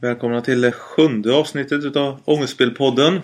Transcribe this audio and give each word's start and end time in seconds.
Välkomna 0.00 0.40
till 0.40 0.60
det 0.60 0.72
sjunde 0.72 1.34
avsnittet 1.34 1.84
utav 1.84 2.20
Ångestspelpodden. 2.24 3.20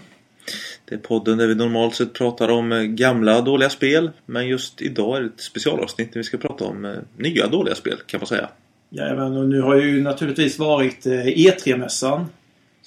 Det 0.85 0.95
är 0.95 0.99
podden 0.99 1.39
där 1.39 1.47
vi 1.47 1.55
normalt 1.55 1.95
sett 1.95 2.13
pratar 2.13 2.49
om 2.49 2.97
gamla 2.97 3.41
dåliga 3.41 3.71
spel. 3.71 4.11
Men 4.27 4.49
just 4.49 4.83
idag 4.83 5.17
är 5.17 5.21
det 5.21 5.27
ett 5.27 5.41
specialavsnitt 5.41 6.13
där 6.13 6.21
vi 6.21 6.25
ska 6.25 6.39
prata 6.39 6.65
om 6.65 6.85
eh, 6.85 6.93
nya 7.17 7.47
dåliga 7.47 7.75
spel 7.75 7.97
kan 8.07 8.21
man 8.21 8.27
säga. 8.27 8.49
Jajamän, 8.91 9.37
och 9.37 9.49
nu 9.49 9.61
har 9.61 9.77
ju 9.77 10.03
naturligtvis 10.03 10.59
varit 10.59 11.07
eh, 11.07 11.13
E3-mässan. 11.13 12.25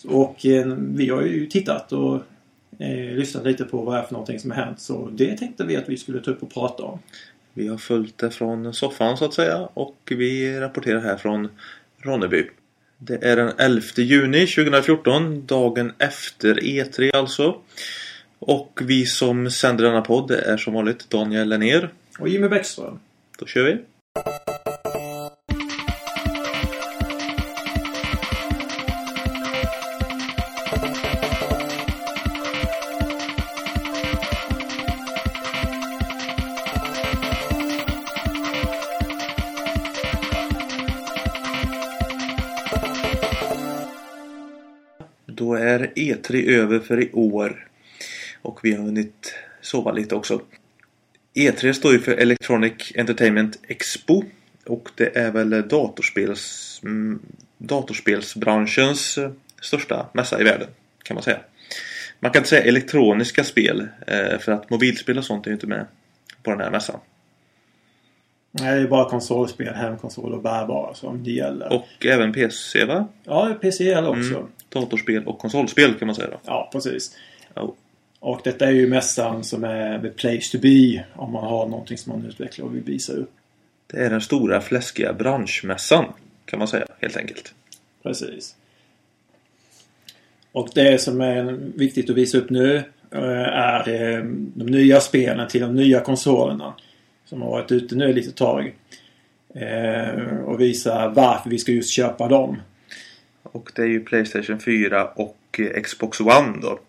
Och 0.08 0.46
eh, 0.46 0.66
vi 0.78 1.10
har 1.10 1.22
ju 1.22 1.46
tittat 1.46 1.94
och 1.94 2.16
eh, 2.80 3.16
lyssnat 3.16 3.46
lite 3.46 3.64
på 3.64 3.78
vad 3.78 3.96
det 3.96 4.00
är 4.00 4.04
för 4.04 4.14
någonting 4.14 4.40
som 4.40 4.52
har 4.52 4.58
hänt. 4.58 4.80
Så 4.80 5.10
det 5.14 5.38
tänkte 5.38 5.64
vi 5.64 5.76
att 5.76 5.90
vi 5.90 5.98
skulle 5.98 6.20
ta 6.20 6.32
upp 6.32 6.44
och 6.44 6.54
prata 6.54 6.84
om. 6.84 7.00
Vi 7.54 7.68
har 7.68 7.78
följt 7.78 8.18
det 8.18 8.32
från 8.32 8.74
soffan 8.74 9.18
så 9.18 9.26
att 9.26 9.34
säga 9.34 9.70
och 9.74 9.98
vi 10.06 10.60
rapporterar 10.60 11.00
här 11.00 11.18
från 11.18 11.48
Ronneby. 11.98 12.46
Det 13.08 13.24
är 13.24 13.36
den 13.36 13.52
11 13.58 13.82
juni 13.96 14.48
2014, 14.48 15.46
dagen 15.46 15.94
efter 15.98 16.56
E3 16.56 17.16
alltså. 17.16 17.56
Och 18.40 18.80
vi 18.84 19.06
som 19.06 19.52
sänder 19.52 19.84
denna 19.84 20.02
podd 20.02 20.32
är 20.32 20.58
som 20.58 20.74
vanligt 20.74 21.10
Daniel 21.10 21.50
Lennér. 21.50 21.90
Och 22.20 22.30
Jimmy 22.30 22.48
Bäckström. 22.48 23.00
Då 23.40 23.46
kör 23.46 23.64
vi! 23.64 23.78
E3 45.96 46.50
över 46.50 46.80
för 46.80 47.02
i 47.04 47.12
år. 47.14 47.68
Och 48.42 48.60
vi 48.64 48.74
har 48.74 48.84
hunnit 48.84 49.34
sova 49.62 49.92
lite 49.92 50.16
också. 50.16 50.42
E3 51.36 51.74
står 51.74 51.92
ju 51.94 52.00
för 52.00 52.12
Electronic 52.12 52.92
Entertainment 52.96 53.60
Expo. 53.68 54.24
Och 54.66 54.90
det 54.96 55.18
är 55.18 55.32
väl 55.32 55.68
datorspels, 55.68 56.80
mm, 56.84 57.20
datorspelsbranschens 57.58 59.20
största 59.62 60.06
mässa 60.14 60.42
i 60.42 60.44
världen. 60.44 60.68
Kan 61.04 61.16
man 61.16 61.24
säga. 61.24 61.40
Man 62.20 62.32
kan 62.32 62.40
inte 62.40 62.50
säga 62.50 62.64
elektroniska 62.64 63.44
spel. 63.44 63.88
eh, 64.08 64.40
För 64.40 64.52
att 64.52 64.70
mobilspel 64.70 65.18
och 65.18 65.26
sånt 65.26 65.46
är 65.46 65.50
ju 65.50 65.54
inte 65.54 65.68
med 65.68 65.86
på 66.44 66.52
den 66.52 66.60
här 66.60 66.72
mässan. 66.72 67.00
Nej, 68.52 68.76
det 68.76 68.82
är 68.82 68.88
bara 68.88 69.10
konsolspel, 69.10 69.74
hemkonsol 69.74 70.34
och 70.34 70.42
bärbara 70.42 70.94
som 70.94 71.24
det 71.24 71.32
gäller. 71.32 71.74
Och 71.74 72.06
även 72.06 72.34
PC 72.34 72.86
va? 72.86 73.08
Ja, 73.24 73.58
PC 73.62 73.84
gäller 73.84 74.10
också. 74.10 74.36
Mm. 74.36 74.48
Datorspel 74.80 75.28
och 75.28 75.40
konsolspel 75.40 75.94
kan 75.94 76.06
man 76.06 76.16
säga 76.16 76.30
då. 76.30 76.40
Ja, 76.46 76.70
precis. 76.74 77.18
Ja. 77.54 77.74
Och 78.20 78.42
detta 78.44 78.66
är 78.66 78.72
ju 78.72 78.88
mässan 78.88 79.44
som 79.44 79.64
är 79.64 80.00
the 80.00 80.10
place 80.10 80.52
to 80.52 80.58
be 80.62 81.06
om 81.16 81.32
man 81.32 81.44
har 81.44 81.68
någonting 81.68 81.98
som 81.98 82.12
man 82.12 82.26
utvecklar 82.30 82.66
och 82.66 82.76
vill 82.76 82.84
visa 82.84 83.14
upp. 83.14 83.32
Det 83.88 83.98
är 83.98 84.10
den 84.10 84.22
stora 84.22 84.62
fläskiga 84.62 85.14
branschmässan 85.14 86.06
kan 86.46 86.60
man 86.60 86.68
säga 86.68 86.86
helt 87.02 87.18
enkelt. 87.18 87.54
Precis. 88.04 88.56
Och 90.52 90.70
det 90.76 91.02
som 91.02 91.22
är 91.22 91.44
viktigt 91.76 92.10
att 92.10 92.16
visa 92.16 92.38
upp 92.38 92.50
nu 92.50 92.76
eh, 93.12 93.22
är 93.54 93.90
eh, 93.90 94.24
de 94.54 94.66
nya 94.66 95.00
spelen 95.00 95.48
till 95.48 95.62
de 95.62 95.76
nya 95.76 96.00
konsolerna. 96.00 96.74
Som 97.26 97.42
har 97.42 97.50
varit 97.50 97.72
ute 97.72 97.96
nu 97.96 98.10
ett 98.10 98.16
litet 98.16 98.36
tag. 98.36 98.76
Eh, 99.56 100.40
Och 100.46 100.62
visa 100.62 101.10
varför 101.16 101.50
vi 101.50 101.58
ska 101.58 101.72
just 101.72 101.90
köpa 101.90 102.28
dem. 102.28 102.62
Och 103.52 103.72
det 103.76 103.82
är 103.82 103.88
ju 103.88 104.00
Playstation 104.00 104.60
4 104.60 105.08
och 105.08 105.60
eh, 105.60 105.82
Xbox 105.82 106.20
One 106.20 106.58
då. 106.62 106.80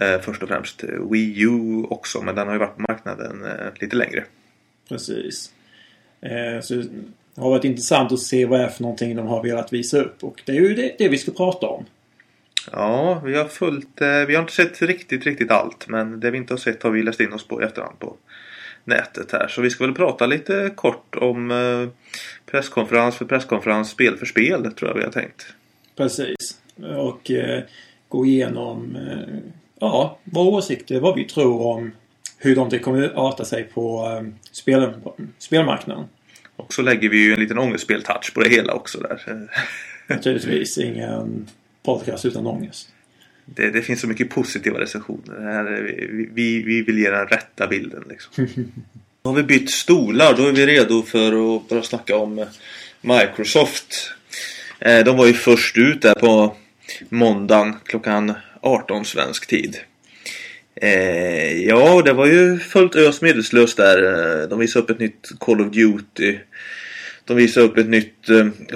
Eh, 0.00 0.20
först 0.20 0.42
och 0.42 0.48
främst 0.48 0.84
Wii 1.10 1.42
U 1.42 1.84
också 1.90 2.22
men 2.22 2.34
den 2.34 2.46
har 2.46 2.54
ju 2.54 2.60
varit 2.60 2.76
på 2.76 2.82
marknaden 2.88 3.44
eh, 3.44 3.66
lite 3.80 3.96
längre. 3.96 4.24
Precis. 4.88 5.52
Eh, 6.20 6.60
Så 6.60 6.74
det 6.74 7.40
har 7.40 7.50
varit 7.50 7.64
intressant 7.64 8.12
att 8.12 8.20
se 8.20 8.46
vad 8.46 8.60
det 8.60 8.64
är 8.64 8.68
för 8.68 8.82
någonting 8.82 9.16
de 9.16 9.26
har 9.26 9.42
velat 9.42 9.72
visa 9.72 9.98
upp. 9.98 10.24
Och 10.24 10.42
det 10.44 10.52
är 10.52 10.60
ju 10.60 10.74
det, 10.74 10.94
det 10.98 11.08
vi 11.08 11.18
ska 11.18 11.32
prata 11.32 11.66
om. 11.66 11.84
Ja, 12.72 13.22
vi 13.24 13.36
har 13.36 13.44
följt, 13.44 14.00
vi 14.00 14.34
har 14.34 14.40
inte 14.40 14.52
sett 14.52 14.82
riktigt, 14.82 15.24
riktigt 15.24 15.50
allt 15.50 15.88
men 15.88 16.20
det 16.20 16.30
vi 16.30 16.38
inte 16.38 16.52
har 16.52 16.58
sett 16.58 16.82
har 16.82 16.90
vi 16.90 17.02
läst 17.02 17.20
in 17.20 17.32
oss 17.32 17.48
på 17.48 17.62
i 17.62 17.64
efterhand 17.64 17.98
på 17.98 18.16
nätet 18.84 19.32
här. 19.32 19.48
Så 19.48 19.62
vi 19.62 19.70
ska 19.70 19.84
väl 19.84 19.94
prata 19.94 20.26
lite 20.26 20.72
kort 20.74 21.14
om 21.14 21.90
presskonferens 22.46 23.16
för 23.16 23.24
presskonferens, 23.24 23.90
spel 23.90 24.16
för 24.16 24.26
spel 24.26 24.72
tror 24.72 24.90
jag 24.90 24.96
vi 24.96 25.04
har 25.04 25.10
tänkt. 25.10 25.46
Precis. 25.96 26.60
Och 26.96 27.30
eh, 27.30 27.62
gå 28.08 28.26
igenom 28.26 28.96
eh, 28.96 29.38
ja, 29.80 30.18
våra 30.24 30.46
åsikter, 30.48 31.00
vad 31.00 31.14
vi 31.16 31.24
tror 31.24 31.60
om 31.66 31.92
hur 32.38 32.56
de 32.56 32.78
kommer 32.78 33.02
att 33.02 33.14
arta 33.16 33.44
sig 33.44 33.64
på 33.64 34.06
eh, 34.20 34.28
spel, 34.50 34.92
spelmarknaden. 35.38 36.04
Och 36.56 36.74
så 36.74 36.82
lägger 36.82 37.08
vi 37.08 37.24
ju 37.24 37.32
en 37.32 37.40
liten 37.40 37.58
ångestspel-touch 37.58 38.34
på 38.34 38.40
det 38.40 38.48
hela 38.50 38.72
också 38.74 38.98
där. 39.00 39.20
Naturligtvis 40.06 40.78
ingen 40.78 41.46
podcast 41.82 42.24
utan 42.24 42.46
ångest. 42.46 42.88
Det, 43.46 43.70
det 43.70 43.82
finns 43.82 44.00
så 44.00 44.06
mycket 44.06 44.30
positiva 44.30 44.80
recensioner. 44.80 45.40
Här, 45.40 45.64
är- 45.64 45.82
vi, 46.12 46.28
vi, 46.32 46.62
vi 46.62 46.82
vill 46.82 46.98
ge 46.98 47.10
den 47.10 47.26
rätta 47.26 47.66
bilden 47.66 48.04
liksom. 48.08 48.46
Då 49.22 49.30
har 49.30 49.36
vi 49.36 49.42
bytt 49.42 49.70
stolar. 49.70 50.34
Då 50.36 50.46
är 50.46 50.52
vi 50.52 50.66
redo 50.66 51.02
för 51.02 51.56
att 51.56 51.68
börja 51.68 51.82
snacka 51.82 52.16
om 52.16 52.46
Microsoft. 53.00 54.10
Eh, 54.84 55.04
de 55.04 55.16
var 55.16 55.26
ju 55.26 55.32
först 55.32 55.78
ut 55.78 56.02
där 56.02 56.14
på 56.14 56.56
måndagen 57.08 57.74
klockan 57.84 58.34
18 58.60 59.04
svensk 59.04 59.46
tid. 59.46 59.76
Eh, 60.80 61.62
ja, 61.62 62.02
det 62.04 62.12
var 62.12 62.26
ju 62.26 62.58
fullt 62.58 62.96
ös 62.96 63.22
medelslöst 63.22 63.76
där. 63.76 64.02
Eh, 64.42 64.48
de 64.48 64.58
visade 64.58 64.82
upp 64.82 64.90
ett 64.90 64.98
nytt 64.98 65.30
Call 65.40 65.60
of 65.60 65.72
Duty. 65.72 66.38
De 67.24 67.36
visade 67.36 67.66
upp 67.66 67.78
ett 67.78 67.88
nytt 67.88 68.26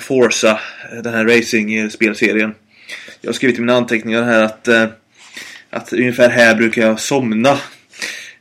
Forza, 0.01 0.61
den 1.03 1.15
här 1.15 1.25
racing-spelserien. 1.25 2.55
Jag 3.21 3.29
har 3.29 3.35
skrivit 3.35 3.59
i 3.59 3.61
mina 3.61 3.77
anteckningar 3.77 4.23
här 4.23 4.43
att, 4.43 4.69
att 5.71 5.93
ungefär 5.93 6.29
här 6.29 6.55
brukar 6.55 6.83
jag 6.83 7.01
somna. 7.01 7.59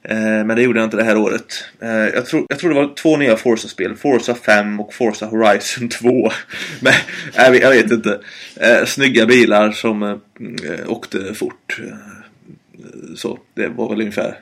Eh, 0.10 0.46
men 0.46 0.48
det 0.48 0.62
gjorde 0.62 0.80
jag 0.80 0.86
inte 0.86 0.98
det 0.98 1.04
här 1.04 1.18
året. 1.18 1.64
Eh, 1.80 1.90
jag, 1.90 2.26
tror, 2.26 2.46
jag 2.50 2.60
tror 2.60 2.70
det 2.70 2.76
var 2.76 2.96
två 2.96 3.18
nya 3.18 3.38
Forza-spel. 3.38 3.96
Forza 3.96 4.36
5 4.36 4.80
och 4.80 4.94
Forza 4.94 5.26
Horizon 5.26 5.90
2. 6.02 6.32
Men 6.82 6.94
jag 7.36 7.52
vet, 7.52 7.62
jag 7.62 7.70
vet 7.70 7.92
inte. 7.92 8.20
Eh, 8.56 8.86
snygga 8.86 9.26
bilar 9.26 9.72
som 9.72 10.04
eh, 10.04 10.18
åkte 10.88 11.34
fort. 11.34 11.80
Eh, 11.80 11.96
så 13.16 13.40
det 13.54 13.68
var 13.68 13.90
väl 13.90 14.02
ungefär 14.02 14.40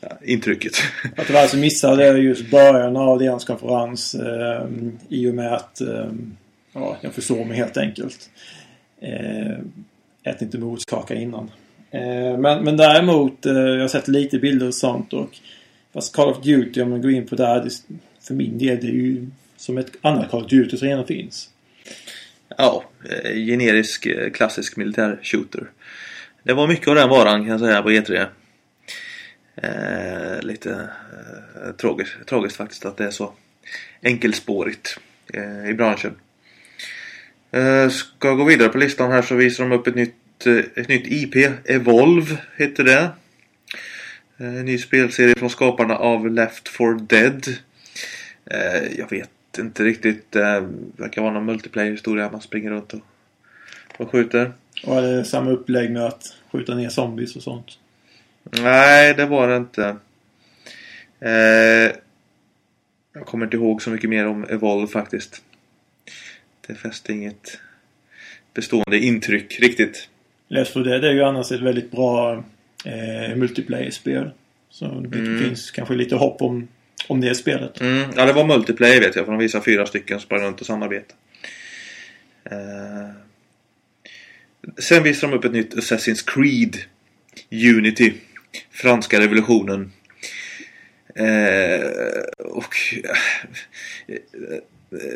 eh, 0.00 0.08
intrycket. 0.22 0.72
Att 1.16 1.26
tyvärr 1.26 1.38
så 1.38 1.42
alltså 1.42 1.56
missade 1.56 2.06
jag 2.06 2.18
just 2.18 2.50
början 2.50 2.96
av 2.96 3.18
deras 3.18 3.44
konferens 3.44 4.14
eh, 4.14 4.66
i 5.08 5.30
och 5.30 5.34
med 5.34 5.52
att 5.52 5.80
eh, 5.80 6.10
ja, 6.72 6.96
jag 7.00 7.12
försov 7.12 7.46
mig 7.46 7.56
helt 7.56 7.76
enkelt. 7.76 8.30
Eh, 9.00 9.58
ät 10.22 10.42
inte 10.42 10.58
morotskaka 10.58 11.14
innan. 11.14 11.50
Eh, 11.94 12.38
men, 12.38 12.64
men 12.64 12.76
däremot, 12.76 13.46
eh, 13.46 13.52
jag 13.52 13.80
har 13.80 13.88
sett 13.88 14.08
lite 14.08 14.38
bilder 14.38 14.66
och 14.66 14.74
sånt 14.74 15.12
och 15.12 15.38
fast 15.92 16.14
Call 16.14 16.28
of 16.28 16.42
Duty, 16.42 16.82
om 16.82 16.90
man 16.90 17.02
går 17.02 17.10
in 17.10 17.26
på 17.26 17.36
det 17.36 17.46
här, 17.46 17.64
det, 17.64 17.70
för 18.26 18.34
min 18.34 18.58
del, 18.58 18.80
det 18.80 18.86
är 18.86 18.92
ju 18.92 19.26
som 19.56 19.78
ett 19.78 19.92
annat 20.00 20.30
Call 20.30 20.44
of 20.44 20.50
Duty 20.50 20.76
som 20.76 20.88
redan 20.88 21.06
finns. 21.06 21.50
Ja, 22.58 22.84
eh, 23.10 23.34
generisk 23.34 24.08
klassisk 24.34 24.76
militär 24.76 25.20
shooter. 25.22 25.70
Det 26.42 26.52
var 26.52 26.68
mycket 26.68 26.88
av 26.88 26.94
den 26.94 27.08
varan 27.08 27.40
kan 27.40 27.48
jag 27.48 27.60
säga 27.60 27.82
på 27.82 27.90
E3. 27.90 28.26
Eh, 29.56 30.42
lite 30.42 30.88
eh, 31.64 31.72
tragiskt, 31.72 32.26
tragiskt 32.26 32.56
faktiskt 32.56 32.86
att 32.86 32.96
det 32.96 33.04
är 33.04 33.10
så 33.10 33.32
enkelspårigt 34.02 34.98
eh, 35.34 35.70
i 35.70 35.74
branschen. 35.74 36.14
Eh, 37.50 37.88
ska 37.88 38.28
jag 38.28 38.38
gå 38.38 38.44
vidare 38.44 38.68
på 38.68 38.78
listan 38.78 39.10
här 39.10 39.22
så 39.22 39.34
visar 39.34 39.64
de 39.64 39.72
upp 39.72 39.86
ett 39.86 39.94
nytt, 39.94 40.14
eh, 40.46 40.64
ett 40.74 40.88
nytt 40.88 41.06
IP. 41.06 41.52
Evolve 41.64 42.36
heter 42.56 42.84
det. 42.84 43.10
Eh, 44.38 44.46
En 44.56 44.64
ny 44.64 44.78
spelserie 44.78 45.34
från 45.38 45.50
skaparna 45.50 45.96
av 45.96 46.30
Left 46.30 46.68
4 46.68 46.92
Dead. 46.92 47.46
Eh, 48.50 48.98
jag 48.98 49.10
vet 49.10 49.30
inte 49.58 49.84
riktigt. 49.84 50.36
Eh, 50.36 50.60
verkar 50.96 51.22
vara 51.22 51.32
någon 51.32 51.44
multiplayer-historia. 51.46 52.30
Man 52.30 52.40
springer 52.40 52.70
runt 52.70 52.92
och, 52.92 53.00
och 53.96 54.10
skjuter. 54.10 54.52
Och 54.84 55.02
det 55.02 55.24
samma 55.24 55.50
upplägg 55.50 55.90
med 55.90 56.04
att 56.04 56.36
skjuta 56.52 56.74
ner 56.74 56.88
zombies 56.88 57.36
och 57.36 57.42
sånt. 57.42 57.66
Nej, 58.50 59.14
det 59.14 59.26
var 59.26 59.48
det 59.48 59.56
inte. 59.56 59.96
Eh, 61.20 61.92
jag 63.14 63.26
kommer 63.26 63.44
inte 63.46 63.56
ihåg 63.56 63.82
så 63.82 63.90
mycket 63.90 64.10
mer 64.10 64.26
om 64.26 64.44
Evolve 64.44 64.86
faktiskt. 64.86 65.42
Det 66.66 66.74
fäste 66.74 67.12
inget 67.12 67.58
bestående 68.54 68.98
intryck 68.98 69.60
riktigt. 69.60 70.08
Left 70.48 70.72
4 70.72 70.84
Dead 70.84 71.04
är 71.04 71.12
ju 71.12 71.22
annars 71.22 71.52
ett 71.52 71.60
väldigt 71.60 71.90
bra 71.90 72.44
eh, 72.84 73.36
multiplayer-spel. 73.36 74.30
Så 74.70 74.84
det 74.84 75.18
Mm. 75.18 75.38
finns 75.44 75.70
kanske 75.70 75.94
lite 75.94 76.16
hopp 76.16 76.42
om, 76.42 76.68
om 77.08 77.20
det 77.20 77.34
spelet. 77.34 77.80
Mm, 77.80 78.10
ja, 78.16 78.24
det 78.26 78.32
var 78.32 78.44
multiplayer 78.46 79.00
vet 79.00 79.16
jag. 79.16 79.24
För 79.24 79.32
de 79.32 79.38
visade 79.38 79.64
fyra 79.64 79.86
stycken 79.86 80.20
som 80.20 80.26
sprang 80.26 80.40
runt 80.42 80.60
och 80.60 80.66
samarbetade. 80.66 81.14
Eh, 82.50 83.10
Sen 84.78 85.02
visar 85.02 85.28
de 85.28 85.36
upp 85.36 85.44
ett 85.44 85.52
nytt 85.52 85.74
Assassin's 85.74 86.24
Creed 86.26 86.76
Unity. 87.76 88.12
Franska 88.70 89.20
revolutionen. 89.20 89.92
Eh, 91.14 91.80
och... 92.38 92.74
Eh, 94.08 94.58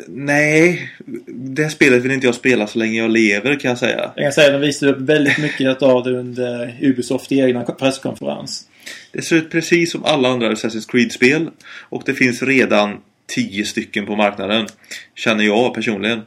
nej, 0.07 0.91
det 1.27 1.69
spelet 1.69 2.03
vill 2.03 2.11
inte 2.11 2.27
jag 2.27 2.35
spela 2.35 2.67
så 2.67 2.79
länge 2.79 2.97
jag 2.97 3.11
lever 3.11 3.59
kan 3.59 3.69
jag 3.69 3.77
säga. 3.77 4.11
Jag 4.15 4.25
kan 4.25 4.31
säga 4.31 4.47
att 4.47 4.61
de 4.61 4.67
visade 4.67 4.91
upp 4.91 4.99
väldigt 4.99 5.37
mycket 5.37 5.81
av 5.81 6.03
det 6.03 6.11
under 6.11 6.77
Ubisoft 6.81 7.31
egna 7.31 7.63
presskonferens. 7.63 8.67
Det 9.11 9.21
ser 9.21 9.35
ut 9.35 9.51
precis 9.51 9.91
som 9.91 10.05
alla 10.05 10.29
andra 10.29 10.51
Assassin's 10.51 10.91
Creed-spel. 10.91 11.49
Och 11.89 12.03
det 12.05 12.13
finns 12.13 12.43
redan 12.43 12.97
10 13.27 13.65
stycken 13.65 14.05
på 14.05 14.15
marknaden. 14.15 14.67
Känner 15.15 15.43
jag 15.43 15.73
personligen. 15.73 16.21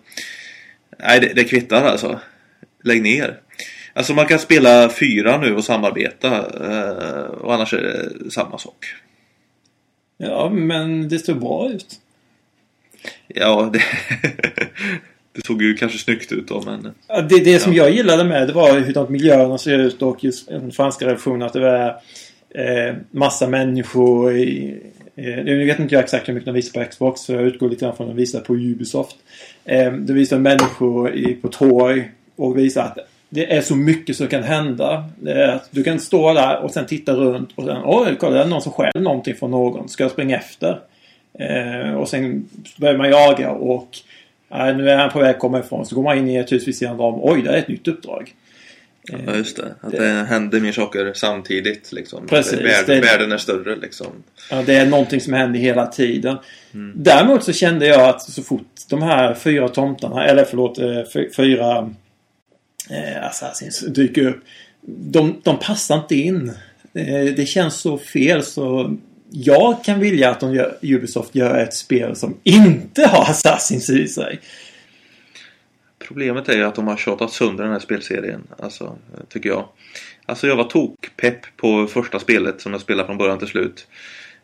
Nej, 0.99 1.21
det, 1.21 1.33
det 1.35 1.45
kvittar 1.45 1.85
alltså. 1.85 2.21
Lägg 2.85 3.03
ner. 3.03 3.41
Alltså 3.95 4.15
man 4.15 4.27
kan 4.27 4.39
spela 4.39 4.89
fyra 4.89 5.39
nu 5.39 5.55
och 5.55 5.65
samarbeta. 5.65 6.37
Eh, 6.39 7.25
och 7.25 7.55
annars 7.55 7.75
är 7.75 7.83
det 7.83 8.31
samma 8.31 8.59
sak. 8.59 8.87
Ja, 10.19 10.51
men 10.51 11.09
det 11.09 11.19
står 11.19 11.35
bra 11.35 11.71
ut. 11.71 12.01
Ja, 13.29 13.71
det, 13.73 13.79
det 15.33 15.47
såg 15.47 15.63
ju 15.63 15.75
kanske 15.75 15.99
snyggt 15.99 16.33
ut 16.33 16.49
då 16.49 16.63
men... 16.67 16.95
Ja, 17.09 17.21
det, 17.21 17.45
det 17.45 17.59
som 17.59 17.75
jag 17.75 17.91
gillade 17.91 18.25
med 18.25 18.47
det 18.47 18.53
var 18.53 18.81
hur 18.81 18.95
de 18.95 19.13
miljöerna 19.13 19.59
ser 19.59 19.79
ut 19.79 20.03
och 20.03 20.25
just 20.25 20.49
den 20.49 20.73
franska 20.73 21.05
revolutionen 21.05 21.43
att 21.43 21.53
det 21.53 21.61
var 21.61 21.87
eh, 22.55 22.95
massa 23.11 23.49
människor 23.49 24.37
i, 24.37 24.79
eh, 25.17 25.25
Nu 25.25 25.65
vet 25.65 25.79
inte 25.79 25.95
jag 25.95 26.05
exakt 26.05 26.29
hur 26.29 26.35
mycket 26.35 26.47
de 26.47 26.55
visar 26.55 26.85
på 26.85 26.91
Xbox 26.91 27.27
för 27.27 27.35
jag 27.35 27.43
utgår 27.43 27.69
lite 27.69 27.85
grann 27.85 27.97
från 27.97 28.07
att 28.07 28.17
de 28.17 28.17
visar 28.17 28.41
på 28.41 28.55
Ubisoft. 28.55 29.17
Eh, 29.65 29.93
det 29.93 30.13
visar 30.13 30.39
människor 30.39 31.15
i, 31.15 31.35
på 31.35 31.49
torg 31.49 32.11
och 32.37 32.59
visar 32.59 32.83
att 32.83 32.99
det 33.29 33.53
är 33.53 33.61
så 33.61 33.77
mycket 33.77 34.17
som 34.17 34.27
kan 34.27 34.43
hända. 34.43 35.05
du 35.71 35.85
kan 35.85 35.99
stå 35.99 36.33
där 36.33 36.65
och 36.65 36.71
sen 36.71 36.87
titta 36.87 37.13
runt 37.13 37.51
och 37.55 37.65
sen 37.65 37.83
oj, 37.85 38.17
kolla 38.21 38.37
det 38.37 38.43
är 38.43 38.49
någon 38.49 38.63
som 38.63 38.73
stjäl 38.73 39.03
någonting 39.03 39.35
från 39.35 39.51
någon. 39.51 39.89
Ska 39.89 40.05
jag 40.05 40.11
springa 40.11 40.37
efter? 40.37 40.81
Eh, 41.39 41.95
och 41.95 42.09
sen 42.09 42.49
börjar 42.77 42.97
man 42.97 43.11
jaga 43.11 43.51
och 43.51 43.99
eh, 44.51 44.77
nu 44.77 44.91
är 44.91 44.97
han 44.97 45.11
på 45.11 45.19
väg 45.19 45.31
att 45.31 45.39
komma 45.39 45.61
ifrån. 45.61 45.87
Så 45.87 45.95
går 45.95 46.03
man 46.03 46.19
in 46.19 46.29
i 46.29 46.37
ett 46.37 46.53
hus 46.53 46.69
vid 46.69 46.77
sidan 46.77 47.01
om. 47.01 47.21
Oj, 47.23 47.43
det 47.43 47.51
är 47.51 47.59
ett 47.59 47.69
nytt 47.69 47.89
uppdrag. 47.89 48.35
Ja, 49.05 49.37
just 49.37 49.57
det. 49.57 49.75
Att 49.81 49.91
det, 49.91 49.99
det 49.99 50.25
händer 50.25 50.61
mer 50.61 50.73
saker 50.73 51.13
samtidigt. 51.15 51.93
Liksom. 51.93 52.27
Precis, 52.27 52.61
Värld, 52.61 52.87
det, 52.87 53.01
världen 53.01 53.33
är 53.33 53.37
större 53.37 53.77
liksom. 53.77 54.07
Ja, 54.51 54.63
det 54.67 54.75
är 54.75 54.87
någonting 54.87 55.21
som 55.21 55.33
händer 55.33 55.61
hela 55.61 55.87
tiden. 55.87 56.37
Mm. 56.75 56.93
Däremot 56.97 57.45
så 57.45 57.53
kände 57.53 57.87
jag 57.87 58.09
att 58.09 58.23
så 58.23 58.43
fort 58.43 58.67
de 58.89 59.03
här 59.03 59.35
fyra 59.35 59.69
tomtarna, 59.69 60.25
eller 60.25 60.45
förlåt, 60.45 60.79
eh, 60.79 61.03
fyra 61.37 61.91
eh, 62.91 63.27
Assassins 63.27 63.81
dyker 63.81 64.27
upp. 64.27 64.41
De, 64.87 65.41
de 65.43 65.59
passar 65.59 65.97
inte 65.97 66.15
in. 66.15 66.53
Eh, 66.95 67.25
det 67.37 67.49
känns 67.49 67.75
så 67.75 67.99
fel 67.99 68.43
så 68.43 68.97
jag 69.33 69.85
kan 69.85 70.01
vilja 70.01 70.31
att 70.31 70.41
de 70.41 70.55
gör, 70.55 70.79
Ubisoft 70.83 71.35
gör 71.35 71.59
ett 71.59 71.75
spel 71.75 72.17
som 72.17 72.37
inte 72.43 73.07
har 73.07 73.23
Assassins 73.23 73.91
i 73.91 74.09
sig. 74.09 74.41
Problemet 75.99 76.49
är 76.49 76.57
ju 76.57 76.65
att 76.65 76.75
de 76.75 76.87
har 76.87 76.97
tjatat 76.97 77.33
sönder 77.33 77.65
den 77.65 77.73
här 77.73 77.81
spelserien. 77.81 78.43
Alltså, 78.59 78.99
tycker 79.29 79.49
jag. 79.49 79.69
Alltså 80.27 80.47
jag 80.47 80.57
var 80.57 80.65
tokpepp 80.65 81.57
på 81.57 81.87
första 81.87 82.19
spelet 82.19 82.61
som 82.61 82.73
jag 82.73 82.81
spelade 82.81 83.07
från 83.07 83.19
början 83.19 83.39
till 83.39 83.49
slut. 83.49 83.87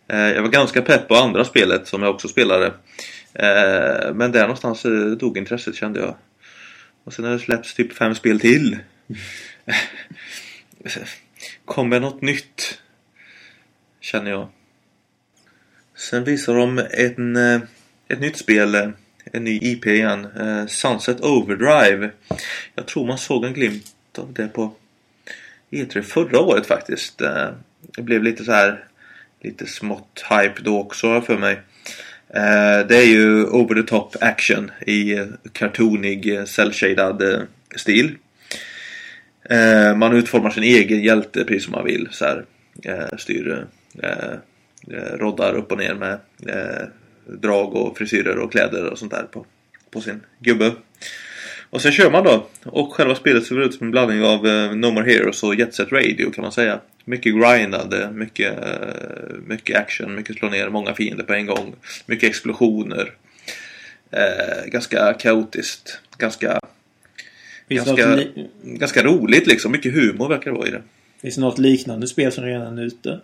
Eh, 0.09 0.19
jag 0.19 0.43
var 0.43 0.49
ganska 0.49 0.83
pepp 0.83 1.09
på 1.09 1.15
andra 1.15 1.45
spelet 1.45 1.89
som 1.89 2.03
jag 2.03 2.15
också 2.15 2.29
spelade. 2.29 2.67
Eh, 3.35 4.15
men 4.15 4.33
där 4.33 4.43
någonstans 4.43 4.85
eh, 4.85 5.07
dog 5.07 5.39
intresset 5.39 5.75
kände 5.75 6.01
jag. 6.01 6.15
Och 7.05 7.13
sen 7.13 7.25
har 7.25 7.33
det 7.33 7.39
släppts 7.39 7.75
typ 7.75 7.93
fem 7.93 8.15
spel 8.15 8.41
till. 8.41 8.79
Kommer 11.65 12.01
något 12.01 12.23
nytt? 12.23 12.79
Känner 14.01 14.31
jag. 14.31 14.49
Sen 15.99 16.25
visar 16.25 16.55
de 16.55 16.79
en, 16.91 17.37
eh, 17.37 17.61
ett 18.09 18.21
nytt 18.21 18.37
spel. 18.37 18.75
Eh, 18.75 18.89
en 19.33 19.45
ny 19.45 19.59
IP 19.63 19.87
igen. 19.87 20.27
Eh, 20.41 20.67
Sunset 20.67 21.21
Overdrive. 21.21 22.11
Jag 22.75 22.87
tror 22.87 23.07
man 23.07 23.19
såg 23.19 23.45
en 23.45 23.53
glimt 23.53 23.95
av 24.19 24.33
det 24.33 24.49
på 24.49 24.75
E3 25.71 26.03
förra 26.03 26.41
året 26.41 26.67
faktiskt. 26.67 27.19
Det 27.97 28.03
blev 28.03 28.23
lite 28.23 28.45
så 28.45 28.53
här 28.53 28.85
lite 29.43 29.67
smått 29.67 30.25
hype 30.31 30.63
då 30.63 30.79
också 30.79 31.21
för 31.21 31.39
mig. 31.39 31.61
Det 32.89 32.97
är 32.97 33.07
ju 33.07 33.45
over 33.45 33.75
the 33.75 33.89
top 33.89 34.17
action 34.21 34.71
i 34.87 35.27
kartonig 35.53 36.49
cellshaded 36.49 37.47
stil. 37.77 38.17
Man 39.97 40.17
utformar 40.17 40.51
sin 40.51 40.63
egen 40.63 41.03
hjälte 41.03 41.45
precis 41.45 41.65
som 41.65 41.73
man 41.73 41.85
vill. 41.85 42.09
Så 42.11 42.25
här, 42.25 42.45
styr 43.19 43.67
eh, 44.91 45.19
roddar 45.19 45.55
upp 45.55 45.73
och 45.73 45.79
ner 45.79 45.95
med 45.95 46.19
eh, 46.47 46.87
drag 47.27 47.75
och 47.75 47.99
frisyrer 47.99 48.39
och 48.39 48.53
kläder 48.53 48.85
och 48.85 48.99
sånt 48.99 49.13
där 49.13 49.23
på, 49.23 49.47
på 49.91 50.01
sin 50.01 50.21
gubbe. 50.39 50.73
Och 51.71 51.83
sen 51.83 51.93
kör 51.93 52.11
man 52.11 52.25
då. 52.25 52.47
Och 52.65 52.93
själva 52.93 53.15
spelet 53.15 53.47
ser 53.47 53.63
ut 53.63 53.75
som 53.75 53.87
en 53.87 53.91
blandning 53.91 54.23
av 54.23 54.47
eh, 54.47 54.75
No 54.75 54.91
More 54.91 55.13
Heroes 55.13 55.43
och 55.43 55.55
Jet 55.55 55.75
Set 55.75 55.93
Radio 55.93 56.31
kan 56.31 56.43
man 56.43 56.53
säga. 56.53 56.81
Mycket 57.05 57.35
grindade, 57.35 58.11
mycket, 58.13 58.59
eh, 58.59 59.37
mycket 59.47 59.77
action, 59.77 60.15
mycket 60.15 60.37
slå 60.37 60.49
ner 60.49 60.69
många 60.69 60.95
fiender 60.95 61.25
på 61.25 61.35
en 61.35 61.47
gång. 61.47 61.75
Mycket 62.07 62.29
explosioner. 62.29 63.13
Eh, 64.11 64.67
ganska 64.67 65.13
kaotiskt. 65.13 66.01
Ganska, 66.19 66.61
ganska, 67.69 68.19
ganska 68.63 69.03
roligt 69.03 69.47
liksom. 69.47 69.73
Mycket 69.73 69.95
humor 69.95 70.29
verkar 70.29 70.51
det 70.51 70.57
vara 70.57 70.69
i 70.69 70.71
det. 70.71 70.83
Finns 71.23 71.35
det 71.35 71.41
något 71.41 71.59
liknande 71.59 72.07
spel 72.07 72.33
som 72.33 72.45
redan 72.45 72.79
är 72.79 72.83
ute? 72.83 73.21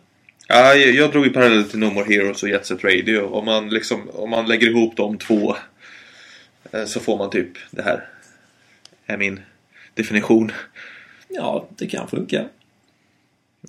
Ja, 0.48 0.74
jag 0.74 1.12
drog 1.12 1.24
ju 1.24 1.32
parallell 1.32 1.64
till 1.64 1.78
No 1.78 1.90
More 1.90 2.14
Heroes 2.14 2.42
och 2.42 2.48
Jet 2.48 2.66
Set 2.66 2.84
Radio. 2.84 3.20
Om 3.20 3.44
man, 3.44 3.68
liksom, 3.68 4.10
om 4.10 4.30
man 4.30 4.46
lägger 4.48 4.70
ihop 4.70 4.96
de 4.96 5.18
två 5.18 5.56
eh, 6.72 6.84
så 6.84 7.00
får 7.00 7.18
man 7.18 7.30
typ 7.30 7.48
det 7.70 7.82
här. 7.82 8.08
Är 9.06 9.16
min 9.16 9.40
definition. 9.94 10.52
Ja, 11.28 11.68
det 11.76 11.86
kan 11.86 12.08
funka. 12.08 12.44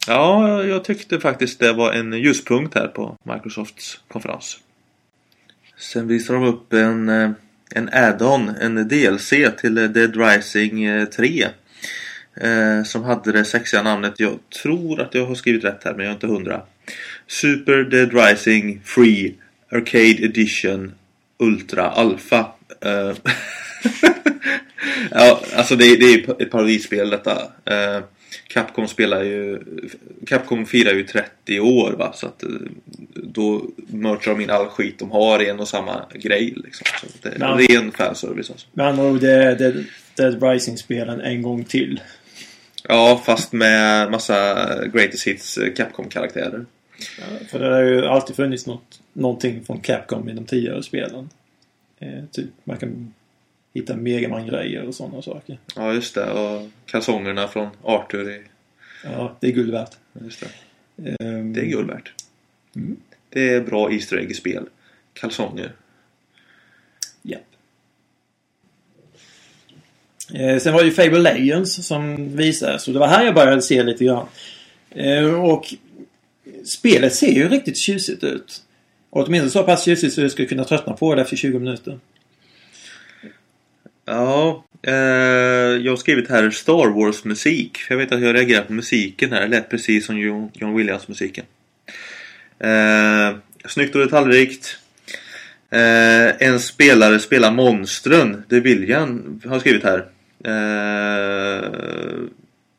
Ja, 0.08 0.64
jag 0.64 0.84
tyckte 0.84 1.20
faktiskt 1.20 1.60
det 1.60 1.74
var 1.74 1.94
en 1.94 2.14
ljuspunkt 2.14 2.76
här 2.76 2.88
på 2.88 3.18
Microsofts 3.24 4.00
konferens. 4.08 4.60
Sen 5.78 6.08
visar 6.08 6.34
de 6.34 6.44
upp 6.44 6.74
en, 6.74 7.10
eh, 7.10 7.32
en 7.72 7.90
add-on, 7.94 8.50
en 8.50 8.88
DLC 8.88 9.30
till 9.58 9.76
Dead 9.76 10.16
Rising 10.16 11.08
3. 11.08 11.48
Eh, 12.42 12.84
som 12.84 13.04
hade 13.04 13.32
det 13.32 13.46
sexiga 13.46 13.84
namnet. 13.84 14.14
Jag 14.18 14.40
tror 14.64 15.02
att 15.02 15.16
jag 15.16 15.26
har 15.26 15.36
skrivit 15.36 15.64
rätt 15.64 15.84
här 15.84 15.94
men 15.94 16.06
jag 16.06 16.10
är 16.10 16.14
inte 16.14 16.28
hundra. 16.28 16.62
Super 17.28 17.84
Dead 17.84 18.14
Rising 18.14 18.82
Free 18.84 19.36
Arcade 19.72 20.26
Edition 20.26 20.94
Ultra 21.40 21.90
Alpha. 21.90 22.52
Eh, 22.82 23.16
ja, 25.12 25.42
alltså 25.56 25.76
det, 25.76 25.96
det 25.96 26.14
är 26.14 26.42
ett 26.42 26.52
parodispel 26.52 27.10
detta. 27.10 27.42
Eh, 27.66 28.04
Capcom 28.48 28.88
spelar 28.88 29.24
ju 29.24 29.60
Capcom 30.28 30.66
firar 30.66 30.94
ju 30.94 31.04
30 31.04 31.60
år 31.60 31.92
va 31.92 32.14
så 32.14 32.28
att 32.28 32.44
eh, 32.44 32.50
då 33.14 33.66
merchar 33.88 34.32
de 34.32 34.42
in 34.42 34.50
all 34.50 34.68
skit 34.68 35.00
de 35.00 35.12
har 35.12 35.42
i 35.42 35.50
en 35.50 35.60
och 35.60 35.68
samma 35.68 36.06
grej 36.14 36.54
liksom. 36.56 36.88
Så 37.02 37.08
det 37.22 37.30
är 37.30 37.40
ja. 37.40 37.60
ren 37.70 37.92
fanservice 37.92 38.50
alltså. 38.50 38.68
Med 38.74 38.88
andra 38.88 39.04
ord, 39.04 39.20
det 39.20 39.32
är 39.32 39.86
Dead 40.16 40.44
Rising-spelen 40.44 41.22
en 41.22 41.42
gång 41.42 41.64
till. 41.64 42.02
Ja, 42.88 43.22
fast 43.26 43.54
med 43.54 44.12
massa 44.12 44.66
Greatest 44.86 45.28
Hits 45.28 45.58
eh, 45.58 45.74
Capcom-karaktärer. 45.74 46.66
Ja, 47.20 47.26
för 47.50 47.60
det 47.60 47.74
har 47.74 47.82
ju 47.82 48.06
alltid 48.06 48.36
funnits 48.36 48.68
något, 48.68 49.02
någonting 49.14 49.64
från 49.66 49.80
Capcom 49.80 50.30
i 50.30 50.34
de 50.34 50.46
tidigare 50.46 50.84
spelen. 50.84 51.30
Eh, 52.00 52.24
typ, 52.32 52.50
man 52.64 52.78
kan 52.78 53.14
hitta 53.74 53.96
Megaman-grejer 53.96 54.88
och 54.88 54.96
sådana 54.96 55.22
saker. 55.22 55.58
Ja, 55.76 55.94
just 55.94 56.16
det. 56.16 56.32
Och 56.32 56.70
kalsongerna 56.86 57.48
från 57.48 57.68
Arthur 57.84 58.30
i... 58.30 58.42
Ja, 59.04 59.38
det 59.40 59.48
är 59.48 59.52
guld 59.52 59.72
värt. 59.72 59.98
Just 60.22 60.44
det. 60.96 61.16
Um... 61.26 61.54
Det 61.54 61.62
är 61.62 61.66
guld 61.66 61.88
värt. 61.88 62.14
Mm. 62.76 62.98
Det 63.30 63.54
är 63.54 63.62
bra 63.62 63.92
Easter 63.92 64.18
Egg 64.18 64.32
i 64.32 64.34
spel. 64.34 64.66
Kalsonger. 65.14 65.72
Eh, 70.34 70.58
sen 70.58 70.74
var 70.74 70.82
det 70.82 70.88
ju 70.88 70.94
Fable 70.94 71.20
Legends 71.20 71.88
som 71.88 72.36
visades. 72.38 72.88
och 72.88 72.94
det 72.94 73.00
var 73.00 73.08
här 73.08 73.26
jag 73.26 73.36
började 73.36 73.62
se 73.62 73.84
lite 73.84 74.06
grann. 74.06 74.28
Eh, 74.90 75.26
och 75.26 75.74
spelet 76.66 77.16
ser 77.16 77.32
ju 77.32 77.50
riktigt 77.50 77.78
tjusigt 77.78 78.24
ut. 78.24 78.62
Och 79.10 79.26
åtminstone 79.26 79.52
så 79.52 79.64
pass 79.64 79.86
tjusigt 79.86 80.14
så 80.14 80.22
jag 80.22 80.32
skulle 80.32 80.48
kunna 80.48 80.64
tröttna 80.64 80.94
på 80.94 81.16
det 81.16 81.22
efter 81.22 81.36
20 81.36 81.60
minuter. 81.60 82.00
Ja, 84.06 84.66
eh, 84.82 84.94
jag 85.84 85.92
har 85.92 85.98
skrivit 85.98 86.30
här 86.30 86.50
Star 86.50 86.88
Wars 86.88 87.24
musik. 87.24 87.78
För 87.78 87.94
jag 87.94 88.00
vet 88.00 88.12
att 88.12 88.22
jag 88.22 88.36
reagerar 88.36 88.64
på 88.64 88.74
musiken 88.74 89.32
här. 89.32 89.42
Det 89.42 89.48
lät 89.48 89.70
precis 89.70 90.06
som 90.06 90.20
John, 90.20 90.50
John 90.54 90.76
Williams 90.76 91.08
musiken. 91.08 91.46
Eh, 92.60 93.36
snyggt 93.66 93.96
och 93.96 94.02
detaljrikt. 94.02 94.78
Eh, 95.70 96.48
en 96.48 96.60
spelare 96.60 97.20
spelar 97.20 97.52
monstren. 97.52 98.44
Det 98.48 98.60
William 98.60 99.42
har 99.46 99.60
skrivit 99.60 99.84
här. 99.84 100.06
Eh, 100.46 102.30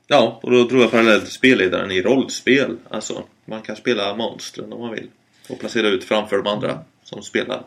Ja, 0.08 0.40
och 0.42 0.50
då 0.50 0.64
drog 0.64 0.82
jag 0.82 0.90
parallellt 0.90 1.24
till 1.24 1.32
spelledaren 1.32 1.90
i 1.90 2.02
rollspel. 2.02 2.76
Alltså, 2.88 3.22
man 3.44 3.62
kan 3.62 3.76
spela 3.76 4.16
monstren 4.16 4.72
om 4.72 4.80
man 4.80 4.92
vill. 4.92 5.08
Och 5.48 5.58
placera 5.58 5.88
ut 5.88 6.04
framför 6.04 6.36
de 6.36 6.46
andra 6.46 6.78
som 7.04 7.22
spelar 7.22 7.62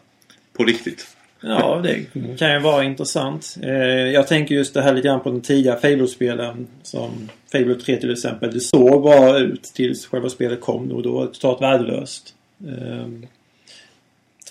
på 0.53 0.63
riktigt. 0.63 1.07
Ja, 1.41 1.81
det 1.83 2.05
kan 2.37 2.53
ju 2.53 2.59
vara 2.59 2.83
intressant. 2.83 3.57
Eh, 3.61 3.71
jag 3.87 4.27
tänker 4.27 4.55
just 4.55 4.73
det 4.73 4.81
här 4.81 4.93
lite 4.93 5.07
grann 5.07 5.19
på 5.19 5.29
de 5.29 5.41
tidiga 5.41 5.75
Fable-spelen. 5.75 6.67
Som 6.83 7.29
Fable 7.51 7.75
3 7.75 7.97
till 7.97 8.11
exempel. 8.11 8.53
Det 8.53 8.59
såg 8.59 9.01
bra 9.01 9.39
ut 9.39 9.63
tills 9.63 10.05
själva 10.05 10.29
spelet 10.29 10.61
kom 10.61 10.91
och 10.91 11.03
då 11.03 11.11
var 11.11 11.25
det 11.25 11.33
totalt 11.33 11.61
värdelöst. 11.61 12.33
Eh, 12.67 13.07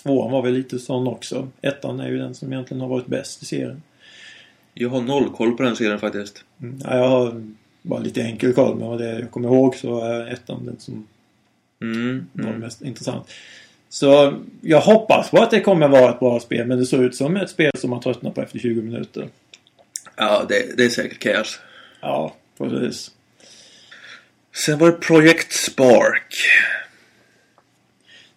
tvåan 0.03 0.31
var 0.31 0.41
väl 0.41 0.53
lite 0.53 0.79
sån 0.79 1.07
också. 1.07 1.47
Ettan 1.61 1.99
är 1.99 2.09
ju 2.09 2.17
den 2.17 2.35
som 2.35 2.53
egentligen 2.53 2.81
har 2.81 2.87
varit 2.87 3.07
bäst 3.07 3.41
i 3.41 3.45
serien. 3.45 3.81
Jag 4.81 4.89
har 4.89 5.01
noll 5.01 5.29
koll 5.29 5.57
på 5.57 5.63
den 5.63 5.75
serien 5.75 5.99
faktiskt. 5.99 6.43
Mm, 6.61 6.79
ja, 6.83 6.97
jag 6.97 7.09
har 7.09 7.43
bara 7.81 7.99
lite 7.99 8.21
enkel 8.21 8.53
koll 8.53 8.79
men 8.79 8.97
det 8.97 9.19
jag 9.19 9.31
kommer 9.31 9.47
ihåg 9.47 9.75
så 9.75 10.01
är 10.01 10.33
ettan 10.33 10.65
den 10.65 10.79
som 10.79 11.07
Mm, 11.81 12.27
var 12.33 12.49
mm. 12.49 12.59
mest 12.59 12.81
intressant. 12.81 13.31
Så 13.89 14.39
jag 14.61 14.81
hoppas 14.81 15.29
på 15.29 15.37
att 15.37 15.51
det 15.51 15.61
kommer 15.61 15.87
vara 15.87 16.09
ett 16.09 16.19
bra 16.19 16.39
spel 16.39 16.67
men 16.67 16.77
det 16.77 16.85
ser 16.85 17.03
ut 17.03 17.15
som 17.15 17.35
ett 17.35 17.49
spel 17.49 17.71
som 17.77 17.89
man 17.89 18.01
tröttnar 18.01 18.31
på 18.31 18.41
efter 18.41 18.59
20 18.59 18.81
minuter. 18.81 19.29
Ja, 20.15 20.45
det, 20.49 20.77
det 20.77 20.85
är 20.85 20.89
säkert 20.89 21.19
kaos. 21.19 21.59
Ja, 22.01 22.35
precis. 22.57 23.11
Sen 24.65 24.77
var 24.77 24.87
det 24.87 24.97
Project 24.97 25.53
Spark. 25.53 26.35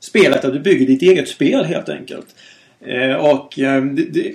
Spelet 0.00 0.42
där 0.42 0.52
du 0.52 0.60
bygger 0.60 0.86
ditt 0.86 1.02
eget 1.02 1.28
spel 1.28 1.64
helt 1.64 1.88
enkelt. 1.88 2.26
Eh, 2.86 3.14
och 3.14 3.58
eh, 3.58 3.84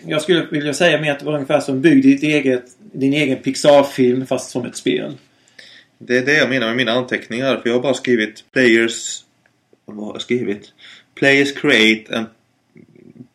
jag 0.05 0.21
skulle 0.21 0.47
vilja 0.51 0.73
säga 0.73 1.01
mer 1.01 1.11
att 1.11 1.19
det 1.19 1.25
var 1.25 1.33
ungefär 1.33 1.59
som 1.59 1.81
bygg 1.81 2.03
ditt 2.03 2.23
eget, 2.23 2.65
din 2.91 3.13
egen 3.13 3.37
Pixar-film 3.37 4.25
fast 4.25 4.49
som 4.49 4.65
ett 4.65 4.75
spel. 4.75 5.13
Det 5.97 6.17
är 6.17 6.25
det 6.25 6.37
jag 6.37 6.49
menar 6.49 6.67
med 6.67 6.75
mina 6.75 6.91
anteckningar. 6.91 7.57
För 7.57 7.69
jag 7.69 7.75
har 7.75 7.83
bara 7.83 7.93
skrivit 7.93 8.43
Players... 8.53 9.23
Vad 9.85 10.05
har 10.05 10.13
jag 10.13 10.21
skrivit? 10.21 10.73
Players 11.15 11.53
create 11.53 12.17
and 12.17 12.27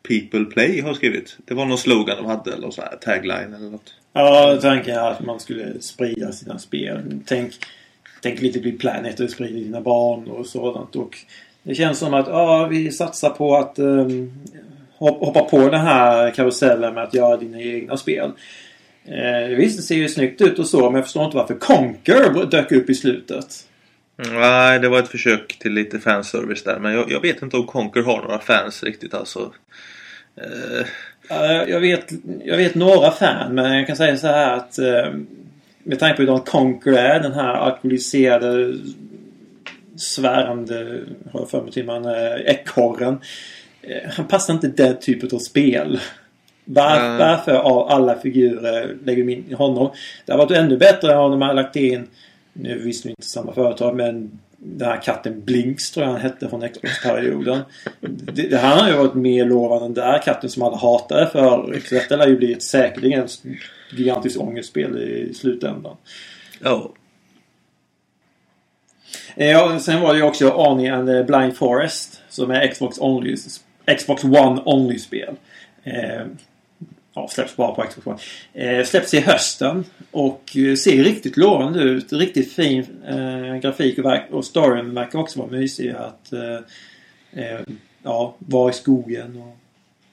people 0.07 0.45
play 0.45 0.81
har 0.81 0.89
jag 0.89 0.95
skrivit. 0.95 1.37
Det 1.45 1.53
var 1.53 1.65
någon 1.65 1.77
slogan 1.77 2.17
de 2.17 2.25
hade 2.25 2.53
eller 2.53 2.71
så 2.71 2.81
här, 2.81 2.95
tagline 3.01 3.53
eller 3.53 3.69
något. 3.69 3.93
Ja, 4.13 4.59
tanken 4.61 4.95
är 4.95 5.11
att 5.11 5.25
man 5.25 5.39
skulle 5.39 5.81
sprida 5.81 6.31
sina 6.31 6.59
spel. 6.59 7.19
Tänk, 7.25 7.53
tänk 8.21 8.41
lite 8.41 8.59
Big 8.59 8.79
Planet 8.79 9.19
och 9.19 9.29
sprida 9.29 9.53
dina 9.53 9.81
barn 9.81 10.27
och 10.27 10.47
sådant. 10.47 10.95
Och 10.95 11.17
det 11.63 11.75
känns 11.75 11.99
som 11.99 12.13
att 12.13 12.27
ja, 12.27 12.67
vi 12.67 12.91
satsar 12.91 13.29
på 13.29 13.55
att 13.55 13.79
um, 13.79 14.33
hoppa 15.09 15.41
på 15.41 15.69
den 15.69 15.81
här 15.81 16.31
karusellen 16.31 16.93
med 16.93 17.03
att 17.03 17.13
göra 17.13 17.37
dina 17.37 17.61
egna 17.61 17.97
spel. 17.97 18.31
Eh, 19.05 19.57
visst, 19.57 19.77
det 19.77 19.83
ser 19.83 19.95
ju 19.95 20.09
snyggt 20.09 20.41
ut 20.41 20.59
och 20.59 20.67
så, 20.67 20.83
men 20.83 20.95
jag 20.95 21.03
förstår 21.03 21.25
inte 21.25 21.37
varför 21.37 21.55
Conquer 21.55 22.45
dök 22.45 22.71
upp 22.71 22.89
i 22.89 22.95
slutet. 22.95 23.67
Mm, 24.25 24.39
Nej, 24.39 24.79
det 24.79 24.89
var 24.89 24.99
ett 24.99 25.07
försök 25.07 25.59
till 25.59 25.73
lite 25.73 25.99
fanservice 25.99 26.63
där. 26.63 26.79
Men 26.79 26.93
jag, 26.93 27.11
jag 27.11 27.21
vet 27.21 27.41
inte 27.41 27.57
om 27.57 27.65
Conquer 27.65 28.01
har 28.01 28.21
några 28.21 28.39
fans 28.39 28.83
riktigt 28.83 29.13
alltså. 29.13 29.51
Eh, 30.35 31.69
jag, 31.69 31.79
vet, 31.79 32.11
jag 32.43 32.57
vet 32.57 32.75
några 32.75 33.11
fan, 33.11 33.55
men 33.55 33.77
jag 33.77 33.87
kan 33.87 33.95
säga 33.95 34.17
så 34.17 34.27
här 34.27 34.53
att 34.57 34.79
eh, 34.79 35.13
med 35.83 35.99
tanke 35.99 36.25
på 36.25 36.31
hur 36.31 36.39
Conquer 36.39 36.93
är, 36.93 37.19
den 37.19 37.33
här 37.33 37.53
alkoholiserade 37.53 38.77
svärande, 39.97 40.99
har 41.31 41.39
jag 41.39 41.49
för 41.49 41.61
mig 41.61 41.71
till 41.71 41.85
man, 41.85 42.05
eh, 42.05 42.35
ekorren. 42.45 43.19
Eh, 43.83 44.11
han 44.11 44.27
passar 44.27 44.53
inte 44.53 44.67
den 44.67 44.99
typen 44.99 45.29
av 45.33 45.39
spel. 45.39 45.99
Var. 46.65 47.17
Varför 47.17 47.53
av 47.53 47.89
alla 47.89 48.15
figurer 48.19 48.97
lägger 49.05 49.23
vi 49.23 49.33
in 49.33 49.53
honom? 49.53 49.91
Det 50.25 50.31
hade 50.31 50.45
varit 50.45 50.57
ännu 50.57 50.77
bättre 50.77 51.15
om 51.15 51.31
de 51.31 51.41
hade 51.41 51.53
lagt 51.53 51.75
in, 51.75 52.07
nu 52.53 52.71
är 52.71 52.83
visst 52.83 53.05
inte 53.05 53.21
samma 53.21 53.53
företag, 53.53 53.95
men 53.95 54.39
den 54.57 54.87
här 54.87 55.01
katten 55.01 55.41
Blinks 55.45 55.91
tror 55.91 56.05
jag 56.05 56.11
han 56.11 56.21
hette 56.21 56.49
från 56.49 56.69
Xbox-perioden. 56.69 57.59
Det, 58.33 58.49
det 58.49 58.57
här 58.57 58.81
har 58.81 58.89
ju 58.89 58.95
varit 58.97 59.13
mer 59.13 59.45
lovande 59.45 59.85
än 59.85 59.93
den 59.93 60.05
där 60.05 60.19
katten 60.21 60.49
som 60.49 60.63
alla 60.63 60.77
hatade. 60.77 61.29
Så 61.33 61.95
detta 61.95 62.15
lär 62.15 62.27
ju 62.27 62.37
bli 62.37 62.53
ett 62.53 62.63
säkerligen 62.63 63.23
ett 63.23 63.41
gigantiskt 63.91 64.39
ångestspel 64.39 64.97
i 64.97 65.33
slutändan. 65.33 65.97
ja. 66.59 66.93
Eh, 69.35 69.51
Ja, 69.51 69.79
sen 69.79 70.01
var 70.01 70.13
det 70.13 70.19
ju 70.19 70.25
också 70.25 70.49
Arnie 70.49 70.93
and 70.93 71.07
the 71.07 71.23
Blind 71.23 71.57
Forest 71.57 72.21
som 72.29 72.51
är 72.51 72.67
Xbox 72.67 72.99
Only 72.99 73.37
Xbox 73.97 74.23
One 74.23 74.61
Only-spel. 74.65 75.35
Eh, 75.83 76.21
ja, 77.13 77.27
släpps 77.27 77.55
bara 77.55 77.75
på 77.75 77.81
Xbox 77.81 78.07
One. 78.07 78.17
Eh, 78.53 78.85
släpps 78.85 79.13
i 79.13 79.19
hösten 79.19 79.85
och 80.11 80.57
eh, 80.57 80.75
ser 80.75 81.03
riktigt 81.03 81.37
lovande 81.37 81.79
ut. 81.79 82.13
Riktigt 82.13 82.53
fin 82.53 82.85
eh, 83.07 83.55
grafik 83.55 83.97
och, 83.97 84.05
verk- 84.05 84.31
och 84.31 84.45
storyn 84.45 84.93
verkar 84.95 85.19
också 85.19 85.39
vara 85.39 85.49
mysig. 85.51 85.89
Att 85.91 86.33
eh, 86.33 87.43
eh, 87.43 87.59
ja, 88.03 88.35
vara 88.39 88.69
i 88.69 88.73
skogen 88.73 89.37
och 89.41 89.57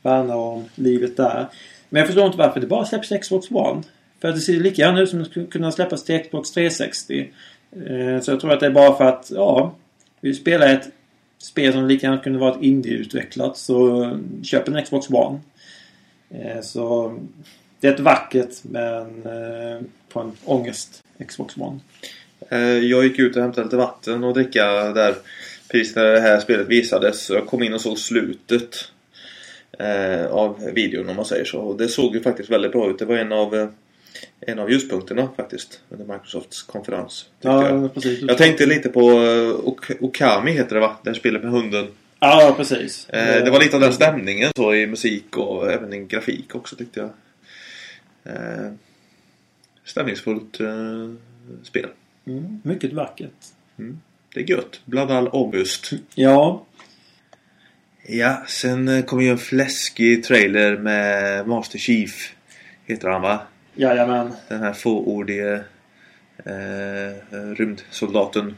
värna 0.02 0.36
om 0.36 0.64
livet 0.74 1.16
där. 1.16 1.46
Men 1.88 2.00
jag 2.00 2.06
förstår 2.06 2.26
inte 2.26 2.38
varför 2.38 2.60
det 2.60 2.66
bara 2.66 2.84
släpps 2.84 3.08
till 3.08 3.18
Xbox 3.20 3.50
One. 3.50 3.82
För 4.20 4.28
att 4.28 4.34
det 4.34 4.40
ser 4.40 4.52
lika 4.52 4.82
gärna 4.82 5.00
ut 5.00 5.10
som 5.10 5.18
det 5.18 5.24
skulle 5.24 5.46
kunna 5.46 5.72
släppas 5.72 6.04
till 6.04 6.22
Xbox 6.22 6.50
360. 6.50 7.28
Eh, 7.72 8.20
Så 8.20 8.30
jag 8.30 8.40
tror 8.40 8.52
att 8.52 8.60
det 8.60 8.66
är 8.66 8.70
bara 8.70 8.96
för 8.96 9.04
att, 9.04 9.30
ja, 9.34 9.74
vi 10.20 10.34
spelar 10.34 10.74
ett 10.74 10.88
spel 11.42 11.72
som 11.72 11.86
lika 11.86 12.06
gärna 12.06 12.22
kunde 12.22 12.38
varit 12.38 12.62
indieutvecklat 12.62 13.56
så 13.56 14.10
köp 14.42 14.68
en 14.68 14.84
Xbox 14.84 15.10
One. 15.10 15.40
Eh, 16.30 16.60
så 16.62 17.18
det 17.80 17.88
är 17.88 17.94
ett 17.94 18.00
vackert 18.00 18.54
men 18.62 19.26
eh, 19.26 19.80
på 20.08 20.20
en 20.20 20.32
ångest 20.44 21.02
Xbox 21.28 21.56
One. 21.56 21.80
Eh, 22.48 22.58
jag 22.60 23.04
gick 23.04 23.18
ut 23.18 23.36
och 23.36 23.42
hämtade 23.42 23.64
lite 23.64 23.76
vatten 23.76 24.24
och 24.24 24.34
dricka 24.34 24.92
där 24.92 25.14
precis 25.68 25.96
när 25.96 26.04
det 26.04 26.20
här 26.20 26.40
spelet 26.40 26.68
visades. 26.68 27.30
Jag 27.30 27.46
kom 27.46 27.62
in 27.62 27.74
och 27.74 27.80
såg 27.80 27.98
slutet 27.98 28.76
av 30.30 30.70
videon 30.74 31.08
om 31.08 31.16
man 31.16 31.24
säger 31.24 31.44
så. 31.44 31.58
Och 31.58 31.76
det 31.76 31.88
såg 31.88 32.14
ju 32.14 32.22
faktiskt 32.22 32.50
väldigt 32.50 32.72
bra 32.72 32.90
ut. 32.90 32.98
Det 32.98 33.04
var 33.04 33.16
en 33.16 33.32
av, 33.32 33.72
en 34.40 34.58
av 34.58 34.70
ljuspunkterna 34.70 35.28
faktiskt 35.36 35.80
under 35.88 36.06
Microsofts 36.14 36.62
konferens. 36.62 37.26
tyckte 37.34 37.48
jag. 37.48 37.84
Ja, 37.84 37.88
precis. 37.88 38.20
jag 38.28 38.38
tänkte 38.38 38.66
lite 38.66 38.88
på 38.88 39.10
eh, 39.10 39.50
Ok- 39.68 39.96
Okami 40.00 40.52
heter 40.52 40.74
det 40.74 40.80
va? 40.80 40.96
Det 41.02 41.10
här 41.10 41.14
spelet 41.14 41.42
med 41.42 41.52
hunden. 41.52 41.86
Ja, 42.20 42.54
precis. 42.56 43.08
Eh, 43.08 43.44
det 43.44 43.50
var 43.50 43.60
lite 43.60 43.76
av 43.76 43.80
den 43.82 43.92
stämningen 43.92 44.50
så 44.56 44.74
i 44.74 44.86
musik 44.86 45.36
och 45.36 45.72
även 45.72 45.92
i 45.92 46.04
grafik 46.04 46.54
också 46.54 46.76
tyckte 46.76 47.00
jag. 47.00 47.10
Eh, 48.34 48.72
stämningsfullt 49.84 50.60
eh, 50.60 51.10
spel. 51.62 51.88
Mm, 52.26 52.60
mycket 52.64 52.92
vackert. 52.92 53.30
Det 54.34 54.40
är 54.40 54.50
gött. 54.50 54.80
Bland 54.84 55.10
all 55.10 55.28
ångest. 55.28 55.90
Ja, 56.14 56.66
Ja, 58.06 58.42
sen 58.48 58.88
eh, 58.88 59.04
kom 59.04 59.22
ju 59.22 59.28
en 59.30 59.38
fläskig 59.38 60.24
trailer 60.24 60.76
med 60.76 61.48
Master 61.48 61.78
Chief. 61.78 62.34
Heter 62.86 63.08
han 63.08 63.22
va? 63.22 63.40
Jajamän. 63.74 64.32
Den 64.48 64.60
här 64.62 64.72
fåordige 64.72 65.60
eh, 66.44 67.54
rymdsoldaten. 67.56 68.56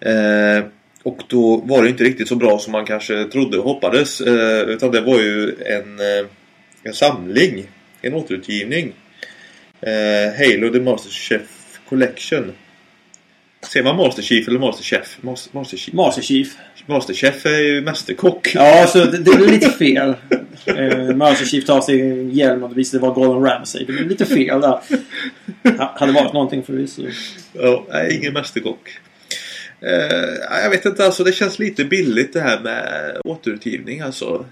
Eh, 0.00 0.64
och 1.02 1.22
då 1.28 1.56
var 1.56 1.82
det 1.82 1.88
inte 1.88 2.04
riktigt 2.04 2.28
så 2.28 2.36
bra 2.36 2.58
som 2.58 2.72
man 2.72 2.84
kanske 2.84 3.24
trodde 3.24 3.58
och 3.58 3.64
hoppades. 3.64 4.20
Eh, 4.20 4.60
utan 4.60 4.90
det 4.90 5.00
var 5.00 5.20
ju 5.20 5.56
en, 5.64 6.00
eh, 6.00 6.26
en 6.82 6.94
samling. 6.94 7.68
En 8.02 8.14
återutgivning. 8.14 8.92
Eh, 9.80 10.38
Halo 10.38 10.72
The 10.72 10.80
Master 10.80 11.10
Chef 11.10 11.78
Collection. 11.88 12.52
Ser 13.62 13.82
man 13.82 13.96
Master 13.96 14.22
Chief 14.22 14.48
eller 14.48 14.58
Master 14.58 14.84
Chef? 14.84 15.18
Master, 15.20 15.50
Master 15.58 15.76
Chief. 15.76 15.94
Master 15.94 16.22
Chief. 16.22 16.56
Master 16.86 17.14
Chef 17.14 17.46
är 17.46 17.58
ju 17.60 17.80
mästerkock. 17.80 18.50
Ja, 18.54 18.86
så 18.86 19.04
det, 19.04 19.18
det 19.18 19.30
är 19.30 19.38
lite 19.50 19.70
fel. 19.70 20.14
Eh, 20.66 21.16
Master 21.16 21.46
Chief 21.46 21.64
tar 21.66 21.80
sig 21.80 22.28
hjälm 22.36 22.62
och 22.62 22.68
det 22.68 22.74
visade 22.74 23.02
vara 23.02 23.14
Gordon 23.14 23.42
Ramsay. 23.44 23.84
Det 23.84 23.92
blir 23.92 24.04
lite 24.04 24.26
fel 24.26 24.60
där. 24.60 24.78
Ha- 25.78 25.94
Hade 25.98 26.12
varit 26.12 26.32
någonting 26.32 26.62
förvisso. 26.62 27.02
Ja, 27.52 27.86
nej, 27.92 28.16
ingen 28.16 28.32
mästerkock. 28.32 28.88
Eh, 29.80 30.60
jag 30.62 30.70
vet 30.70 30.84
inte, 30.86 31.04
alltså 31.04 31.24
det 31.24 31.32
känns 31.32 31.58
lite 31.58 31.84
billigt 31.84 32.32
det 32.32 32.40
här 32.40 32.60
med 32.60 33.16
återutgivning 33.24 34.00
alltså. 34.00 34.44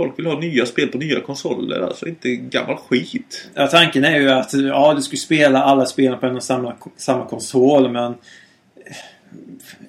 Folk 0.00 0.18
vill 0.18 0.26
ha 0.26 0.40
nya 0.40 0.66
spel 0.66 0.88
på 0.88 0.98
nya 0.98 1.20
konsoler, 1.20 1.80
alltså 1.80 2.08
inte 2.08 2.36
gammal 2.36 2.76
skit. 2.76 3.50
Ja, 3.54 3.66
tanken 3.66 4.04
är 4.04 4.20
ju 4.20 4.30
att 4.30 4.52
ja, 4.52 4.94
du 4.94 5.02
skulle 5.02 5.18
spela 5.18 5.62
alla 5.62 5.86
spelen 5.86 6.18
på 6.18 6.26
en 6.26 6.36
och 6.36 6.42
samma, 6.42 6.74
samma 6.96 7.26
konsol 7.26 7.90
men 7.92 8.14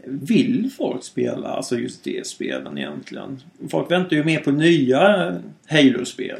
vill 0.05 0.69
folk 0.77 1.03
spela 1.03 1.47
alltså 1.47 1.77
just 1.77 2.03
det 2.03 2.27
spelen 2.27 2.77
egentligen? 2.77 3.41
Folk 3.69 3.91
väntar 3.91 4.15
ju 4.15 4.23
mer 4.23 4.39
på 4.39 4.51
nya 4.51 5.35
Halo-spel. 5.67 6.39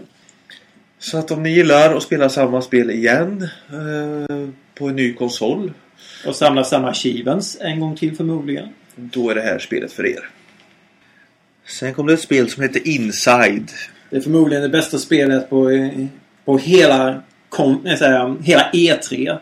Så 1.00 1.18
att 1.18 1.32
om 1.32 1.44
ni 1.44 1.50
gillar 1.50 1.96
att 1.96 2.04
spela 2.04 2.30
samma 2.30 2.62
spel 2.62 2.92
igen 2.92 3.50
eh, 3.70 4.50
på 4.76 4.88
en 4.88 4.96
ny 4.96 5.14
konsol, 5.14 5.74
Och 6.28 6.36
samla 6.36 6.64
samma 6.64 6.90
achievements 6.90 7.58
en 7.62 7.80
gång 7.80 7.96
till 7.96 8.16
förmodligen. 8.16 8.70
då 8.96 9.30
är 9.30 9.36
det 9.36 9.42
här 9.42 9.60
spelet 9.60 9.94
för 9.94 10.06
er. 10.06 10.30
Sen 11.72 11.94
kom 11.94 12.08
det 12.08 12.14
ett 12.14 12.20
spel 12.22 12.50
som 12.50 12.64
heter 12.64 12.88
Inside. 12.88 13.72
Det 14.10 14.16
är 14.18 14.22
förmodligen 14.22 14.64
det 14.64 14.70
bästa 14.70 14.98
spelet 14.98 15.50
på, 15.50 15.90
på 16.46 16.58
hela, 16.58 17.22
kom, 17.50 17.84
säga, 18.00 18.36
hela 18.44 18.70
E3. 18.74 19.38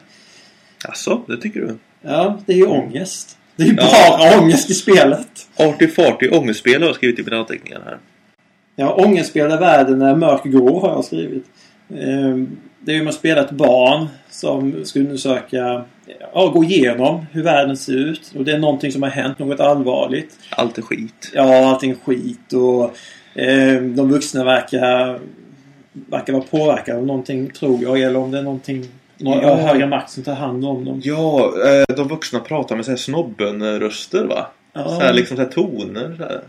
Alltså, 0.86 1.22
det 1.28 1.38
tycker 1.38 1.60
du? 1.60 1.78
Ja, 2.02 2.40
det 2.46 2.54
är 2.54 2.58
ju 2.58 2.66
ångest. 2.66 3.38
Det 3.56 3.64
är 3.64 3.68
ju 3.68 3.76
Ja. 3.78 4.18
bara 4.20 4.40
ångest 4.42 4.70
i 4.70 4.74
spelet. 4.74 5.48
Arty 5.56 5.88
Farty 5.88 6.30
ångestspel 6.30 6.82
har 6.82 6.90
jag 6.90 6.96
skrivit 6.96 7.20
i 7.20 7.24
mina 7.24 7.38
anteckningar 7.38 7.82
här. 7.86 7.98
Ja, 8.76 8.94
ångestspel 8.94 9.50
där 9.50 9.60
världen 9.60 10.02
är 10.02 10.16
mörkgrå 10.16 10.80
har 10.80 10.90
jag 10.90 11.06
skrivit. 11.06 11.46
Ehm, 12.00 12.58
Det 12.82 12.92
är 12.92 12.96
ju 12.96 13.04
man 13.04 13.14
spelar 13.14 13.42
ett 13.42 13.52
barn 13.52 14.08
som 14.30 14.86
ska 14.86 15.00
undersöka, 15.00 15.86
ja, 16.34 16.48
gå 16.48 16.64
igenom 16.64 17.26
hur 17.32 17.44
världen 17.44 17.78
ser 17.78 17.94
ut. 17.94 18.32
Och 18.38 18.46
det 18.46 18.52
är 18.52 18.60
någonting 18.60 18.92
som 18.92 19.04
har 19.04 19.10
hänt, 19.10 19.40
något 19.40 19.60
allvarligt. 19.60 20.36
Allt 20.52 20.78
är 20.78 20.82
skit. 20.82 21.32
Ja, 21.34 21.70
allting 21.70 21.92
är 21.92 21.96
skit 22.06 22.54
och 22.54 22.84
eh, 23.42 23.82
de 23.82 24.10
vuxna 24.12 24.44
verkar, 24.44 25.20
verkar 25.94 26.34
vara 26.34 26.44
påverkade 26.44 26.98
av 26.98 27.06
någonting, 27.06 27.52
tror 27.52 27.84
jag. 27.84 28.00
Eller 28.02 28.20
om 28.20 28.32
det 28.32 28.38
är 28.40 28.44
någonting, 28.44 28.86
några 29.18 29.42
Ja. 29.42 29.56
högre 29.56 29.88
makt 29.88 30.10
som 30.12 30.24
tar 30.24 30.34
hand 30.36 30.66
om 30.66 30.86
dem. 30.86 31.02
Ja, 31.04 31.54
eh, 31.68 31.96
de 31.96 32.08
vuxna 32.08 32.40
pratar 32.40 32.76
med 32.76 32.86
så 32.86 32.92
här 32.92 32.98
snobben-röster 32.98 34.24
va? 34.26 34.48
Ja, 34.74 34.84
Så 34.90 35.00
här, 35.00 35.14
liksom 35.14 35.38
så 35.38 35.44
här 35.44 35.50
toner 35.50 36.16
så 36.18 36.24
här, 36.24 36.42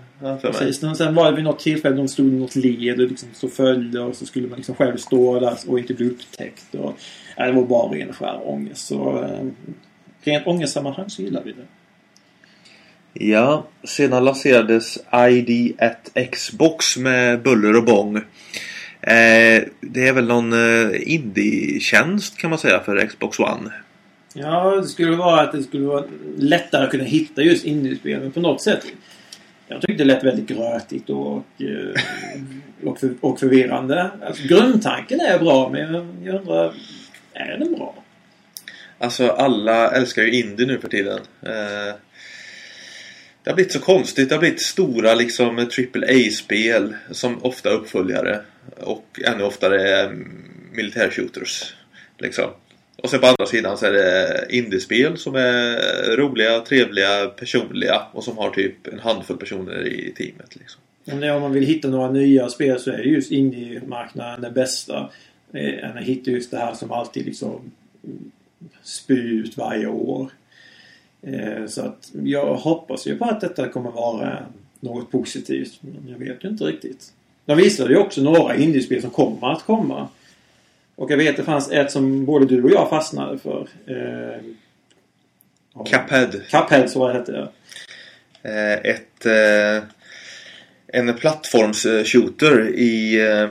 Precis. 0.42 0.82
Men 0.82 0.96
sen 0.96 1.14
var 1.14 1.30
det 1.30 1.36
vid 1.36 1.44
något 1.44 1.58
tillfälle 1.58 1.96
de 1.96 2.08
stod 2.08 2.26
i 2.26 2.36
något 2.36 2.56
led 2.56 3.00
och 3.00 3.08
liksom 3.08 3.28
så 3.32 3.48
följde 3.48 4.00
och 4.00 4.16
så 4.16 4.26
skulle 4.26 4.48
man 4.48 4.56
liksom 4.56 4.74
själv 4.74 4.96
stå 4.96 5.40
där 5.40 5.56
och 5.66 5.78
inte 5.78 5.94
bli 5.94 6.06
upptäckt. 6.06 6.74
Och, 6.74 6.98
ja, 7.36 7.46
det 7.46 7.52
var 7.52 7.62
bara 7.62 7.92
ren 7.92 8.08
och 8.08 8.16
skär 8.16 8.48
ångest. 8.48 8.86
Så 8.86 9.22
eh, 9.22 9.46
rent 10.22 10.46
ångestsammanhang 10.46 11.10
så 11.10 11.22
gillar 11.22 11.42
vi 11.44 11.52
det. 11.52 11.66
Ja, 13.12 13.66
sedan 13.84 14.24
lanserades 14.24 14.98
ID 15.30 15.74
at 15.78 16.30
Xbox 16.32 16.96
med 16.96 17.42
buller 17.42 17.76
och 17.76 17.84
bång. 17.84 18.16
Eh, 18.16 19.62
det 19.80 20.08
är 20.08 20.12
väl 20.12 20.26
någon 20.26 20.52
eh, 20.52 21.12
indie-tjänst 21.12 22.38
kan 22.38 22.50
man 22.50 22.58
säga 22.58 22.80
för 22.80 23.06
Xbox 23.06 23.38
One. 23.38 23.72
Ja, 24.34 24.76
det 24.76 24.88
skulle 24.88 25.16
vara 25.16 25.40
att 25.40 25.52
det 25.52 25.62
skulle 25.62 25.86
vara 25.86 26.04
lättare 26.38 26.84
att 26.84 26.90
kunna 26.90 27.04
hitta 27.04 27.42
just 27.42 27.64
indiespel. 27.64 28.20
Men 28.20 28.32
på 28.32 28.40
något 28.40 28.62
sätt. 28.62 28.86
Jag 29.70 29.80
tyckte 29.80 30.04
det 30.04 30.04
lät 30.04 30.24
väldigt 30.24 30.46
grötigt 30.46 31.10
och, 31.10 31.44
eh, 31.58 32.02
och, 32.84 33.00
för, 33.00 33.14
och 33.20 33.40
förvirrande. 33.40 34.10
Alltså, 34.22 34.48
grundtanken 34.48 35.20
är 35.20 35.38
bra 35.38 35.68
men 35.68 35.94
jag, 35.94 36.06
jag 36.24 36.34
undrar, 36.34 36.74
är 37.32 37.58
den 37.58 37.74
bra? 37.74 37.94
Alltså 38.98 39.28
alla 39.28 39.90
älskar 39.90 40.22
ju 40.22 40.40
indie 40.40 40.66
nu 40.66 40.78
för 40.78 40.88
tiden. 40.88 41.20
Eh, 41.42 41.94
det 43.42 43.50
har 43.50 43.54
blivit 43.54 43.72
så 43.72 43.80
konstigt. 43.80 44.28
Det 44.28 44.34
har 44.34 44.40
blivit 44.40 44.62
stora 44.62 45.14
liksom 45.14 45.58
AAA-spel 45.58 46.96
som 47.10 47.44
ofta 47.44 47.70
är 47.70 47.74
uppföljare. 47.74 48.40
Och 48.76 49.20
ännu 49.24 49.42
oftare 49.42 49.90
är 49.90 50.12
militär-shooters. 50.72 51.74
Liksom. 52.18 52.50
Och 53.02 53.10
sen 53.10 53.20
på 53.20 53.26
andra 53.26 53.46
sidan 53.46 53.78
så 53.78 53.86
är 53.86 53.92
det 53.92 54.46
indiespel 54.50 55.18
som 55.18 55.34
är 55.34 56.16
roliga, 56.16 56.60
trevliga, 56.60 57.26
personliga 57.26 58.02
och 58.12 58.24
som 58.24 58.38
har 58.38 58.50
typ 58.50 58.86
en 58.86 58.98
handfull 58.98 59.36
personer 59.36 59.86
i 59.86 60.12
teamet. 60.16 60.56
Liksom. 60.56 60.80
Om, 61.12 61.36
om 61.36 61.42
man 61.42 61.52
vill 61.52 61.66
hitta 61.66 61.88
några 61.88 62.10
nya 62.10 62.48
spel 62.48 62.80
så 62.80 62.90
är 62.90 62.98
just 62.98 63.30
indie-marknaden 63.30 64.40
det 64.40 64.50
bästa. 64.50 65.10
Eh, 65.52 65.90
Än 65.90 65.98
att 65.98 66.04
hitta 66.04 66.30
just 66.30 66.50
det 66.50 66.58
här 66.58 66.74
som 66.74 66.92
alltid 66.92 67.26
liksom 67.26 67.70
spyr 68.82 69.32
ut 69.32 69.56
varje 69.56 69.86
år. 69.86 70.30
Eh, 71.22 71.66
så 71.66 71.82
att 71.82 72.10
jag 72.24 72.54
hoppas 72.54 73.06
ju 73.06 73.16
på 73.16 73.24
att 73.24 73.40
detta 73.40 73.68
kommer 73.68 73.90
vara 73.90 74.38
något 74.80 75.10
positivt. 75.10 75.78
Men 75.80 76.08
jag 76.08 76.18
vet 76.18 76.44
ju 76.44 76.48
inte 76.48 76.64
riktigt. 76.64 77.12
De 77.44 77.56
visade 77.56 77.90
ju 77.90 77.98
också 77.98 78.22
några 78.22 78.56
indiespel 78.56 79.00
som 79.00 79.10
kommer 79.10 79.52
att 79.52 79.62
komma. 79.62 80.08
Och 81.00 81.10
jag 81.10 81.16
vet 81.16 81.36
det 81.36 81.42
fanns 81.42 81.70
ett 81.70 81.90
som 81.90 82.24
både 82.24 82.46
du 82.46 82.62
och 82.62 82.70
jag 82.70 82.88
fastnade 82.90 83.38
för. 83.38 83.68
Eh, 83.86 84.42
Cuphead. 85.84 86.30
Cuphead 86.50 86.88
så 86.90 87.08
hette 87.08 87.32
det. 87.32 87.48
Eh, 88.42 88.90
ett, 88.90 89.26
eh, 89.26 89.84
en 90.86 91.14
plattforms-shooter 91.14 92.68
i, 92.68 93.20
eh, 93.28 93.48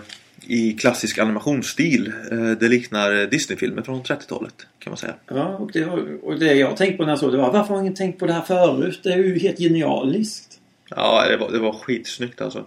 i 0.47 0.73
klassisk 0.73 1.17
animationsstil. 1.17 2.13
Eh, 2.32 2.52
det 2.52 2.67
liknar 2.67 3.26
Disney-filmer 3.28 3.82
från 3.82 4.04
30-talet 4.04 4.54
kan 4.80 4.91
man 4.91 4.97
säga. 4.97 5.13
Ja, 5.28 5.45
och 5.58 5.71
det, 5.71 5.84
var- 5.86 6.23
och 6.23 6.39
det 6.39 6.54
jag 6.54 6.78
tänkte 6.78 6.97
på 6.97 7.04
när 7.04 7.10
jag 7.12 7.19
såg 7.19 7.32
det 7.32 7.38
var 7.38 7.52
varför 7.54 7.73
har 7.73 7.82
ingen 7.82 7.95
tänkt 7.95 8.19
på 8.19 8.26
det 8.28 8.34
här 8.34 8.41
förut? 8.41 9.00
Det 9.04 9.10
är 9.13 9.17
ju 9.17 9.39
helt 9.39 9.60
genialiskt. 9.60 10.60
Ja, 10.89 11.26
det 11.30 11.38
var, 11.38 11.52
det 11.52 11.60
var 11.60 11.73
skitsnyggt 11.73 12.41
alltså. 12.41 12.65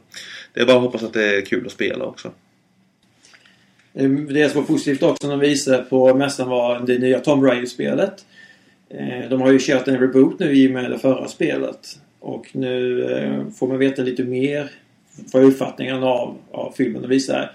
Det 0.52 0.60
är 0.60 0.66
bara 0.66 0.76
att 0.76 0.82
hoppas 0.82 1.02
att 1.02 1.12
det 1.12 1.36
är 1.36 1.40
kul 1.44 1.66
att 1.66 1.72
spela 1.72 2.04
också. 2.04 2.32
Eh, 3.94 4.10
det 4.10 4.48
som 4.48 4.60
var 4.60 4.66
positivt 4.66 5.02
också 5.02 5.26
när 5.28 5.36
de 5.36 5.40
visade 5.40 5.82
på 5.82 6.14
mässan 6.14 6.48
var 6.48 6.80
det 6.80 6.98
nya 6.98 7.20
Tom 7.20 7.44
Raider-spelet. 7.44 8.26
Eh, 8.88 9.28
de 9.30 9.40
har 9.40 9.52
ju 9.52 9.58
kört 9.58 9.88
en 9.88 9.98
reboot 9.98 10.38
nu 10.38 10.52
i 10.52 10.68
och 10.68 10.72
med 10.72 10.90
det 10.90 10.98
förra 10.98 11.28
spelet. 11.28 11.98
Och 12.20 12.48
nu 12.52 13.04
eh, 13.12 13.48
får 13.54 13.68
man 13.68 13.78
veta 13.78 14.02
lite 14.02 14.24
mer 14.24 14.70
vad 15.32 15.44
uppfattningen 15.44 16.02
av, 16.02 16.36
av 16.50 16.72
filmen 16.76 17.04
och 17.04 17.10
visar 17.10 17.52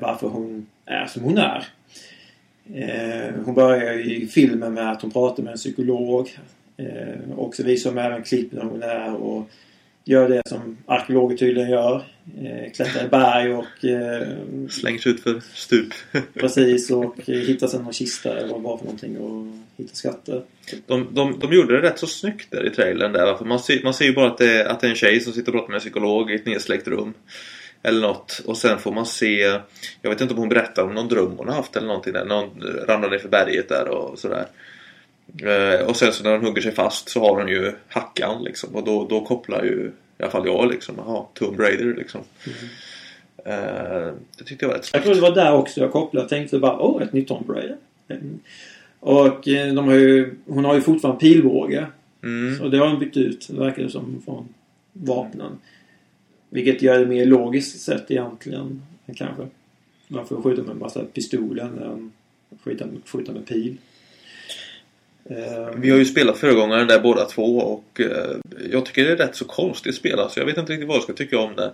varför 0.00 0.28
hon 0.28 0.66
är 0.86 1.06
som 1.06 1.22
hon 1.22 1.38
är. 1.38 1.64
Hon 3.44 3.54
börjar 3.54 3.92
i 3.92 4.26
filmen 4.26 4.74
med 4.74 4.92
att 4.92 5.02
hon 5.02 5.10
pratar 5.10 5.42
med 5.42 5.50
en 5.50 5.56
psykolog. 5.56 6.36
Och 7.36 7.54
så 7.54 7.62
visar 7.62 7.92
de 7.92 8.00
även 8.00 8.22
klipp 8.22 8.52
när 8.52 8.62
hon 8.62 8.82
är 8.82 9.14
och 9.14 9.50
gör 10.08 10.28
det 10.28 10.42
som 10.46 10.76
arkeologer 10.86 11.36
tydligen 11.36 11.70
gör. 11.70 12.04
Eh, 12.42 12.72
Klättrar 12.72 13.04
i 13.04 13.08
berg 13.08 13.54
och 13.54 13.84
eh, 13.84 14.28
Slängs 14.70 15.06
ut 15.06 15.20
för 15.20 15.40
stup. 15.54 15.94
Precis 16.34 16.90
och 16.90 17.16
hittar 17.26 17.66
sen 17.66 17.82
någon 17.82 17.92
kista 17.92 18.38
eller 18.38 18.48
vad 18.48 18.60
det 18.60 18.64
var 18.64 18.76
för 18.78 18.84
någonting 18.84 19.18
och 19.18 19.46
hittar 19.76 19.94
skatter. 19.94 20.42
De, 20.86 21.08
de, 21.14 21.38
de 21.38 21.52
gjorde 21.52 21.80
det 21.80 21.88
rätt 21.88 21.98
så 21.98 22.06
snyggt 22.06 22.50
där 22.50 22.66
i 22.66 22.70
trailern 22.70 23.12
där. 23.12 23.34
För 23.34 23.44
man, 23.44 23.58
ser, 23.58 23.82
man 23.84 23.94
ser 23.94 24.04
ju 24.04 24.14
bara 24.14 24.26
att 24.26 24.38
det, 24.38 24.70
att 24.70 24.80
det 24.80 24.86
är 24.86 24.90
en 24.90 24.96
tjej 24.96 25.20
som 25.20 25.32
sitter 25.32 25.48
och 25.48 25.54
pratar 25.54 25.68
med 25.68 25.74
en 25.74 25.80
psykolog 25.80 26.30
i 26.30 26.34
ett 26.34 26.46
nedsläckt 26.46 26.88
rum. 26.88 27.14
Eller 27.82 28.00
något. 28.00 28.42
Och 28.46 28.56
sen 28.56 28.78
får 28.78 28.92
man 28.92 29.06
se... 29.06 29.60
Jag 30.02 30.10
vet 30.10 30.20
inte 30.20 30.34
om 30.34 30.40
hon 30.40 30.48
berättar 30.48 30.82
om 30.82 30.94
någon 30.94 31.08
dröm 31.08 31.34
hon 31.36 31.48
har 31.48 31.54
haft 31.54 31.76
eller 31.76 31.86
någonting 31.86 32.12
där. 32.12 32.24
Någon 32.24 32.62
ramlar 32.86 33.10
ner 33.10 33.18
för 33.18 33.28
berget 33.28 33.68
där 33.68 33.88
och 33.88 34.18
sådär. 34.18 34.46
Eh, 35.42 35.86
och 35.86 35.96
sen 35.96 36.12
så 36.12 36.24
när 36.24 36.32
hon 36.32 36.44
hugger 36.44 36.62
sig 36.62 36.72
fast 36.72 37.08
så 37.08 37.20
har 37.20 37.40
hon 37.40 37.48
ju 37.48 37.72
hackan 37.88 38.44
liksom. 38.44 38.74
Och 38.74 38.84
då, 38.84 39.06
då 39.10 39.20
kopplar 39.20 39.64
ju 39.64 39.92
i 40.18 40.22
alla 40.22 40.30
fall 40.30 40.46
jag 40.46 40.70
liksom. 40.70 40.94
Jaha, 40.98 41.24
Tomb 41.34 41.60
Raider 41.60 41.94
liksom. 41.94 42.20
Eh, 43.44 44.12
det 44.38 44.44
tyckte 44.44 44.64
jag 44.64 44.68
var 44.68 44.76
rätt 44.76 44.90
Jag 44.92 45.02
tror 45.02 45.14
det 45.14 45.20
var 45.20 45.34
där 45.34 45.52
också 45.52 45.80
jag 45.80 45.92
kopplade. 45.92 46.22
Jag 46.22 46.28
tänkte 46.28 46.58
bara 46.58 46.78
åh, 46.78 47.02
ett 47.02 47.12
nytt 47.12 47.28
Tomb 47.28 47.50
Raider. 47.50 47.76
Mm. 48.08 48.40
Och 49.00 49.48
eh, 49.48 49.74
de 49.74 49.88
har 49.88 49.94
ju, 49.94 50.34
hon 50.46 50.64
har 50.64 50.74
ju 50.74 50.80
fortfarande 50.80 51.20
pilbåge. 51.20 51.86
Mm. 52.22 52.58
Så 52.58 52.68
det 52.68 52.78
har 52.78 52.88
hon 52.88 52.98
bytt 52.98 53.16
ut, 53.16 53.50
verkar 53.50 53.82
det 53.82 53.90
som, 53.90 54.22
från 54.24 54.48
vapnen. 54.92 55.58
Vilket 56.50 56.82
gör 56.82 56.98
det 56.98 57.06
mer 57.06 57.26
logiskt 57.26 57.80
sett 57.80 58.10
egentligen, 58.10 58.82
kanske. 59.16 59.46
Varför 60.08 60.36
skjuta 60.36 60.62
med 60.62 60.70
en 60.70 60.78
massa 60.78 61.04
pistoler 61.04 61.62
än 61.62 62.12
skjuta, 62.64 62.86
skjuta 63.04 63.32
med 63.32 63.46
pil. 63.46 63.76
Eh, 65.30 65.70
vi 65.76 65.90
har 65.90 65.98
ju 65.98 66.04
spelat 66.04 66.38
föregångaren 66.38 66.86
där 66.86 67.00
båda 67.00 67.24
två 67.24 67.58
och 67.58 68.00
eh, 68.00 68.36
jag 68.70 68.86
tycker 68.86 69.04
det 69.04 69.12
är 69.12 69.16
rätt 69.16 69.36
så 69.36 69.44
konstigt 69.44 69.94
spelat 69.94 70.32
så 70.32 70.40
Jag 70.40 70.46
vet 70.46 70.58
inte 70.58 70.72
riktigt 70.72 70.88
vad 70.88 70.96
jag 70.96 71.02
ska 71.02 71.12
tycka 71.12 71.38
om 71.38 71.56
det. 71.56 71.72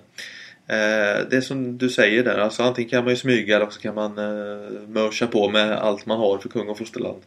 Eh, 0.67 1.27
det 1.31 1.37
är 1.37 1.41
som 1.41 1.79
du 1.79 1.89
säger 1.89 2.25
där, 2.25 2.39
alltså 2.39 2.63
antingen 2.63 2.91
kan 2.91 3.05
man 3.05 3.13
ju 3.13 3.17
smyga 3.17 3.57
eller 3.57 3.71
så 3.71 3.81
kan 3.81 3.95
man 3.95 4.15
mörsa 4.89 5.27
på 5.27 5.49
med 5.49 5.73
allt 5.73 6.07
man 6.07 6.19
har 6.19 6.39
för 6.39 6.49
kung 6.49 6.69
och 6.69 6.79
fosterland. 6.79 7.23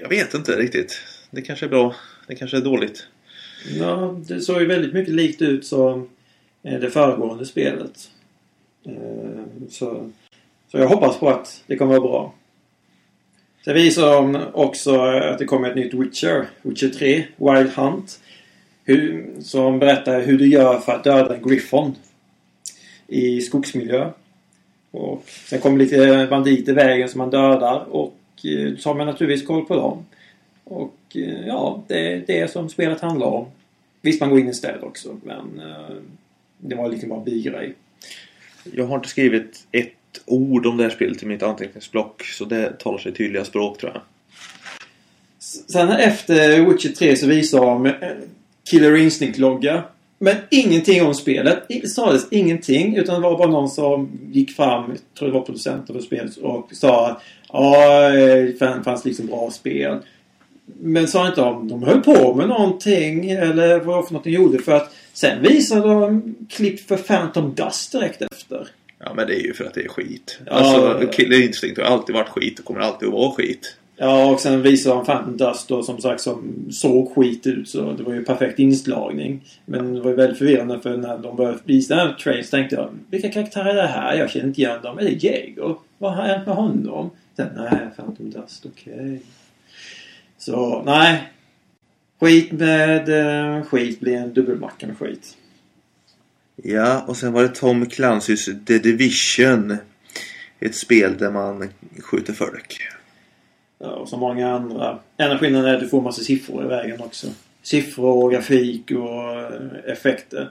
Jag, 0.00 0.08
vet 0.08 0.34
inte 0.34 0.56
riktigt. 0.56 1.00
Det 1.30 1.42
kanske 1.42 1.66
är 1.66 1.70
bra, 1.70 1.94
det 2.26 2.34
kanske 2.34 2.56
är 2.56 2.60
dåligt. 2.60 3.06
Ja, 3.78 4.20
det 4.28 4.40
såg 4.40 4.60
ju 4.60 4.66
väldigt 4.66 4.94
mycket 4.94 5.14
likt 5.14 5.42
ut 5.42 5.66
som 5.66 6.08
det 6.62 6.90
föregående 6.90 7.46
spelet. 7.46 8.10
Så, 9.70 10.10
så 10.70 10.78
jag 10.78 10.88
hoppas 10.88 11.18
på 11.18 11.30
att 11.30 11.62
det 11.66 11.76
kommer 11.76 11.98
vara 11.98 12.08
bra. 12.08 12.34
Sen 13.64 13.74
visar 13.74 14.12
de 14.12 14.38
också 14.52 15.00
att 15.00 15.38
det 15.38 15.44
kommer 15.44 15.70
ett 15.70 15.76
nytt 15.76 15.94
Witcher. 15.94 16.46
Witcher 16.62 16.88
3, 16.88 17.24
Wild 17.36 17.70
Hunt. 17.70 18.20
Hur, 18.84 19.26
som 19.40 19.78
berättar 19.78 20.20
hur 20.20 20.38
du 20.38 20.48
gör 20.48 20.80
för 20.80 20.92
att 20.92 21.04
döda 21.04 21.36
en 21.36 21.48
Griffon. 21.48 21.94
I 23.06 23.40
skogsmiljö. 23.40 24.10
Och 24.90 25.24
sen 25.26 25.60
kommer 25.60 25.78
lite 25.78 26.26
banditer 26.30 26.72
i 26.72 26.74
vägen 26.74 27.08
som 27.08 27.18
man 27.18 27.30
dödar 27.30 27.84
och 27.90 28.16
eh, 28.44 28.76
så 28.76 28.88
har 28.88 28.94
man 28.94 29.06
naturligtvis 29.06 29.46
koll 29.46 29.64
på 29.64 29.76
dem. 29.76 30.06
Och 30.64 30.96
eh, 31.14 31.46
ja, 31.46 31.82
det 31.86 32.12
är 32.12 32.24
det 32.26 32.50
som 32.50 32.68
spelet 32.68 33.00
handlar 33.00 33.26
om. 33.26 33.46
Visst, 34.00 34.20
man 34.20 34.30
går 34.30 34.40
in 34.40 34.48
i 34.48 34.54
städer 34.54 34.84
också, 34.84 35.16
men 35.24 35.60
eh, 35.60 35.96
det 36.58 36.74
var 36.74 36.88
lite 36.88 37.06
bara 37.06 37.20
bigrej. 37.20 37.74
Jag 38.72 38.86
har 38.86 38.96
inte 38.96 39.08
skrivit 39.08 39.66
ett 39.72 39.92
ord 40.26 40.66
om 40.66 40.76
det 40.76 40.82
här 40.82 40.90
spelet 40.90 41.22
i 41.22 41.26
mitt 41.26 41.42
anteckningsblock 41.42 42.24
så 42.24 42.44
det 42.44 42.78
talar 42.78 42.98
sig 42.98 43.14
tydliga 43.14 43.44
språk 43.44 43.78
tror 43.78 43.92
jag. 43.94 44.02
Sen 45.68 45.90
efter 45.90 46.64
Witcher 46.64 46.88
3 46.88 47.16
så 47.16 47.26
visar 47.26 47.60
de 47.60 47.86
eh, 47.86 47.92
Killer 48.70 48.96
Instinct-logga. 48.96 49.82
Men 50.18 50.36
ingenting 50.50 51.02
om 51.02 51.14
spelet. 51.14 51.58
Det 51.68 51.88
sades 51.88 52.26
ingenting. 52.30 52.96
Utan 52.96 53.14
det 53.14 53.28
var 53.28 53.38
bara 53.38 53.50
någon 53.50 53.68
som 53.68 54.10
gick 54.32 54.56
fram, 54.56 54.84
jag 54.90 54.98
tror 55.18 55.28
det 55.28 55.34
var 55.34 55.40
producenten 55.40 55.96
för 55.96 56.02
spelet, 56.02 56.36
och 56.36 56.68
sa 56.72 57.06
att 57.06 57.22
ja, 57.52 58.06
eh, 58.08 58.44
det 58.44 58.82
fanns 58.84 59.04
liksom 59.04 59.26
bra 59.26 59.50
spel. 59.50 59.98
Men 60.80 61.08
sa 61.08 61.28
inte 61.28 61.42
om 61.42 61.68
de 61.68 61.82
höll 61.82 62.00
på 62.00 62.34
med 62.34 62.48
någonting 62.48 63.30
eller 63.30 63.80
vad 63.80 64.06
för 64.06 64.14
något 64.14 64.24
de 64.24 64.30
gjorde. 64.30 64.58
För 64.58 64.72
att 64.72 64.94
sen 65.12 65.42
visade 65.42 65.88
de 65.88 66.34
klipp 66.50 66.80
för 66.80 66.96
Phantom 66.96 67.54
Dust 67.54 67.92
direkt 67.92 68.22
efter. 68.22 68.68
Ja 69.04 69.14
men 69.14 69.26
det 69.26 69.34
är 69.34 69.44
ju 69.46 69.54
för 69.54 69.64
att 69.64 69.74
det 69.74 69.84
är 69.84 69.88
skit. 69.88 70.38
Ja. 70.46 70.52
Alltså 70.52 71.06
Killer 71.12 71.42
Instinct 71.42 71.78
har 71.78 71.84
alltid 71.84 72.14
varit 72.14 72.28
skit 72.28 72.58
och 72.58 72.64
kommer 72.64 72.80
alltid 72.80 73.08
att 73.08 73.14
vara 73.14 73.30
skit. 73.30 73.76
Ja, 73.96 74.30
och 74.30 74.40
sen 74.40 74.62
visade 74.62 74.96
de 74.96 75.04
Phantom 75.04 75.36
Dust 75.36 75.68
då 75.68 75.82
som 75.82 76.00
sagt 76.00 76.20
som 76.20 76.66
såg 76.70 77.14
skit 77.14 77.46
ut. 77.46 77.68
Så 77.68 77.92
det 77.92 78.02
var 78.02 78.14
ju 78.14 78.24
perfekt 78.24 78.58
inslagning. 78.58 79.44
Men 79.64 79.94
det 79.94 80.00
var 80.00 80.10
ju 80.10 80.16
väldigt 80.16 80.38
förvirrande 80.38 80.80
för 80.80 80.96
när 80.96 81.18
de 81.18 81.36
började 81.36 81.58
visa 81.64 81.96
den 81.96 82.06
här 82.06 82.14
trailern 82.14 82.44
så 82.44 82.50
tänkte 82.50 82.76
jag 82.76 82.88
Vilka 83.10 83.28
karaktärer 83.28 83.70
är 83.70 83.74
det 83.74 83.86
här? 83.86 84.14
Jag 84.14 84.30
känner 84.30 84.46
inte 84.46 84.60
igen 84.60 84.82
dem. 84.82 84.98
Är 84.98 85.02
det 85.02 85.24
Jaeger? 85.24 85.74
Vad 85.98 86.14
har 86.14 86.22
hänt 86.22 86.46
med 86.46 86.56
honom? 86.56 87.10
Sen, 87.36 87.48
nej, 87.56 87.78
Phantom 87.96 88.30
Dust, 88.30 88.66
okej. 88.66 89.22
Så, 90.38 90.82
nej. 90.86 91.22
Skit 92.20 92.52
med 92.52 93.08
eh, 93.08 93.64
skit 93.64 94.00
blir 94.00 94.16
en 94.16 94.32
dubbelmacka 94.32 94.86
med 94.86 94.98
skit. 94.98 95.36
Ja, 96.56 97.00
och 97.08 97.16
sen 97.16 97.32
var 97.32 97.42
det 97.42 97.48
Tom 97.48 97.86
Clancys 97.86 98.44
The 98.66 98.78
Division. 98.78 99.76
Ett 100.60 100.74
spel 100.74 101.18
där 101.18 101.30
man 101.30 101.68
skjuter 101.98 102.32
folk. 102.32 102.78
Ja, 103.78 103.88
och 103.90 104.08
så 104.08 104.16
många 104.16 104.50
andra. 104.54 104.98
Enda 105.16 105.38
skillnaden 105.38 105.70
är 105.70 105.74
att 105.74 105.80
du 105.80 105.88
får 105.88 106.02
massa 106.02 106.22
siffror 106.22 106.64
i 106.64 106.68
vägen 106.68 107.00
också. 107.00 107.26
Siffror, 107.62 108.30
grafik 108.30 108.90
och 108.90 109.40
eh, 109.40 109.92
effekter. 109.92 110.50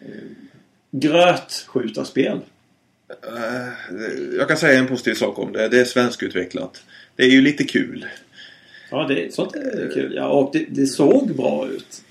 Eh, 0.00 0.08
Grötskjutarspel. 0.90 2.40
Eh, 3.08 3.96
Jag 4.38 4.48
kan 4.48 4.56
säga 4.56 4.78
en 4.78 4.86
positiv 4.86 5.14
sak 5.14 5.38
om 5.38 5.52
det. 5.52 5.68
Det 5.68 5.80
är 5.80 5.84
svenskutvecklat. 5.84 6.82
Det 7.16 7.22
är 7.22 7.30
ju 7.30 7.40
lite 7.40 7.64
kul. 7.64 8.06
Ja, 8.90 9.06
det, 9.08 9.34
sånt 9.34 9.56
är 9.56 9.90
kul. 9.94 10.12
Ja, 10.16 10.28
och 10.28 10.50
det, 10.52 10.66
det 10.68 10.86
såg 10.86 11.36
bra 11.36 11.68
ut. 11.68 12.02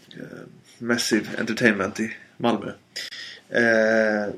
Massive 0.77 1.25
Entertainment 1.39 1.99
i 1.99 2.11
Malmö. 2.37 2.71
Eh, 3.55 4.33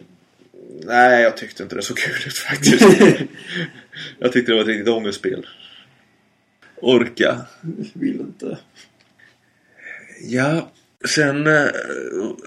nej, 0.85 1.21
jag 1.23 1.37
tyckte 1.37 1.63
inte 1.63 1.75
det 1.75 1.81
så 1.81 1.93
kul 1.95 2.15
ut 2.27 2.37
faktiskt. 2.37 2.81
jag 4.19 4.31
tyckte 4.31 4.51
det 4.51 4.55
var 4.55 4.61
ett 4.61 4.67
riktigt 4.67 4.87
ångestspel. 4.93 5.45
Orka. 6.75 7.41
Vill 7.93 8.19
inte. 8.19 8.57
Ja, 10.21 10.71
sen 11.07 11.47
eh, 11.47 11.65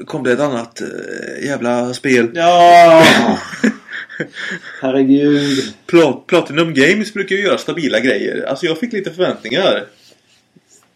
kom 0.07 0.25
det 0.25 0.33
ett 0.33 0.41
annat 0.41 0.81
eh, 0.81 1.45
jävla 1.47 1.95
spel. 1.95 2.31
Ja! 2.35 3.05
Herregud. 4.81 5.75
Plat- 5.87 6.27
Platinum 6.27 6.75
Games 6.75 7.15
brukar 7.15 7.37
ju 7.37 7.43
göra 7.43 7.59
stabila 7.59 8.01
grejer. 8.01 8.43
Alltså 8.43 8.67
jag 8.67 8.79
fick 8.79 8.93
lite 8.93 9.11
förväntningar. 9.11 9.87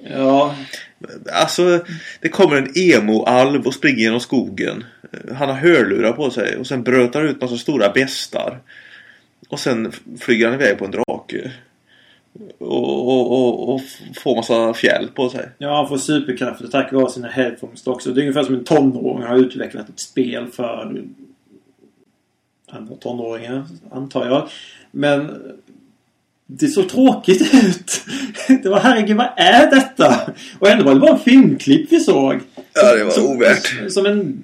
Ja. 0.03 0.55
Alltså, 1.33 1.85
det 2.21 2.29
kommer 2.29 2.57
en 2.57 2.73
emo-alv 2.75 3.67
och 3.67 3.75
springer 3.75 3.99
genom 3.99 4.21
skogen. 4.21 4.85
Han 5.35 5.49
har 5.49 5.57
hörlurar 5.57 6.13
på 6.13 6.31
sig 6.31 6.57
och 6.57 6.67
sen 6.67 6.83
brötar 6.83 7.21
han 7.21 7.29
ut 7.29 7.41
massa 7.41 7.57
stora 7.57 7.89
bestar. 7.89 8.59
Och 9.49 9.59
sen 9.59 9.93
flyger 10.21 10.47
han 10.47 10.55
iväg 10.55 10.79
på 10.79 10.85
en 10.85 10.91
drake. 10.91 11.51
Och, 12.59 13.09
och, 13.09 13.33
och, 13.33 13.75
och 13.75 13.81
får 14.17 14.37
massa 14.37 14.75
fjäll 14.75 15.09
på 15.15 15.29
sig. 15.29 15.49
Ja, 15.59 15.77
han 15.77 15.89
får 15.89 15.99
superkrafter 15.99 16.67
tack 16.67 16.93
vare 16.93 17.11
sina 17.11 17.29
headphones 17.29 17.87
också. 17.87 18.11
Det 18.11 18.21
är 18.21 18.23
ungefär 18.23 18.43
som 18.43 18.55
en 18.55 18.65
tonåring 18.65 19.27
har 19.27 19.37
utvecklat 19.37 19.89
ett 19.89 20.01
spel 20.01 20.47
för 20.47 21.03
andra 22.71 22.97
tonåringar, 22.97 23.65
antar 23.91 24.27
jag. 24.27 24.49
Men 24.91 25.43
det 26.59 26.69
såg 26.69 26.89
tråkigt 26.89 27.55
ut. 27.55 28.03
Det 28.63 28.69
var 28.69 28.81
herregud, 28.81 29.17
vad 29.17 29.31
är 29.37 29.71
detta? 29.71 30.33
Och 30.59 30.69
ändå 30.69 30.85
var 30.85 30.95
det 30.95 31.01
bara 31.01 31.13
en 31.13 31.19
filmklipp 31.19 31.93
vi 31.93 32.01
såg. 32.01 32.41
Ja, 32.73 32.95
det 32.95 33.05
var 33.05 33.11
Som- 33.11 33.27
ovärt. 33.27 33.93
Som 33.93 34.07
en, 34.07 34.43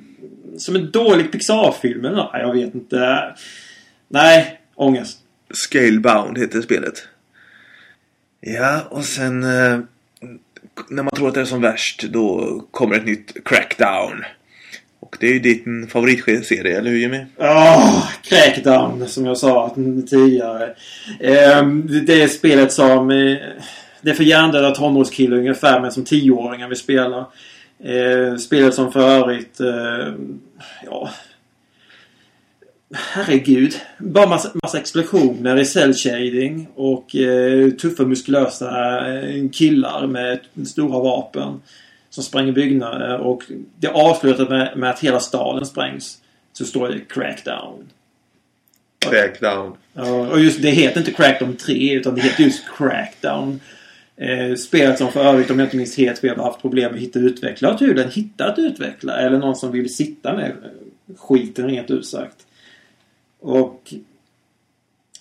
som 0.59 0.77
en 0.77 0.91
dålig 0.91 1.33
Pixar-film 1.33 2.05
eller 2.05 2.17
nåt. 2.17 2.31
Jag 2.33 2.53
vet 2.55 2.75
inte. 2.75 3.23
Nej, 4.09 4.61
ångest. 4.75 5.19
Scalebound 5.51 6.39
heter 6.39 6.61
spelet. 6.63 7.09
Ja, 8.41 8.81
och 8.91 9.05
sen 9.05 9.43
eh, 9.43 9.79
när 10.89 11.03
man 11.03 11.11
tror 11.17 11.29
att 11.29 11.35
det 11.35 11.41
är 11.41 11.45
som 11.45 11.61
värst 11.61 12.03
då 12.03 12.61
kommer 12.71 12.95
ett 12.97 13.07
nytt 13.07 13.45
Crackdown. 13.45 14.25
Och 15.11 15.17
det 15.21 15.27
är 15.27 15.33
ju 15.33 15.39
din 15.39 15.87
favoritserie, 15.89 16.79
eller 16.79 16.91
hur 16.91 16.99
Jimmy? 16.99 17.21
Åh, 17.39 18.09
Crackdown 18.23 19.09
som 19.09 19.27
jag 19.27 19.39
sa 19.39 19.75
tidigare. 20.11 20.65
Eh, 21.21 21.67
det 22.07 22.23
är 22.23 22.29
spelet 22.29 22.73
som... 22.73 23.11
eh, 23.11 23.37
Det 24.01 24.11
är 24.11 24.15
för 24.15 24.25
hjärndöda 24.25 24.71
tonårskillar 24.71 25.37
ungefär 25.37 25.81
men 25.81 25.93
som 25.93 26.05
tioåringar 26.05 26.69
vi 26.69 26.77
spelar. 26.77 27.25
Eh, 27.85 28.37
spelet 28.37 28.75
som 28.75 28.93
för 28.93 29.09
övrigt... 29.09 29.61
eh, 29.61 30.15
Ja... 30.85 31.11
Herregud. 32.95 33.75
Bara 33.99 34.27
massa, 34.27 34.51
massa 34.63 34.79
explosioner 34.79 35.57
i 35.61 35.65
cell 35.65 35.95
shading 35.95 36.69
och 36.75 37.17
eh, 37.17 37.71
tuffa 37.71 38.03
muskulösa 38.05 38.69
eh, 39.15 39.49
killar 39.53 40.07
med 40.07 40.39
stora 40.67 40.99
vapen. 41.01 41.61
Som 42.11 42.25
spränger 42.25 42.53
byggnader 42.53 43.19
och 43.19 43.43
det 43.79 43.89
avslutar 43.89 44.49
med, 44.49 44.77
med 44.77 44.91
att 44.91 45.01
hela 45.01 45.21
staden 45.21 45.67
sprängs. 45.67 46.19
Så 46.53 46.65
står 46.65 46.89
det 46.89 47.01
Crackdown. 47.09 47.89
Crackdown. 48.99 49.77
Ja, 49.93 50.29
och 50.29 50.41
just 50.41 50.63
det 50.63 50.71
heter 50.71 51.01
inte 51.01 51.13
Crackdown 51.13 51.57
3 51.57 51.93
utan 51.93 52.15
det 52.15 52.21
heter 52.21 52.45
just 52.45 52.65
Crackdown. 52.77 53.61
Eh, 54.17 54.55
spelet 54.55 54.99
som 54.99 55.13
för 55.13 55.25
övrigt, 55.25 55.51
om 55.51 55.59
jag 55.59 55.67
inte 55.67 55.77
minns 55.77 55.97
helt 55.97 56.19
fel, 56.19 56.37
har 56.37 56.45
haft 56.45 56.61
problem 56.61 56.85
med 56.85 56.95
att 56.95 57.03
hitta 57.03 57.19
utvecklare. 57.19 57.73
Har 57.73 57.79
tydligen 57.79 58.11
hittat 58.11 58.59
utvecklare 58.59 59.27
eller 59.27 59.39
någon 59.39 59.57
som 59.57 59.73
vill 59.73 59.95
sitta 59.95 60.37
med 60.37 60.53
skiten 61.17 61.67
rent 61.67 61.91
ut 61.91 62.07
sagt. 62.07 62.47
Och 63.41 63.95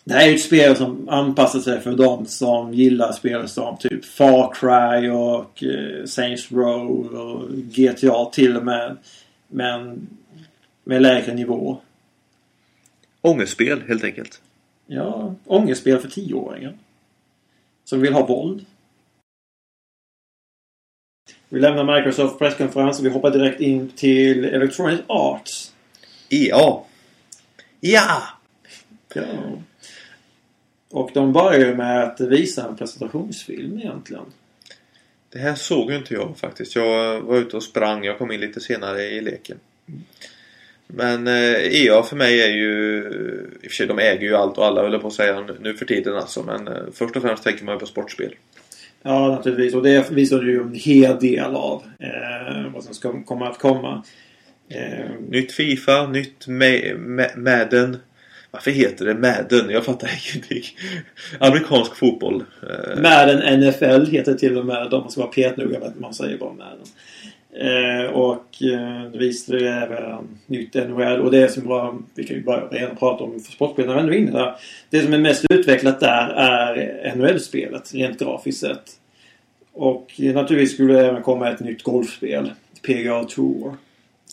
det 0.08 0.14
här 0.14 0.26
är 0.26 0.30
ju 0.30 0.36
ett 0.36 0.42
spel 0.42 0.76
som 0.76 1.10
anpassar 1.10 1.60
sig 1.60 1.82
för 1.82 1.96
de 1.96 2.26
som 2.26 2.74
gillar 2.74 3.12
spel 3.12 3.48
som 3.48 3.78
typ 3.78 4.06
Far 4.06 4.54
Cry 4.54 5.10
och 5.10 5.64
eh, 5.64 6.06
Saints 6.06 6.52
Row 6.52 7.16
och 7.16 7.50
GTA 7.52 8.26
till 8.26 8.58
och 8.58 8.66
med. 8.66 8.98
Men 9.48 10.08
med 10.84 11.02
lägre 11.02 11.34
nivå. 11.34 11.78
Ångestspel, 13.22 13.82
helt 13.88 14.04
enkelt. 14.04 14.42
Ja, 14.86 15.36
ångestspel 15.46 16.00
för 16.00 16.10
tioåringar. 16.10 16.78
Som 17.84 18.02
vill 18.02 18.14
ha 18.14 18.26
våld. 18.26 18.66
Vi 21.50 21.60
lämnar 21.60 21.96
Microsoft 21.96 22.40
presskonferens 22.40 23.00
och 23.00 23.06
vi 23.06 23.10
hoppar 23.10 23.32
direkt 23.32 23.62
in 23.62 23.92
till 23.96 24.46
Electronic 24.46 25.00
Arts. 25.08 25.74
EA. 26.30 26.78
Ja! 27.80 28.24
Ja. 29.14 29.24
Och 30.92 31.12
de 31.14 31.34
börjar 31.34 31.60
ju 31.60 31.76
med 31.76 32.04
att 32.04 32.20
visa 32.22 32.68
en 32.68 32.76
presentationsfilm 32.78 33.78
egentligen. 33.80 34.24
Det 35.30 35.40
här 35.40 35.56
såg 35.56 35.92
ju 35.92 35.98
inte 35.98 36.14
jag 36.14 36.38
faktiskt. 36.38 36.76
Jag 36.76 37.22
var 37.22 37.38
ute 37.38 37.56
och 37.58 37.64
sprang. 37.64 38.04
Jag 38.04 38.18
kom 38.18 38.32
in 38.32 38.40
lite 38.40 38.60
senare 38.60 39.04
i 39.04 39.22
leken. 39.22 39.58
Men 40.88 41.28
eh, 41.28 41.84
EA 41.84 42.04
för 42.04 42.16
mig 42.16 42.42
är 42.42 42.50
ju... 42.56 42.98
I 43.62 43.68
och 43.68 43.72
för 43.72 43.76
sig, 43.76 43.88
de 43.88 44.00
äger 44.00 44.22
ju 44.22 44.36
allt 44.36 44.58
och 44.58 44.66
alla 44.66 44.82
höll 44.82 45.00
på 45.00 45.08
att 45.08 45.14
säga 45.14 45.46
nu 45.62 45.74
för 45.74 45.86
tiden 45.86 46.16
alltså. 46.16 46.44
Men 46.44 46.68
eh, 46.68 46.74
först 46.94 47.16
och 47.16 47.22
främst 47.22 47.44
tänker 47.44 47.66
man 47.66 47.76
ju 47.76 47.80
på 47.80 47.86
sportspel. 47.86 48.36
Ja, 49.02 49.28
naturligtvis. 49.28 49.74
Och 49.76 49.84
det 49.84 50.12
visade 50.12 50.46
ju 50.46 50.62
en 50.62 50.74
hel 50.74 51.20
del 51.20 51.56
av 51.56 51.84
eh, 52.00 52.72
vad 52.74 52.84
som 52.84 52.94
ska 52.94 53.24
komma 53.24 53.50
att 53.50 53.60
komma. 53.60 54.04
Eh, 54.70 55.06
Nytt 55.30 55.52
Fifa, 55.52 56.08
nytt 56.08 56.48
Ma- 56.48 56.96
Ma- 56.98 57.38
Madden. 57.38 57.98
Varför 58.52 58.72
heter 58.72 59.06
det 59.06 59.14
Madden? 59.14 59.70
Jag 59.70 59.86
fattar 59.86 60.10
ingenting. 60.34 60.64
Amerikansk 61.40 61.96
fotboll. 61.96 62.44
Eh, 62.64 63.02
Madden 63.02 63.60
NFL 63.60 64.12
heter 64.12 64.34
till 64.34 64.58
och 64.58 64.66
med. 64.66 64.88
De 64.92 65.10
ska 65.10 65.22
vara 65.22 65.32
petnoga 65.32 65.80
med 65.80 65.88
att 65.88 66.00
man 66.00 66.14
säger 66.14 66.38
bara 66.38 66.54
Madden. 66.54 66.88
Eh, 67.60 68.12
och 68.12 68.64
eh, 68.64 69.12
det 69.12 69.18
visade 69.18 69.60
ju 69.60 69.68
även 69.68 70.28
nytt 70.46 70.74
NHL. 70.74 71.22
Och 71.22 71.32
det 71.32 71.52
som 71.52 71.68
bara, 71.68 71.98
vi 72.16 72.24
kan 72.24 72.36
ju 72.36 72.44
bara 72.44 72.68
redan 72.68 72.96
prata 72.96 73.24
om 73.24 73.40
för 73.40 73.52
sportspelarna 73.52 74.02
när 74.02 74.10
vi 74.10 74.18
ändå 74.18 74.30
är 74.30 74.32
inne 74.32 74.40
där. 74.40 74.56
Det 74.90 75.02
som 75.02 75.14
är 75.14 75.18
mest 75.18 75.46
utvecklat 75.50 76.00
där 76.00 76.30
är 76.30 77.16
NHL-spelet 77.16 77.94
rent 77.94 78.20
grafiskt 78.20 78.62
sett. 78.62 78.92
Och 79.74 80.12
eh, 80.18 80.34
naturligtvis 80.34 80.74
skulle 80.74 80.94
det 80.94 81.08
även 81.08 81.24
komma 81.24 81.50
ett 81.52 81.60
nytt 81.60 81.84
golfspel. 81.84 82.52
PGA 82.82 83.24
Tour. 83.24 83.78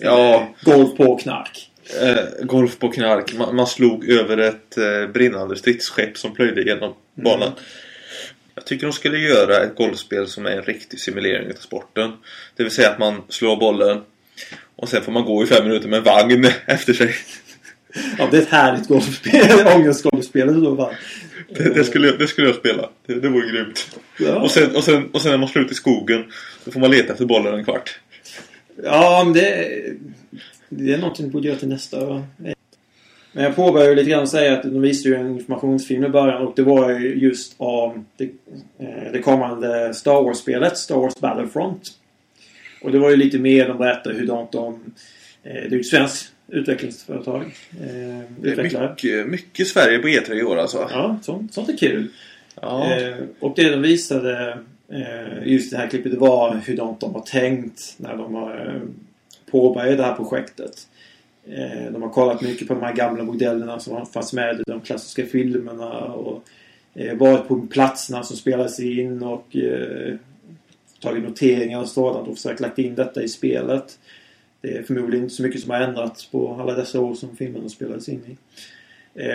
Ja. 0.00 0.48
Golf 0.64 0.96
på 0.96 1.16
knark. 1.16 1.70
Eh, 2.00 2.44
golf 2.46 2.78
på 2.78 2.88
knark. 2.88 3.34
Man, 3.34 3.56
man 3.56 3.66
slog 3.66 4.08
över 4.08 4.38
ett 4.38 4.78
eh, 4.78 5.12
brinnande 5.12 5.56
stridsskepp 5.56 6.18
som 6.18 6.34
plöjde 6.34 6.62
genom 6.62 6.94
banan. 7.14 7.52
Jag 8.54 8.64
tycker 8.64 8.86
de 8.86 8.92
skulle 8.92 9.18
göra 9.18 9.64
ett 9.64 9.76
golfspel 9.76 10.26
som 10.26 10.46
är 10.46 10.50
en 10.50 10.62
riktig 10.62 11.00
simulering 11.00 11.50
av 11.50 11.54
sporten. 11.54 12.12
Det 12.56 12.62
vill 12.62 12.72
säga 12.72 12.90
att 12.90 12.98
man 12.98 13.22
slår 13.28 13.56
bollen 13.56 14.00
Och 14.76 14.88
sen 14.88 15.02
får 15.02 15.12
man 15.12 15.24
gå 15.24 15.42
i 15.42 15.46
fem 15.46 15.64
minuter 15.64 15.88
med 15.88 16.02
vagn 16.04 16.44
efter 16.66 16.92
sig. 16.92 17.14
Ja, 18.18 18.28
det 18.30 18.36
är 18.36 18.42
ett 18.42 18.48
härligt 18.48 18.88
golfspel. 18.88 19.66
Ångestgolfspel 19.76 20.50
i 20.50 20.52
så 20.52 20.76
fall. 20.76 20.94
Det, 21.48 21.74
det, 21.74 21.84
skulle, 21.84 22.16
det 22.16 22.26
skulle 22.26 22.46
jag 22.46 22.56
spela. 22.56 22.90
Det, 23.06 23.14
det 23.14 23.28
vore 23.28 23.48
grymt. 23.48 23.98
Ja. 24.18 24.34
Och, 24.34 24.50
sen, 24.50 24.76
och, 24.76 24.84
sen, 24.84 25.10
och 25.12 25.20
sen 25.20 25.30
när 25.30 25.38
man 25.38 25.48
slår 25.48 25.64
ut 25.64 25.72
i 25.72 25.74
skogen 25.74 26.24
då 26.64 26.70
får 26.70 26.80
man 26.80 26.90
leta 26.90 27.12
efter 27.12 27.24
bollen 27.24 27.54
en 27.54 27.64
kvart. 27.64 27.98
Ja, 28.82 29.22
men 29.24 29.32
det, 29.32 29.68
det 30.78 30.92
är 30.92 30.98
någonting 30.98 31.26
du 31.26 31.32
borde 31.32 31.48
göra 31.48 31.58
till 31.58 31.68
nästa. 31.68 32.06
va? 32.06 32.22
Men 33.32 33.44
jag 33.44 33.56
påbörjade 33.56 33.90
ju 33.90 33.96
lite 33.96 34.10
grann 34.10 34.22
att 34.22 34.28
säga 34.28 34.52
att 34.56 34.62
de 34.62 34.80
visade 34.80 35.14
ju 35.14 35.20
en 35.20 35.30
informationsfilm 35.30 36.04
i 36.04 36.08
början 36.08 36.42
och 36.46 36.52
det 36.56 36.62
var 36.62 36.90
ju 36.90 37.14
just 37.14 37.54
om 37.56 38.06
det, 38.16 38.24
eh, 38.78 39.12
det 39.12 39.18
kommande 39.22 39.94
Star 39.94 40.22
Wars-spelet, 40.22 40.78
Star 40.78 40.96
Wars 40.96 41.14
Battlefront. 41.20 41.90
Och 42.82 42.92
det 42.92 42.98
var 42.98 43.10
ju 43.10 43.16
lite 43.16 43.38
mer 43.38 43.68
de 43.68 43.78
berättade 43.78 44.14
hur 44.14 44.26
de... 44.26 44.46
de 44.52 44.74
eh, 45.42 45.52
det 45.54 45.66
är 45.66 45.70
ju 45.70 45.80
ett 45.80 45.86
svenskt 45.86 46.32
utvecklingsföretag. 46.48 47.42
Eh, 47.42 48.20
Det 48.40 48.48
är 48.48 48.52
utvecklare. 48.52 48.90
mycket, 48.90 49.26
mycket 49.26 49.66
Sverige 49.68 49.98
på 49.98 50.08
E3 50.08 50.32
i 50.34 50.42
år 50.42 50.56
alltså. 50.56 50.88
Ja, 50.92 51.18
sånt, 51.22 51.54
sånt 51.54 51.68
är 51.68 51.76
kul. 51.76 52.08
Ja. 52.62 52.94
Eh, 52.94 53.14
och 53.40 53.52
det 53.56 53.70
de 53.70 53.82
visade 53.82 54.58
eh, 54.92 55.46
just 55.52 55.70
det 55.70 55.76
här 55.76 55.86
klippet 55.88 56.12
det 56.12 56.18
var 56.18 56.60
hur 56.66 56.76
de, 56.76 56.96
de 57.00 57.14
har 57.14 57.20
tänkt 57.20 57.94
när 57.96 58.16
de 58.16 58.34
har 58.34 58.80
påbörjat 59.54 59.98
det 59.98 60.04
här 60.04 60.14
projektet. 60.14 60.88
Eh, 61.46 61.92
de 61.92 62.02
har 62.02 62.08
kollat 62.08 62.42
mycket 62.42 62.68
på 62.68 62.74
de 62.74 62.82
här 62.82 62.94
gamla 62.94 63.24
modellerna 63.24 63.80
som 63.80 64.06
fanns 64.06 64.32
med 64.32 64.60
i 64.60 64.62
de 64.66 64.80
klassiska 64.80 65.26
filmerna 65.26 66.04
och 66.04 66.42
eh, 66.94 67.16
varit 67.16 67.48
på 67.48 67.66
platserna 67.70 68.22
som 68.22 68.36
spelades 68.36 68.80
in 68.80 69.22
och 69.22 69.56
eh, 69.56 70.14
tagit 71.00 71.24
noteringar 71.24 71.80
och 71.80 71.88
sådant 71.88 72.28
och 72.28 72.34
försökt 72.34 72.60
lagt 72.60 72.78
in 72.78 72.94
detta 72.94 73.22
i 73.22 73.28
spelet. 73.28 73.98
Det 74.60 74.76
är 74.76 74.82
förmodligen 74.82 75.24
inte 75.24 75.34
så 75.34 75.42
mycket 75.42 75.60
som 75.60 75.70
har 75.70 75.80
ändrats 75.80 76.26
på 76.26 76.54
alla 76.60 76.74
dessa 76.74 77.00
år 77.00 77.14
som 77.14 77.36
filmerna 77.36 77.68
spelades 77.68 78.08
in 78.08 78.22
i. 78.26 78.36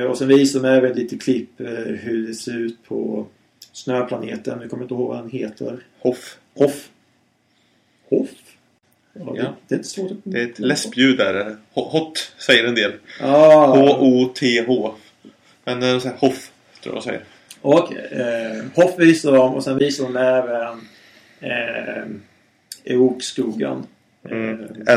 Och 0.09 0.17
sen 0.17 0.27
visar 0.27 0.59
de 0.59 0.67
även 0.67 0.93
lite 0.93 1.17
klipp 1.17 1.49
hur 1.57 2.27
det 2.27 2.33
ser 2.33 2.57
ut 2.57 2.83
på 2.87 3.25
snöplaneten. 3.71 4.61
Jag 4.61 4.69
kommer 4.69 4.83
inte 4.83 4.93
ihåg 4.93 5.07
vad 5.07 5.17
den 5.17 5.29
heter. 5.29 5.79
Hoff. 5.99 6.37
Hoff. 6.55 6.89
Hoff? 8.09 8.48
Ja, 9.25 9.33
Det, 9.33 9.53
det 9.67 9.75
är 9.75 9.77
inte 9.77 9.89
svårt 9.89 10.11
att... 10.11 10.17
Det 10.23 10.41
är 10.41 10.45
ett 10.45 10.59
läspljud 10.59 11.17
där. 11.17 11.57
Ho- 11.73 11.89
Hot 11.91 12.33
säger 12.37 12.63
en 12.67 12.75
del. 12.75 12.91
Ah, 13.21 13.65
H-O-T-H. 13.65 14.93
Men 15.63 15.83
eh, 15.83 15.99
så 15.99 16.07
här, 16.07 16.15
Hoff 16.17 16.51
tror 16.83 16.95
jag 16.95 17.03
de 17.03 17.05
säger. 17.05 17.23
Och 17.61 17.93
eh, 17.95 18.63
Hoff 18.75 18.99
visar 18.99 19.31
de 19.31 19.53
och 19.55 19.63
sen 19.63 19.77
visar 19.77 20.03
de 20.03 20.15
även 20.15 20.79
eh, 21.39 22.03
Eokskogen. 22.83 23.83
Mm. 24.29 24.63
Eh, 24.87 24.93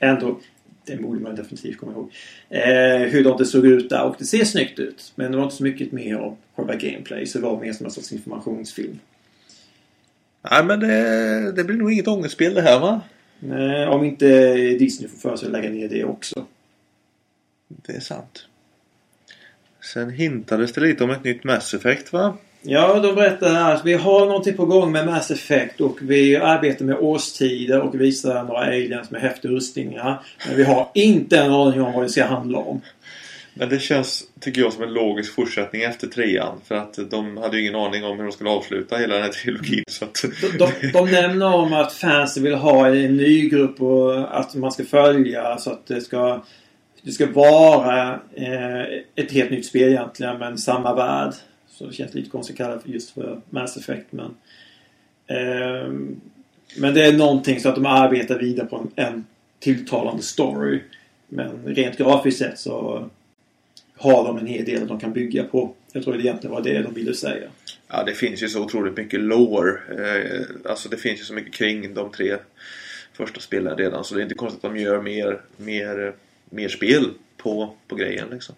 ändå, 0.00 0.40
det 0.86 0.96
borde 0.96 1.20
man 1.20 1.34
definitivt 1.34 1.78
komma 1.78 1.92
ihåg. 1.92 2.12
Eh, 2.50 3.08
hur 3.10 3.24
de 3.24 3.38
det 3.38 3.44
såg 3.46 3.66
ut 3.66 3.90
där 3.90 4.02
och 4.04 4.16
det 4.18 4.24
ser 4.24 4.44
snyggt 4.44 4.78
ut. 4.78 5.12
Men 5.14 5.30
det 5.32 5.36
var 5.36 5.44
inte 5.44 5.56
så 5.56 5.62
mycket 5.62 5.92
mer 5.92 6.18
om 6.18 6.36
själva 6.56 6.74
gameplay 6.74 7.26
så 7.26 7.38
det 7.38 7.44
var 7.44 7.60
mer 7.60 7.72
som 7.72 7.86
en 7.86 7.92
sorts 7.92 8.12
informationsfilm. 8.12 8.98
Nej 10.50 10.64
men 10.64 10.80
det, 10.80 11.52
det 11.52 11.64
blir 11.64 11.76
nog 11.76 11.92
inget 11.92 12.08
ångestspel 12.08 12.54
det 12.54 12.62
här 12.62 12.80
va? 12.80 13.00
Eh, 13.42 13.88
om 13.88 14.04
inte 14.04 14.54
Disney 14.56 15.08
får 15.08 15.18
för 15.18 15.36
sig 15.36 15.46
att 15.46 15.52
lägga 15.52 15.70
ner 15.70 15.88
det 15.88 16.04
också. 16.04 16.46
Det 17.68 17.92
är 17.92 18.00
sant. 18.00 18.46
Sen 19.92 20.10
hintades 20.10 20.72
det 20.72 20.80
lite 20.80 21.04
om 21.04 21.10
ett 21.10 21.24
nytt 21.24 21.44
Mass 21.44 21.74
Effect 21.74 22.12
va? 22.12 22.36
Ja, 22.62 23.00
de 23.00 23.14
berättar 23.14 23.54
här 23.54 23.74
att 23.74 23.84
vi 23.84 23.94
har 23.94 24.26
någonting 24.26 24.56
på 24.56 24.66
gång 24.66 24.92
med 24.92 25.06
Mass 25.06 25.30
Effect 25.30 25.80
och 25.80 25.98
vi 26.02 26.36
arbetar 26.36 26.84
med 26.84 26.96
årstider 26.96 27.80
och 27.80 28.00
visar 28.00 28.44
några 28.44 28.60
aliens 28.60 29.10
med 29.10 29.20
häftiga 29.20 29.52
rustningar. 29.52 30.22
Men 30.46 30.56
vi 30.56 30.64
har 30.64 30.88
inte 30.94 31.38
en 31.38 31.52
aning 31.52 31.82
om 31.82 31.92
vad 31.92 32.04
det 32.04 32.08
ska 32.08 32.24
handla 32.24 32.58
om. 32.58 32.80
Men 33.58 33.68
det 33.68 33.78
känns, 33.78 34.24
tycker 34.40 34.60
jag, 34.60 34.72
som 34.72 34.82
en 34.82 34.92
logisk 34.92 35.34
fortsättning 35.34 35.82
efter 35.82 36.06
trean. 36.06 36.60
För 36.64 36.74
att 36.74 36.98
de 37.10 37.36
hade 37.36 37.56
ju 37.56 37.62
ingen 37.62 37.74
aning 37.74 38.04
om 38.04 38.16
hur 38.16 38.24
de 38.24 38.32
skulle 38.32 38.50
avsluta 38.50 38.96
hela 38.96 39.14
den 39.14 39.22
här 39.22 39.30
trilogin. 39.30 39.84
Så 39.88 40.04
att... 40.04 40.24
De, 40.40 40.58
de, 40.58 40.90
de 40.92 41.10
nämner 41.10 41.54
om 41.54 41.72
att 41.72 41.92
fansen 41.92 42.42
vill 42.42 42.54
ha 42.54 42.88
en 42.88 43.16
ny 43.16 43.48
grupp 43.48 43.82
och 43.82 44.38
att 44.40 44.54
man 44.54 44.72
ska 44.72 44.84
följa 44.84 45.58
så 45.58 45.70
att 45.70 45.86
det 45.86 46.00
ska 46.00 46.44
det 47.02 47.12
ska 47.12 47.26
vara 47.26 48.20
eh, 48.34 48.82
ett 49.14 49.32
helt 49.32 49.50
nytt 49.50 49.66
spel 49.66 49.88
egentligen 49.88 50.38
men 50.38 50.58
samma 50.58 50.94
värld. 50.94 51.32
Så 51.70 51.86
det 51.86 51.92
känns 51.92 52.14
lite 52.14 52.30
konstigt 52.30 52.54
att 52.54 52.66
kalla 52.66 52.80
det 52.84 52.92
just 52.92 53.10
för 53.10 53.40
Mass 53.50 53.76
Effect 53.76 54.06
men 54.10 54.34
eh, 55.26 55.92
Men 56.76 56.94
det 56.94 57.04
är 57.04 57.12
någonting 57.12 57.60
så 57.60 57.68
att 57.68 57.74
de 57.74 57.86
arbetar 57.86 58.38
vidare 58.38 58.66
på 58.66 58.76
en, 58.76 59.04
en 59.06 59.26
tilltalande 59.58 60.22
story. 60.22 60.80
Men 61.28 61.50
rent 61.64 61.98
grafiskt 61.98 62.38
sett 62.38 62.58
så 62.58 63.08
har 63.96 64.24
de 64.24 64.38
en 64.38 64.46
hel 64.46 64.64
del 64.64 64.86
de 64.86 65.00
kan 65.00 65.12
bygga 65.12 65.44
på. 65.44 65.74
Jag 65.92 66.04
tror 66.04 66.14
det 66.14 66.20
egentligen 66.20 66.54
var 66.54 66.62
det 66.62 66.82
de 66.82 66.94
ville 66.94 67.14
säga. 67.14 67.48
Ja, 67.88 68.04
det 68.04 68.14
finns 68.14 68.42
ju 68.42 68.48
så 68.48 68.64
otroligt 68.64 68.96
mycket 68.96 69.20
lore. 69.20 69.70
Eh, 69.70 70.70
alltså 70.70 70.88
det 70.88 70.96
finns 70.96 71.20
ju 71.20 71.24
så 71.24 71.34
mycket 71.34 71.54
kring 71.54 71.94
de 71.94 72.12
tre 72.12 72.36
första 73.12 73.40
spelen 73.40 73.76
redan. 73.76 74.04
Så 74.04 74.14
det 74.14 74.20
är 74.20 74.22
inte 74.22 74.34
konstigt 74.34 74.64
att 74.64 74.74
de 74.74 74.80
gör 74.80 75.02
mer, 75.02 75.40
mer, 75.56 76.12
mer 76.50 76.68
spel 76.68 77.10
på, 77.36 77.74
på 77.88 77.96
grejen 77.96 78.28
liksom. 78.30 78.54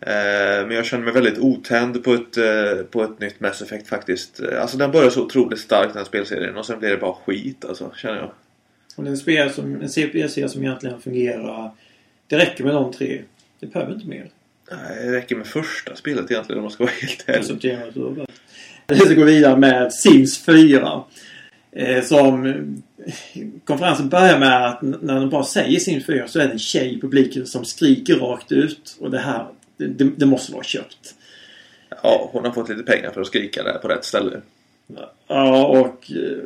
Eh, 0.00 0.66
men 0.66 0.70
jag 0.70 0.86
känner 0.86 1.04
mig 1.04 1.12
väldigt 1.12 1.38
otänd 1.38 2.04
på 2.04 2.14
ett, 2.14 2.36
eh, 2.36 2.84
på 2.90 3.02
ett 3.02 3.20
nytt 3.20 3.40
Mass 3.40 3.62
Effect 3.62 3.88
faktiskt. 3.88 4.40
Alltså 4.40 4.76
den 4.76 4.90
börjar 4.90 5.10
så 5.10 5.24
otroligt 5.24 5.58
starkt 5.58 5.88
den 5.88 5.96
här 5.96 6.04
spelserien 6.04 6.56
och 6.56 6.66
sen 6.66 6.78
blir 6.78 6.90
det 6.90 6.96
bara 6.96 7.14
skit 7.14 7.64
alltså, 7.64 7.92
känner 7.96 8.16
jag. 8.16 8.30
Och 8.96 9.04
det 9.04 9.08
är 9.08 9.12
en, 9.12 9.18
spel 9.18 9.50
som, 9.50 9.80
en 9.80 9.88
CPS-serie 9.88 10.48
som 10.48 10.62
egentligen 10.62 11.00
fungerar. 11.00 11.70
Det 12.26 12.38
räcker 12.38 12.64
med 12.64 12.74
de 12.74 12.92
tre. 12.92 13.22
Det 13.60 13.66
behöver 13.66 13.94
inte 13.94 14.06
mer. 14.06 14.30
Nej, 14.70 15.06
Det 15.06 15.12
räcker 15.12 15.36
med 15.36 15.46
första 15.46 15.96
spelet 15.96 16.30
egentligen 16.30 16.58
om 16.58 16.62
man 16.62 16.70
ska 16.70 16.84
vara 16.84 16.94
helt 17.00 17.24
ärlig. 17.28 18.26
Vi 18.86 18.98
ska 18.98 19.14
gå 19.14 19.24
vidare 19.24 19.56
med 19.56 19.92
Sims 19.92 20.44
4. 20.44 21.02
Eh, 21.72 22.04
som 22.04 22.46
eh, 22.46 22.54
konferensen 23.64 24.08
börjar 24.08 24.38
med 24.38 24.66
att 24.66 24.82
när 24.82 25.20
de 25.20 25.30
bara 25.30 25.44
säger 25.44 25.78
Sims 25.78 26.06
4 26.06 26.28
så 26.28 26.40
är 26.40 26.46
det 26.46 26.52
en 26.52 26.58
tjej 26.58 26.94
i 26.94 27.00
publiken 27.00 27.46
som 27.46 27.64
skriker 27.64 28.14
rakt 28.14 28.52
ut. 28.52 28.96
Och 29.00 29.10
det 29.10 29.18
här, 29.18 29.46
det, 29.76 30.04
det, 30.16 30.26
måste 30.26 30.52
vara 30.52 30.64
köpt. 30.64 31.14
Ja, 32.02 32.28
hon 32.32 32.44
har 32.44 32.52
fått 32.52 32.68
lite 32.68 32.82
pengar 32.82 33.10
för 33.10 33.20
att 33.20 33.26
skrika 33.26 33.62
där 33.62 33.78
på 33.78 33.88
rätt 33.88 34.04
ställe. 34.04 34.40
Ja, 35.26 35.66
och, 35.66 36.10
eh, 36.10 36.44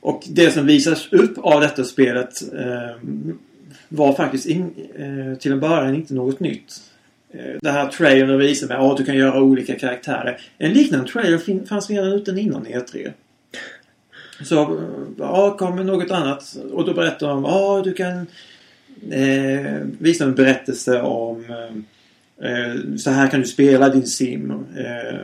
och 0.00 0.24
det 0.28 0.50
som 0.50 0.66
visas 0.66 1.12
upp 1.12 1.38
av 1.38 1.60
detta 1.60 1.84
spelet 1.84 2.32
var 3.88 4.12
faktiskt 4.12 4.46
in, 4.46 4.74
eh, 4.96 5.38
till 5.38 5.52
en 5.52 5.60
början 5.60 5.94
inte 5.94 6.14
något 6.14 6.40
nytt. 6.40 6.80
Eh, 7.30 7.56
det 7.62 7.70
här 7.70 7.88
trailern 7.88 8.38
visar 8.38 8.68
med 8.68 8.78
att 8.78 8.96
du 8.96 9.04
kan 9.04 9.16
göra 9.16 9.42
olika 9.42 9.78
karaktärer. 9.78 10.40
En 10.58 10.72
liknande 10.72 11.08
trailer 11.08 11.38
fin- 11.38 11.66
fanns 11.66 11.90
redan 11.90 12.12
ute 12.12 12.30
innan 12.30 12.66
E3. 12.66 13.12
Så, 14.44 14.62
eh, 14.62 14.78
ja, 15.18 15.56
kommer 15.56 15.84
något 15.84 16.10
annat. 16.10 16.56
Och 16.72 16.84
då 16.84 16.94
berättar 16.94 17.28
de, 17.28 17.44
ja, 17.44 17.82
du 17.84 17.92
kan 17.92 18.26
eh, 19.10 19.76
visa 19.98 20.24
en 20.24 20.34
berättelse 20.34 21.00
om 21.00 21.44
eh, 21.48 22.50
eh 22.50 22.96
så 22.96 23.10
här 23.10 23.28
kan 23.28 23.40
du 23.40 23.46
spela 23.46 23.88
din 23.88 24.06
sim. 24.06 24.50
Eh, 24.76 25.20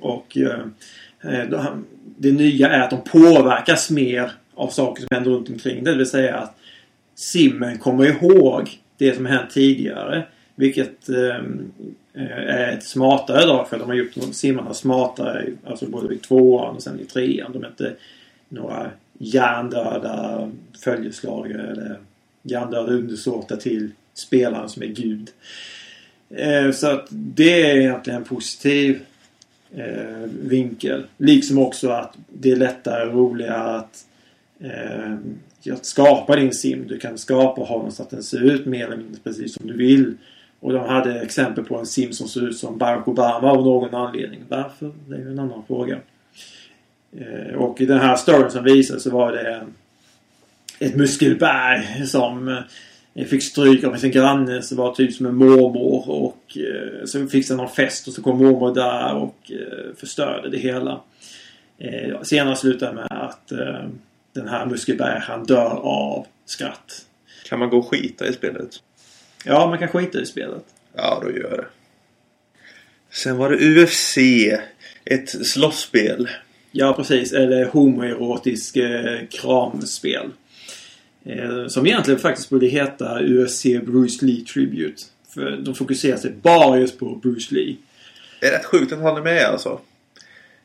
och 0.00 0.36
eh, 0.36 1.32
eh 1.32 1.74
Det 2.18 2.32
nya 2.32 2.68
är 2.68 2.80
att 2.80 2.90
de 2.90 3.04
påverkas 3.04 3.90
mer 3.90 4.32
av 4.54 4.68
saker 4.68 5.00
som 5.00 5.08
händer 5.16 5.30
runt 5.30 5.48
omkring. 5.48 5.84
Det 5.84 5.94
vill 5.94 6.06
säga 6.06 6.36
att 6.36 6.56
simmen 7.16 7.78
kommer 7.78 8.04
ihåg 8.06 8.80
det 8.96 9.16
som 9.16 9.26
hänt 9.26 9.50
tidigare. 9.50 10.26
Vilket 10.54 11.08
ehm, 11.08 11.72
eh, 12.14 12.38
är 12.38 12.72
ett 12.72 12.84
smartare 12.84 13.46
drag 13.46 13.68
för 13.68 13.78
de 13.78 13.88
har 13.88 13.94
gjort 13.94 14.14
simmarna 14.32 14.74
smartare. 14.74 15.46
Alltså 15.64 15.86
både 15.86 16.14
i 16.14 16.18
tvåan 16.18 16.76
och 16.76 16.82
sen 16.82 17.00
i 17.00 17.04
trean. 17.04 17.52
De 17.52 17.64
är 17.64 17.68
inte 17.68 17.94
några 18.48 18.90
hjärndöda 19.18 20.50
följeslagare 20.84 21.70
eller 21.70 21.98
hjärndöda 22.42 22.92
undersåtar 22.92 23.56
till 23.56 23.90
spelaren 24.14 24.68
som 24.68 24.82
är 24.82 24.86
gud. 24.86 25.30
Eh, 26.30 26.70
Så 26.70 26.86
att 26.90 27.06
det 27.10 27.62
är 27.70 27.76
egentligen 27.76 28.18
en 28.18 28.28
positiv 28.28 29.00
eh, 29.74 30.30
vinkel. 30.42 31.06
Liksom 31.16 31.58
också 31.58 31.88
att 31.88 32.14
det 32.28 32.50
är 32.50 32.56
lättare 32.56 33.06
och 33.08 33.14
roligare 33.14 33.76
att, 33.76 34.06
eh, 34.60 35.16
att 35.72 35.86
skapa 35.86 36.36
din 36.36 36.52
sim. 36.52 36.86
Du 36.88 36.98
kan 36.98 37.18
skapa 37.18 37.60
och 37.60 37.66
ha 37.66 37.82
den 37.82 37.92
så 37.92 38.02
att 38.02 38.10
den 38.10 38.22
ser 38.22 38.42
ut 38.42 38.66
mer 38.66 38.86
eller 38.86 38.96
mindre 38.96 39.20
precis 39.24 39.54
som 39.54 39.66
du 39.66 39.76
vill. 39.76 40.14
Och 40.60 40.72
de 40.72 40.88
hade 40.88 41.20
exempel 41.20 41.64
på 41.64 41.78
en 41.78 41.86
sim 41.86 42.12
som 42.12 42.28
ser 42.28 42.48
ut 42.48 42.56
som 42.56 42.78
Barack 42.78 43.08
Obama 43.08 43.50
av 43.50 43.64
någon 43.64 43.94
anledning. 43.94 44.40
Varför? 44.48 44.92
Det 45.08 45.14
är 45.14 45.18
ju 45.18 45.30
en 45.30 45.38
annan 45.38 45.62
fråga. 45.66 45.98
Eh, 47.12 47.54
och 47.54 47.80
i 47.80 47.86
den 47.86 47.98
här 47.98 48.16
storyn 48.16 48.50
som 48.50 48.64
visades 48.64 49.02
så 49.02 49.10
var 49.10 49.32
det 49.32 49.66
ett 50.78 50.96
muskelberg 50.96 52.06
som 52.06 52.48
eh, 53.14 53.26
fick 53.26 53.42
stryk 53.42 53.84
av 53.84 53.96
sin 53.96 54.10
granne 54.10 54.62
som 54.62 54.76
var 54.76 54.94
typ 54.94 55.12
som 55.12 55.26
en 55.26 55.34
mormor 55.34 56.10
och 56.10 56.56
eh, 56.56 57.04
så 57.04 57.26
fick 57.26 57.48
han 57.48 57.56
någon 57.56 57.68
fest 57.68 58.08
och 58.08 58.14
så 58.14 58.22
kom 58.22 58.38
mormor 58.38 58.74
där 58.74 59.14
och 59.14 59.52
förstörde 59.96 60.50
det 60.50 60.58
hela. 60.58 61.00
Senare 62.22 62.56
slutade 62.56 62.92
med 62.92 63.06
att 63.10 63.52
den 64.40 64.48
här 64.48 64.66
Muskelberg 64.66 65.20
han 65.20 65.44
dör 65.44 65.80
av 65.82 66.26
skratt. 66.44 67.06
Kan 67.44 67.58
man 67.58 67.70
gå 67.70 67.78
och 67.78 67.88
skita 67.88 68.26
i 68.26 68.32
spelet? 68.32 68.70
Ja, 69.44 69.66
man 69.66 69.78
kan 69.78 69.88
skita 69.88 70.20
i 70.20 70.26
spelet. 70.26 70.64
Ja, 70.94 71.20
då 71.22 71.30
gör 71.30 71.48
jag 71.50 71.58
det. 71.58 71.66
Sen 73.10 73.36
var 73.36 73.50
det 73.50 73.82
UFC. 73.82 74.18
Ett 75.04 75.46
slåsspel. 75.46 76.28
Ja, 76.70 76.92
precis. 76.92 77.32
Eller 77.32 77.64
homoerotisk 77.64 78.76
eh, 78.76 79.26
kramspel. 79.30 80.30
Eh, 81.24 81.66
som 81.66 81.86
egentligen 81.86 82.20
faktiskt 82.20 82.50
borde 82.50 82.66
heta 82.66 83.20
UFC 83.22 83.62
Bruce 83.64 84.24
Lee 84.24 84.44
Tribute. 84.44 85.02
För 85.34 85.56
de 85.56 85.74
fokuserar 85.74 86.16
sig 86.16 86.30
bara 86.30 86.78
just 86.78 86.98
på 86.98 87.14
Bruce 87.14 87.54
Lee. 87.54 87.76
Det 88.40 88.46
är 88.46 88.52
rätt 88.52 88.64
sjukt 88.64 88.92
att 88.92 88.98
han 88.98 89.16
är 89.16 89.22
med 89.22 89.44
alltså. 89.44 89.80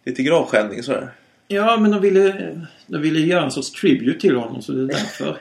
Lite 0.05 0.23
gravskändning 0.23 0.83
sådär. 0.83 1.11
Ja, 1.51 1.77
men 1.77 1.91
de 1.91 2.01
ville, 2.01 2.57
de 2.87 3.01
ville 3.01 3.19
göra 3.19 3.43
en 3.43 3.51
sorts 3.51 3.71
tribute 3.71 4.19
till 4.19 4.35
honom 4.35 4.61
så 4.61 4.71
det 4.71 4.81
är 4.81 4.87
därför. 4.87 5.37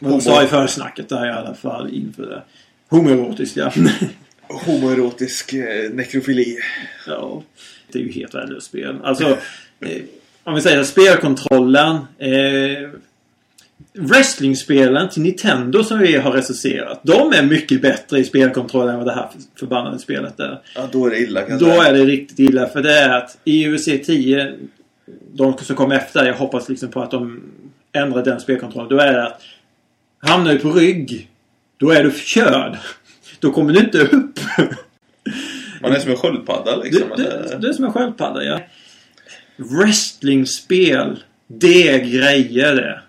Vad 0.00 0.12
de 0.12 0.20
sa 0.20 0.44
i 0.44 0.46
försnacket 0.46 1.08
där 1.08 1.26
i 1.26 1.30
alla 1.30 1.54
fall 1.54 1.94
inför 1.94 2.26
det. 2.26 2.42
Homoerotiskt, 2.88 3.56
ja. 3.56 3.72
Homoerotisk 4.48 5.52
eh, 5.52 5.90
nekrofili. 5.90 6.56
ja. 7.06 7.42
Det 7.92 7.98
är 7.98 8.02
ju 8.02 8.12
helt 8.12 8.34
värdelöst 8.34 8.66
spel. 8.66 8.96
Alltså, 9.04 9.38
eh, 9.80 10.02
om 10.44 10.54
vi 10.54 10.60
säger 10.60 10.84
spelkontrollen. 10.84 11.96
Eh, 12.18 12.90
Wrestlingspelen 13.98 15.08
till 15.08 15.22
Nintendo 15.22 15.84
som 15.84 15.98
vi 15.98 16.16
har 16.16 16.32
recenserat. 16.32 17.00
De 17.02 17.32
är 17.32 17.42
mycket 17.42 17.82
bättre 17.82 18.18
i 18.18 18.24
spelkontrollen 18.24 18.90
än 18.90 18.96
vad 18.96 19.06
det 19.06 19.12
här 19.12 19.28
förbannade 19.58 19.98
spelet 19.98 20.40
är. 20.40 20.60
Ja, 20.74 20.88
då 20.92 21.06
är 21.06 21.10
det 21.10 21.18
illa 21.18 21.42
kan 21.42 21.58
Då 21.58 21.66
är 21.66 21.92
det 21.92 22.04
riktigt 22.04 22.38
illa. 22.38 22.68
För 22.68 22.82
det 22.82 22.92
är 22.92 23.10
att 23.10 23.38
i 23.44 23.68
UFC 23.68 23.84
10, 23.84 24.54
de 25.32 25.58
som 25.58 25.76
kom 25.76 25.92
efter, 25.92 26.26
jag 26.26 26.34
hoppas 26.34 26.68
liksom 26.68 26.88
på 26.88 27.02
att 27.02 27.10
de 27.10 27.42
ändrar 27.92 28.24
den 28.24 28.40
spelkontrollen. 28.40 28.88
Då 28.88 28.98
är 28.98 29.12
det 29.12 29.26
att 29.26 29.42
hamnar 30.18 30.52
du 30.52 30.58
på 30.58 30.70
rygg, 30.70 31.30
då 31.76 31.90
är 31.90 32.04
du 32.04 32.10
körd. 32.10 32.76
Då 33.38 33.52
kommer 33.52 33.72
du 33.72 33.80
inte 33.80 33.98
upp. 33.98 34.40
Man 35.82 35.92
är 35.92 35.98
som 35.98 36.10
en 36.10 36.16
sköldpadda 36.16 36.76
liksom. 36.76 37.08
Det, 37.16 37.22
det, 37.22 37.58
det 37.60 37.68
är 37.68 37.72
som 37.72 37.84
en 37.84 37.92
sköldpadda, 37.92 38.44
ja. 38.44 38.60
Wrestlingspel. 39.56 41.22
Det 41.46 41.88
är 41.88 41.98
grejer 41.98 42.74
det. 42.74 43.00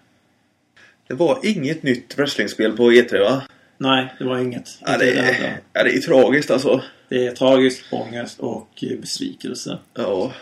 Det 1.08 1.14
var 1.14 1.40
inget 1.44 1.84
nytt 1.84 2.18
wrestlingspel 2.18 2.78
på 2.78 2.92
E3 2.92 3.20
va? 3.20 3.42
Nej, 3.78 4.14
det 4.20 4.26
var 4.26 4.38
inget. 4.38 4.80
Ja, 4.86 4.98
det, 4.98 5.12
är, 5.12 5.60
ja, 5.74 5.84
det 5.84 5.96
är 5.96 6.00
tragiskt 6.00 6.52
alltså. 6.52 6.82
Det 7.10 7.28
är 7.28 7.32
tragiskt, 7.32 7.84
ångest 7.92 8.40
och 8.40 8.84
besvikelse. 9.02 9.78
Ja. 9.94 10.34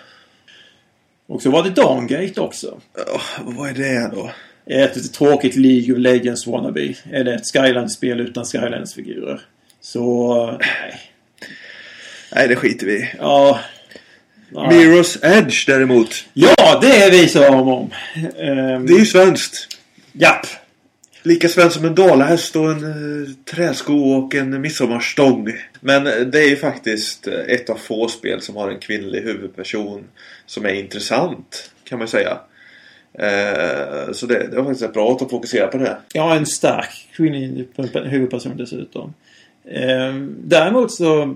Och 1.28 1.42
så 1.42 1.52
var 1.52 1.64
det 1.64 1.70
Dawngate 1.70 2.42
också. 2.42 2.80
Ja, 3.08 3.22
vad 3.40 3.70
är 3.70 3.74
det 3.74 4.12
då? 4.16 4.32
Ett 4.66 5.14
tråkigt 5.14 5.56
League 5.56 5.94
of 5.96 6.00
Legends 6.00 6.48
wannabe. 6.48 6.94
Eller 7.12 7.36
ett 7.36 7.48
Skylands-spel 7.54 8.20
utan 8.20 8.46
Skylands-figurer. 8.46 9.42
Så, 9.82 10.46
nej. 10.46 11.12
Nej, 12.36 12.48
det 12.48 12.56
skiter 12.56 12.86
vi. 12.86 13.10
Ja. 13.20 13.60
Nej. 14.50 14.68
Mirror's 14.68 15.38
Edge 15.38 15.66
däremot. 15.68 16.26
Ja, 16.34 16.80
det 16.82 17.04
är 17.04 17.12
vi 17.12 17.28
som 17.28 17.56
om. 17.56 17.92
Um, 18.38 18.86
det 18.86 18.94
är 18.94 19.00
ju 19.00 19.06
svenskt. 19.06 19.75
Japp. 20.18 20.46
Lika 21.24 21.50
svensk 21.50 21.76
som 21.76 21.86
en 21.86 21.96
dalahäst 21.96 22.56
och 22.56 22.72
en 22.72 22.84
uh, 22.84 23.28
träsko 23.52 23.94
och 23.94 24.36
en 24.36 24.62
midsommarstång. 24.62 25.52
Men 25.80 26.04
det 26.04 26.40
är 26.40 26.50
ju 26.50 26.56
faktiskt 26.56 27.28
eh, 27.28 27.34
ett 27.34 27.70
av 27.70 27.76
få 27.76 28.08
spel 28.08 28.42
som 28.42 28.56
har 28.56 28.72
en 28.72 28.80
kvinnlig 28.80 29.22
huvudperson 29.22 30.04
som 30.46 30.66
är 30.66 30.74
intressant. 30.74 31.72
Kan 31.84 32.00
man 32.00 32.08
säga. 32.08 32.40
Uh, 33.20 34.12
så 34.14 34.26
det, 34.26 34.48
det 34.48 34.58
var 34.58 34.64
faktiskt 34.64 34.94
bra 34.94 35.12
att 35.12 35.20
de 35.20 35.30
på 35.68 35.78
det. 35.78 35.98
Ja, 36.14 36.36
en 36.36 36.46
stark 36.46 37.10
kvinnlig 37.16 37.68
huvudperson 37.94 38.58
dessutom. 38.58 39.14
Uh, 39.68 40.28
däremot 40.40 40.92
så 40.92 41.36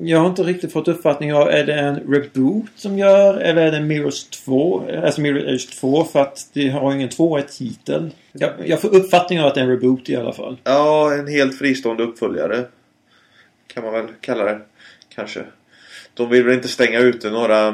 jag 0.00 0.18
har 0.18 0.26
inte 0.26 0.42
riktigt 0.42 0.72
fått 0.72 0.88
uppfattning 0.88 1.34
av, 1.34 1.48
är 1.48 1.64
det 1.64 1.74
en 1.74 1.96
reboot 1.96 2.70
som 2.76 2.98
gör 2.98 3.34
eller 3.34 3.62
är 3.62 3.72
det 3.72 3.80
Mirrors 3.80 4.24
2? 4.24 4.88
Alltså 5.04 5.20
Mirrors 5.20 5.44
Edge 5.44 5.80
2 5.80 6.04
för 6.04 6.20
att 6.20 6.48
det 6.52 6.68
har 6.68 6.92
ingen 6.92 7.08
tvåa 7.08 7.40
i 7.40 7.42
titel. 7.42 8.10
Jag, 8.32 8.52
jag 8.64 8.80
får 8.80 8.94
uppfattning 8.94 9.40
av 9.40 9.46
att 9.46 9.54
det 9.54 9.60
är 9.60 9.64
en 9.64 9.70
reboot 9.70 10.08
i 10.08 10.16
alla 10.16 10.32
fall. 10.32 10.56
Ja, 10.64 11.14
en 11.14 11.26
helt 11.28 11.58
fristående 11.58 12.02
uppföljare. 12.02 12.64
Kan 13.66 13.84
man 13.84 13.92
väl 13.92 14.06
kalla 14.20 14.44
det. 14.44 14.60
Kanske. 15.14 15.44
De 16.14 16.30
vill 16.30 16.44
väl 16.44 16.54
inte 16.54 16.68
stänga 16.68 16.98
ute 16.98 17.30
några 17.30 17.68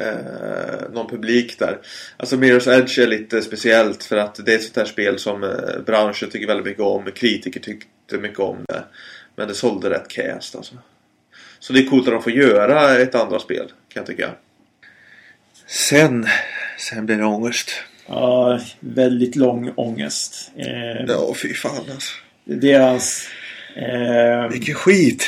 eh, 0.00 0.90
någon 0.92 1.10
publik 1.10 1.58
där. 1.58 1.78
Alltså 2.16 2.36
Mirror's 2.36 2.78
Edge 2.78 2.98
är 2.98 3.06
lite 3.06 3.42
speciellt 3.42 4.04
för 4.04 4.16
att 4.16 4.46
det 4.46 4.52
är 4.52 4.56
ett 4.56 4.62
sånt 4.62 4.76
här 4.76 4.84
spel 4.84 5.18
som 5.18 5.44
eh, 5.44 5.80
branschen 5.86 6.30
tycker 6.30 6.46
väldigt 6.46 6.66
mycket 6.66 6.82
om. 6.82 7.04
Kritiker 7.14 7.60
tyckte 7.60 8.18
mycket 8.18 8.38
om 8.38 8.56
det. 8.68 8.84
Men 9.38 9.48
det 9.48 9.54
sålde 9.54 9.90
rätt 9.90 10.08
cast 10.08 10.56
alltså. 10.56 10.74
Så 11.58 11.72
det 11.72 11.78
är 11.80 11.86
coolt 11.86 12.08
att 12.08 12.14
de 12.14 12.22
får 12.22 12.32
göra 12.32 12.98
ett 12.98 13.14
andra 13.14 13.38
spel 13.38 13.68
kan 13.68 14.00
jag 14.00 14.06
tycka. 14.06 14.30
Sen, 15.66 16.26
sen 16.78 17.06
blir 17.06 17.16
det 17.16 17.24
ångest. 17.24 17.70
Ja, 18.06 18.60
väldigt 18.80 19.36
lång 19.36 19.72
ångest. 19.76 20.50
Eh, 20.56 21.04
ja, 21.08 21.34
fy 21.42 21.54
fan 21.54 21.84
alltså. 21.90 22.12
Deras... 22.44 23.28
Eh, 23.76 24.48
Vilken 24.48 24.74
skit! 24.74 25.26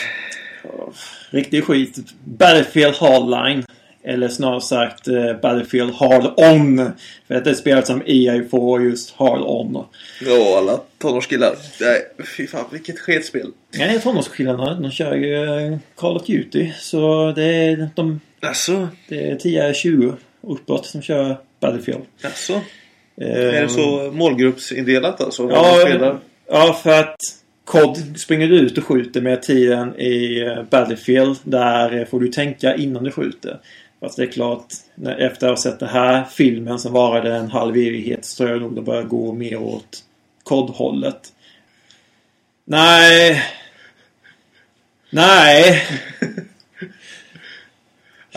Riktig 1.31 1.65
skit. 1.65 1.99
Battlefield 2.25 2.95
Hardline. 2.95 3.65
Eller 4.05 4.29
snarare 4.29 4.61
sagt 4.61 5.09
eh, 5.09 5.33
Battlefield 5.43 5.95
Hard 5.95 6.25
On. 6.37 6.91
För 7.29 7.35
att 7.35 7.45
det 7.45 7.51
är 7.51 7.55
spelat 7.55 7.87
som 7.87 8.03
EA 8.07 8.43
får 8.51 8.83
just 8.83 9.11
Hard 9.11 9.41
On. 9.41 9.85
Ja, 10.27 10.59
alla 10.59 10.81
tonårskillar. 10.99 11.55
Nej, 11.81 12.27
fy 12.37 12.47
fan 12.47 12.65
vilket 12.73 12.99
sketspel. 12.99 13.51
Nej, 13.75 14.01
tonårskillarna 14.01 14.75
de 14.75 14.91
kör 14.91 15.15
ju 15.15 15.35
eh, 15.35 15.79
Call 15.97 16.17
of 16.17 16.27
Duty. 16.27 16.71
Så 16.79 17.33
det 17.37 17.45
är 17.45 17.89
de... 17.95 18.21
Alltså? 18.41 18.89
Det 19.09 19.31
är 19.31 19.37
10-20 19.37 20.17
uppåt 20.41 20.87
som 20.87 21.03
kör 21.03 21.37
Battlefield. 21.61 22.03
Alltså? 22.25 22.53
Eh, 23.21 23.57
är 23.57 23.63
det 23.63 23.69
så 23.69 24.11
målgruppsindelat 24.13 25.21
alltså? 25.21 25.51
Ja, 25.51 26.19
ja, 26.49 26.81
för 26.83 27.01
att 27.01 27.17
COD 27.65 28.19
springer 28.19 28.49
du 28.49 28.59
ut 28.59 28.79
och 28.79 28.85
skjuter 28.85 29.21
med 29.21 29.43
tiden 29.43 30.01
i 30.01 30.45
Battlefield. 30.71 31.39
Där 31.45 32.05
får 32.05 32.21
du 32.21 32.29
tänka 32.29 32.77
innan 32.77 33.05
du 33.05 33.11
skjuter. 33.11 33.61
Fast 34.01 34.17
det 34.17 34.23
är 34.23 34.27
klart, 34.27 34.67
efter 35.19 35.47
att 35.47 35.59
ha 35.59 35.63
sett 35.63 35.81
den 35.81 35.89
här 35.89 36.25
filmen 36.25 36.79
som 36.79 36.93
varade 36.93 37.37
en 37.37 37.51
halv 37.51 37.77
evighet 37.77 38.25
så 38.25 38.37
tror 38.37 38.51
jag 38.51 38.63
nog 38.63 38.75
det 38.75 38.83
börjar 38.83 39.03
gå 39.03 39.33
mer 39.33 39.57
åt 39.57 40.05
COD-hållet. 40.43 41.33
Nej. 42.65 43.45
Nej. 45.11 45.83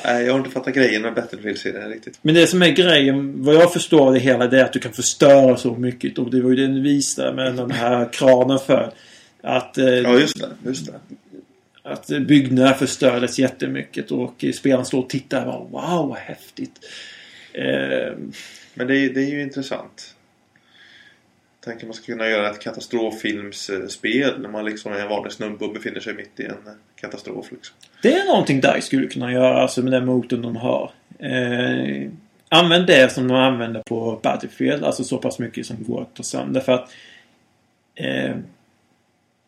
Nej, 0.06 0.26
jag 0.26 0.34
har 0.34 0.40
inte 0.40 0.52
fattat 0.52 0.74
grejen 0.74 1.02
med 1.02 1.14
Battlefield-serien 1.14 1.90
riktigt. 1.90 2.20
Men 2.22 2.36
det 2.36 2.48
som 2.48 2.62
är 2.62 2.70
grejen, 2.70 3.44
vad 3.44 3.56
jag 3.56 3.74
förstår 3.74 4.08
av 4.08 4.14
det 4.14 4.20
hela, 4.20 4.48
det 4.48 4.60
är 4.60 4.64
att 4.66 4.74
du 4.74 4.80
kan 4.80 4.94
förstöra 4.94 5.58
så 5.58 5.76
mycket. 5.76 6.20
Och 6.20 6.32
det 6.32 6.42
var 6.42 6.50
ju 6.50 6.56
det 6.56 6.68
du 6.68 6.82
visade 6.82 7.34
med 7.34 7.56
den 7.56 7.72
här 7.72 8.14
kranen 8.14 8.60
för. 8.60 8.94
Att... 9.42 9.78
Eh, 9.78 9.86
ja, 9.86 10.20
just 10.20 10.40
det. 10.40 10.50
Just 10.66 10.86
det 10.86 10.94
att 11.84 12.08
byggnader 12.08 12.74
förstördes 12.74 13.40
jättemycket 13.40 14.12
och 14.12 14.46
spelaren 14.56 14.86
står 14.86 15.00
och 15.00 15.10
tittar 15.10 15.46
och 15.46 15.70
bara, 15.70 15.96
Wow, 15.96 16.10
vad 16.10 16.18
häftigt. 16.18 16.80
Eh, 17.54 18.14
Men 18.74 18.88
det 18.88 18.98
är, 18.98 19.10
det 19.10 19.22
är 19.22 19.30
ju 19.30 19.42
intressant. 19.42 20.16
Jag 21.62 21.72
tänker 21.72 21.86
man 21.86 21.94
ska 21.94 22.06
kunna 22.06 22.30
göra 22.30 22.50
ett 22.50 22.62
katastroffilmsspel 22.62 24.42
när 24.42 24.50
man 24.50 24.66
liksom 24.66 24.94
är 24.94 25.00
en 25.00 25.10
vanlig 25.10 25.32
snubbe 25.32 25.66
och 25.66 25.74
befinner 25.74 26.00
sig 26.00 26.14
mitt 26.14 26.40
i 26.40 26.46
en 26.46 26.58
katastrof. 26.96 27.52
Liksom. 27.52 27.76
Det 28.02 28.14
är 28.14 28.26
någonting 28.26 28.62
DICE 28.62 28.82
skulle 28.82 29.08
kunna 29.08 29.32
göra, 29.32 29.62
alltså 29.62 29.82
med 29.82 29.92
den 29.92 30.06
motorn 30.06 30.42
de 30.42 30.56
har. 30.56 30.92
Eh, 31.20 32.10
använd 32.50 32.88
det 32.88 33.12
som 33.12 33.28
de 33.28 33.38
använder 33.38 33.82
på 33.82 34.20
Battlefield, 34.24 34.84
alltså 34.84 35.04
så 35.04 35.18
pass 35.18 35.40
mycket 35.40 35.66
som 35.66 35.84
går 35.84 36.02
att 36.02 36.16
ta 36.16 36.24
sönder. 36.24 36.62
För 36.62 36.72
att 36.72 36.92
eh, 37.96 38.36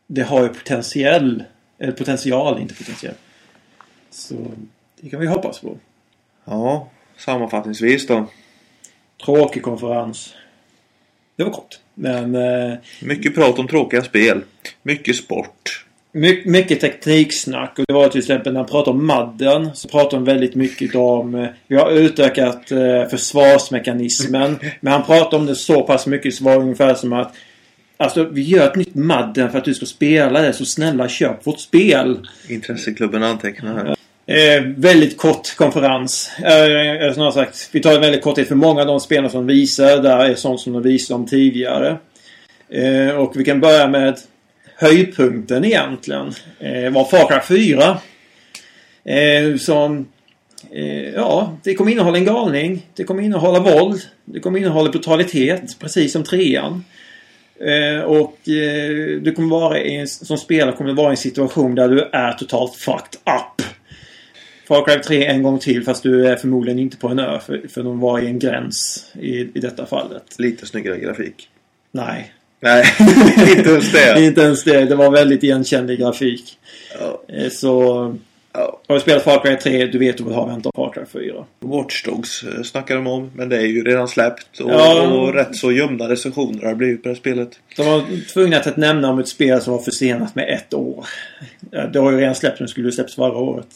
det 0.07 0.21
har 0.21 0.43
ju 0.43 0.49
potentiell 0.49 1.43
eller 1.79 1.91
potential, 1.91 2.61
inte 2.61 2.73
potentiell. 2.73 3.13
Så 4.09 4.35
det 5.01 5.09
kan 5.09 5.19
vi 5.19 5.27
hoppas 5.27 5.59
på. 5.59 5.77
Ja, 6.45 6.89
sammanfattningsvis 7.17 8.07
då. 8.07 8.25
Tråkig 9.25 9.63
konferens. 9.63 10.33
Det 11.35 11.43
var 11.43 11.51
kort. 11.51 11.79
Men... 11.93 12.35
Eh, 12.35 12.77
mycket 13.01 13.35
prat 13.35 13.59
om 13.59 13.67
tråkiga 13.67 14.01
spel. 14.01 14.41
Mycket 14.83 15.15
sport. 15.15 15.85
My 16.11 16.43
mycket 16.45 16.79
tekniksnack. 16.79 17.79
Och 17.79 17.85
det 17.87 17.93
var 17.93 18.09
till 18.09 18.19
exempel 18.19 18.53
när 18.53 18.59
han 18.59 18.69
pratade 18.69 18.97
om 18.97 19.05
Madden. 19.05 19.75
Så 19.75 19.87
pratade 19.87 20.15
han 20.15 20.23
väldigt 20.23 20.55
mycket 20.55 20.95
om... 20.95 21.35
Eh, 21.35 21.47
vi 21.67 21.75
har 21.75 21.91
utökat 21.91 22.71
eh, 22.71 23.05
försvarsmekanismen. 23.09 24.59
men 24.79 24.93
han 24.93 25.03
pratade 25.03 25.35
om 25.35 25.45
det 25.45 25.55
så 25.55 25.83
pass 25.83 26.07
mycket 26.07 26.35
så 26.35 26.43
var 26.43 26.51
det 26.51 26.59
ungefär 26.59 26.93
som 26.93 27.13
att 27.13 27.33
Alltså 27.97 28.23
vi 28.23 28.41
gör 28.41 28.67
ett 28.67 28.75
nytt 28.75 28.95
Madden 28.95 29.51
för 29.51 29.57
att 29.57 29.65
du 29.65 29.73
ska 29.73 29.85
spela 29.85 30.41
det. 30.41 30.53
Så 30.53 30.65
snälla 30.65 31.09
köp 31.09 31.47
vårt 31.47 31.59
spel. 31.59 32.27
Intresseklubben 32.49 33.23
antecknar 33.23 33.75
här. 33.75 33.95
Eh, 34.27 34.63
väldigt 34.77 35.17
kort 35.17 35.55
konferens. 35.55 36.31
Eh, 36.37 37.13
snarare 37.13 37.31
sagt, 37.31 37.69
vi 37.71 37.79
tar 37.79 37.93
det 37.93 37.99
väldigt 37.99 38.23
kort 38.23 38.35
tid 38.35 38.47
för 38.47 38.55
många 38.55 38.81
av 38.81 38.87
de 38.87 38.99
spelarna 38.99 39.29
som 39.29 39.47
visar 39.47 40.01
där 40.01 40.19
är 40.19 40.35
sånt 40.35 40.59
som 40.59 40.73
de 40.73 40.81
visade 40.83 41.19
om 41.19 41.27
tidigare. 41.27 41.97
Eh, 42.69 43.15
och 43.15 43.33
vi 43.35 43.45
kan 43.45 43.59
börja 43.59 43.87
med 43.87 44.19
höjdpunkten 44.75 45.65
egentligen. 45.65 46.33
Eh, 46.59 46.91
var 46.91 47.05
Far 47.05 47.41
Cry 47.47 47.57
4. 47.57 47.97
Eh, 49.05 49.57
som 49.57 50.07
eh, 50.71 51.09
Ja, 51.09 51.57
det 51.63 51.75
kommer 51.75 51.91
innehålla 51.91 52.17
en 52.17 52.25
galning. 52.25 52.85
Det 52.95 53.03
kommer 53.03 53.23
innehålla 53.23 53.59
våld. 53.59 54.01
Det 54.25 54.39
kommer 54.39 54.59
innehålla 54.59 54.91
brutalitet. 54.91 55.79
Precis 55.79 56.11
som 56.11 56.23
trean. 56.23 56.83
Eh, 57.59 58.01
och 58.03 58.49
eh, 58.49 59.21
du 59.21 59.31
kommer 59.35 59.49
vara 59.49 59.81
i, 59.81 60.07
som 60.07 60.37
spelare 60.37 60.75
kommer 60.75 60.89
du 60.89 60.95
vara 60.95 61.07
i 61.07 61.11
en 61.11 61.17
situation 61.17 61.75
där 61.75 61.89
du 61.89 62.01
är 62.01 62.31
totalt 62.33 62.75
fucked 62.75 63.19
up. 63.25 63.67
Far 64.67 64.85
Cry 64.85 65.01
3 65.01 65.25
en 65.25 65.43
gång 65.43 65.59
till 65.59 65.83
fast 65.83 66.03
du 66.03 66.27
är 66.27 66.35
förmodligen 66.35 66.79
inte 66.79 66.97
på 66.97 67.07
en 67.07 67.19
ö 67.19 67.39
för, 67.45 67.61
för 67.67 67.83
de 67.83 67.99
var 67.99 68.19
i 68.19 68.27
en 68.27 68.39
gräns 68.39 69.05
i, 69.19 69.39
i 69.39 69.59
detta 69.59 69.85
fallet. 69.85 70.39
Lite 70.39 70.65
snyggare 70.65 70.99
grafik. 70.99 71.49
Nej. 71.91 72.33
Nej, 72.59 72.85
inte 73.57 73.69
ens 73.69 73.91
det. 73.91 74.25
inte 74.25 74.41
ens 74.41 74.63
det. 74.63 74.85
Det 74.85 74.95
var 74.95 75.11
väldigt 75.11 75.43
igenkännlig 75.43 75.99
grafik. 75.99 76.57
Ja. 76.99 77.21
Eh, 77.35 77.49
Så 77.49 78.15
Ja. 78.57 78.79
har 78.87 78.95
du 78.95 79.01
spelat 79.01 79.23
Far 79.23 79.43
Cry 79.45 79.55
3, 79.57 79.85
du 79.85 79.97
vet 79.99 80.19
vad 80.19 80.31
du 80.31 80.35
har 80.35 80.47
väntat 80.47 80.75
Far 80.75 80.93
Cry 80.93 81.03
4. 81.21 81.45
Watch 81.59 82.03
Dogs 82.03 82.43
eh, 82.43 82.63
snackar 82.63 82.95
de 82.95 83.07
om, 83.07 83.31
men 83.35 83.49
det 83.49 83.57
är 83.57 83.65
ju 83.65 83.83
redan 83.83 84.07
släppt. 84.07 84.59
Och, 84.59 84.71
Ja. 84.71 85.07
och 85.07 85.33
rätt 85.33 85.55
så 85.55 85.71
gömda 85.71 86.09
recensioner 86.09 86.61
har 86.61 86.69
det 86.69 86.75
blivit 86.75 87.03
på 87.03 87.09
det 87.09 87.15
spelet. 87.15 87.49
De 87.77 87.85
var 87.85 88.31
tvungna 88.33 88.57
att 88.57 88.77
nämna 88.77 89.09
om 89.09 89.19
ett 89.19 89.27
spel 89.27 89.61
som 89.61 89.73
var 89.73 89.81
försenat 89.81 90.35
med 90.35 90.49
ett 90.49 90.73
år. 90.73 91.05
Det 91.93 91.99
har 91.99 92.11
ju 92.11 92.17
redan 92.19 92.35
släppts, 92.35 92.59
men 92.59 92.69
skulle 92.69 92.87
ju 92.87 92.91
släppts 92.91 93.15
förra 93.15 93.37
året. 93.37 93.67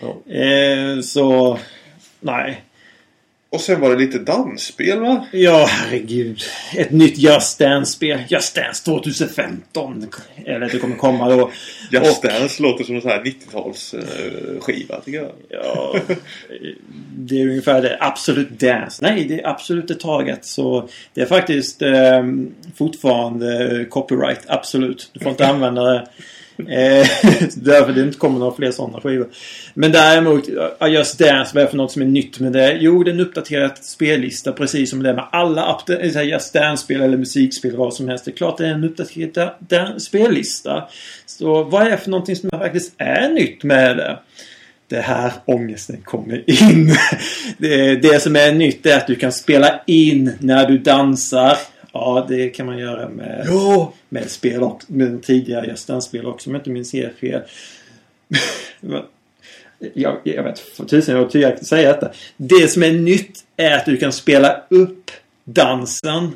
Ja. 0.00 0.32
Eh, 0.34 1.00
så... 1.00 1.58
Nej. 2.20 2.60
Och 3.54 3.60
sen 3.60 3.80
var 3.80 3.90
det 3.90 3.96
lite 3.96 4.18
dansspel 4.18 5.00
va? 5.00 5.26
Ja, 5.32 5.66
herregud. 5.68 6.42
Ett 6.76 6.90
nytt 6.90 7.18
Just 7.18 7.58
Dance-spel. 7.58 8.20
Just 8.28 8.54
Dance 8.54 8.84
2015. 8.84 10.06
Eller 10.46 10.68
det 10.68 10.78
kommer 10.78 10.96
komma 10.96 11.28
då. 11.28 11.50
Just 11.90 12.24
Och- 12.24 12.30
Dance 12.30 12.62
låter 12.62 12.84
som 12.84 12.94
en 12.96 13.02
sån 13.02 13.10
här 13.10 13.22
90-tals 13.22 13.94
eh, 13.94 15.00
tycker 15.04 15.18
jag. 15.18 15.30
Ja, 15.48 15.96
det 17.16 17.40
är 17.42 17.48
ungefär 17.48 17.82
det. 17.82 17.96
Absolut 18.00 18.50
Dance. 18.60 18.98
Nej, 19.02 19.24
det 19.24 19.40
är 19.40 19.48
absolut 19.48 19.88
det 19.88 20.00
taget. 20.00 20.44
Så 20.44 20.88
det 21.14 21.20
är 21.20 21.26
faktiskt 21.26 21.82
eh, 21.82 22.24
fortfarande 22.76 23.84
copyright. 23.90 24.40
Absolut. 24.46 25.10
Du 25.12 25.20
får 25.20 25.30
inte 25.30 25.46
använda 25.48 25.82
det. 25.82 26.08
Eh, 26.58 26.66
därför 27.56 27.92
det 27.92 28.00
inte 28.00 28.18
kommer 28.18 28.38
några 28.38 28.54
fler 28.54 28.70
sådana 28.70 29.00
skivor. 29.00 29.28
Men 29.74 29.92
däremot, 29.92 30.48
eh, 30.80 30.88
Just 30.88 31.18
Dance, 31.18 31.50
vad 31.54 31.60
är 31.60 31.64
det 31.64 31.70
för 31.70 31.76
något 31.76 31.92
som 31.92 32.02
är 32.02 32.06
nytt 32.06 32.40
med 32.40 32.52
det? 32.52 32.76
Jo, 32.80 33.02
det 33.02 33.10
är 33.10 33.14
en 33.14 33.20
uppdaterad 33.20 33.78
spellista 33.78 34.52
precis 34.52 34.90
som 34.90 35.02
det 35.02 35.10
är 35.10 35.14
med 35.14 35.28
alla 35.32 35.78
eh, 35.88 36.28
Just 36.28 36.52
Dance-spel 36.52 37.02
eller 37.02 37.16
musikspel, 37.16 37.76
vad 37.76 37.94
som 37.94 38.08
helst. 38.08 38.24
Det 38.24 38.30
är 38.30 38.36
klart 38.36 38.58
det 38.58 38.66
är 38.66 38.70
en 38.70 38.84
uppdaterad 38.84 40.02
spellista. 40.02 40.88
Så 41.26 41.64
vad 41.64 41.86
är 41.86 41.90
det 41.90 41.96
för 41.96 42.10
någonting 42.10 42.36
som 42.36 42.50
faktiskt 42.50 42.94
är 42.98 43.28
nytt 43.28 43.62
med 43.62 43.96
det? 43.96 44.18
det 44.88 45.00
här 45.00 45.32
ångesten 45.44 45.96
kommer 46.04 46.50
in. 46.50 46.96
Det, 47.58 47.96
det 47.96 48.22
som 48.22 48.36
är 48.36 48.52
nytt 48.52 48.86
är 48.86 48.96
att 48.96 49.06
du 49.06 49.14
kan 49.14 49.32
spela 49.32 49.80
in 49.86 50.32
när 50.40 50.66
du 50.66 50.78
dansar. 50.78 51.56
Ja, 51.96 52.26
det 52.28 52.48
kan 52.48 52.66
man 52.66 52.78
göra 52.78 53.08
med, 53.08 53.46
Ja! 53.48 53.92
med 54.08 54.30
spel 54.30 54.62
och 54.62 54.82
med 54.86 55.22
tidigare 55.22 55.66
Just 55.66 55.88
Dance-spel 55.88 56.26
också 56.26 56.50
om 56.50 56.54
jag 56.54 56.60
inte 56.60 56.70
minns 56.70 56.92
helt 56.92 57.18
fel. 57.18 57.42
jag, 59.94 60.16
jag 60.24 60.42
vet 60.42 60.58
för 60.58 60.84
tusen 60.84 61.28
jag 61.32 61.56
kan 61.56 61.64
säga 61.64 61.92
detta. 61.92 62.10
Det 62.36 62.68
som 62.68 62.82
är 62.82 62.92
nytt 62.92 63.44
är 63.56 63.70
att 63.76 63.84
du 63.84 63.96
kan 63.96 64.12
spela 64.12 64.62
upp 64.68 65.10
dansen. 65.44 66.32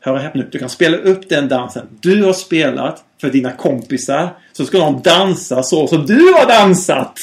Hör 0.00 0.16
häpna 0.16 0.42
nu. 0.42 0.48
Du 0.52 0.58
kan 0.58 0.68
spela 0.68 0.96
upp 0.96 1.28
den 1.28 1.48
dansen 1.48 1.86
du 2.00 2.22
har 2.22 2.32
spelat 2.32 3.04
för 3.20 3.30
dina 3.30 3.52
kompisar. 3.52 4.36
Så 4.52 4.66
ska 4.66 4.78
de 4.78 5.02
dansa 5.02 5.62
så 5.62 5.86
som 5.86 6.06
du 6.06 6.32
har 6.32 6.48
dansat. 6.48 7.18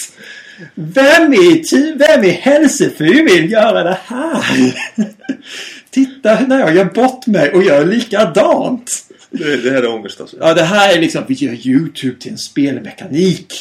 Vem 0.75 1.33
i, 1.33 1.63
vem 1.95 2.23
i 2.23 2.29
helsefy 2.29 3.23
vill 3.23 3.51
göra 3.51 3.83
det 3.83 3.97
här? 4.05 4.75
Titta 5.91 6.39
när 6.47 6.59
jag 6.59 6.75
gör 6.75 6.85
bort 6.85 7.27
mig 7.27 7.51
och 7.51 7.63
gör 7.63 7.85
likadant. 7.85 8.91
Det, 9.29 9.57
det 9.57 9.69
här 9.69 9.83
är 9.83 9.93
ångest 9.93 10.21
alltså. 10.21 10.37
Ja, 10.39 10.53
det 10.53 10.63
här 10.63 10.97
är 10.97 11.01
liksom, 11.01 11.23
vi 11.27 11.33
gör 11.33 11.67
YouTube 11.67 12.19
till 12.19 12.31
en 12.31 12.37
spelmekanik. 12.37 13.53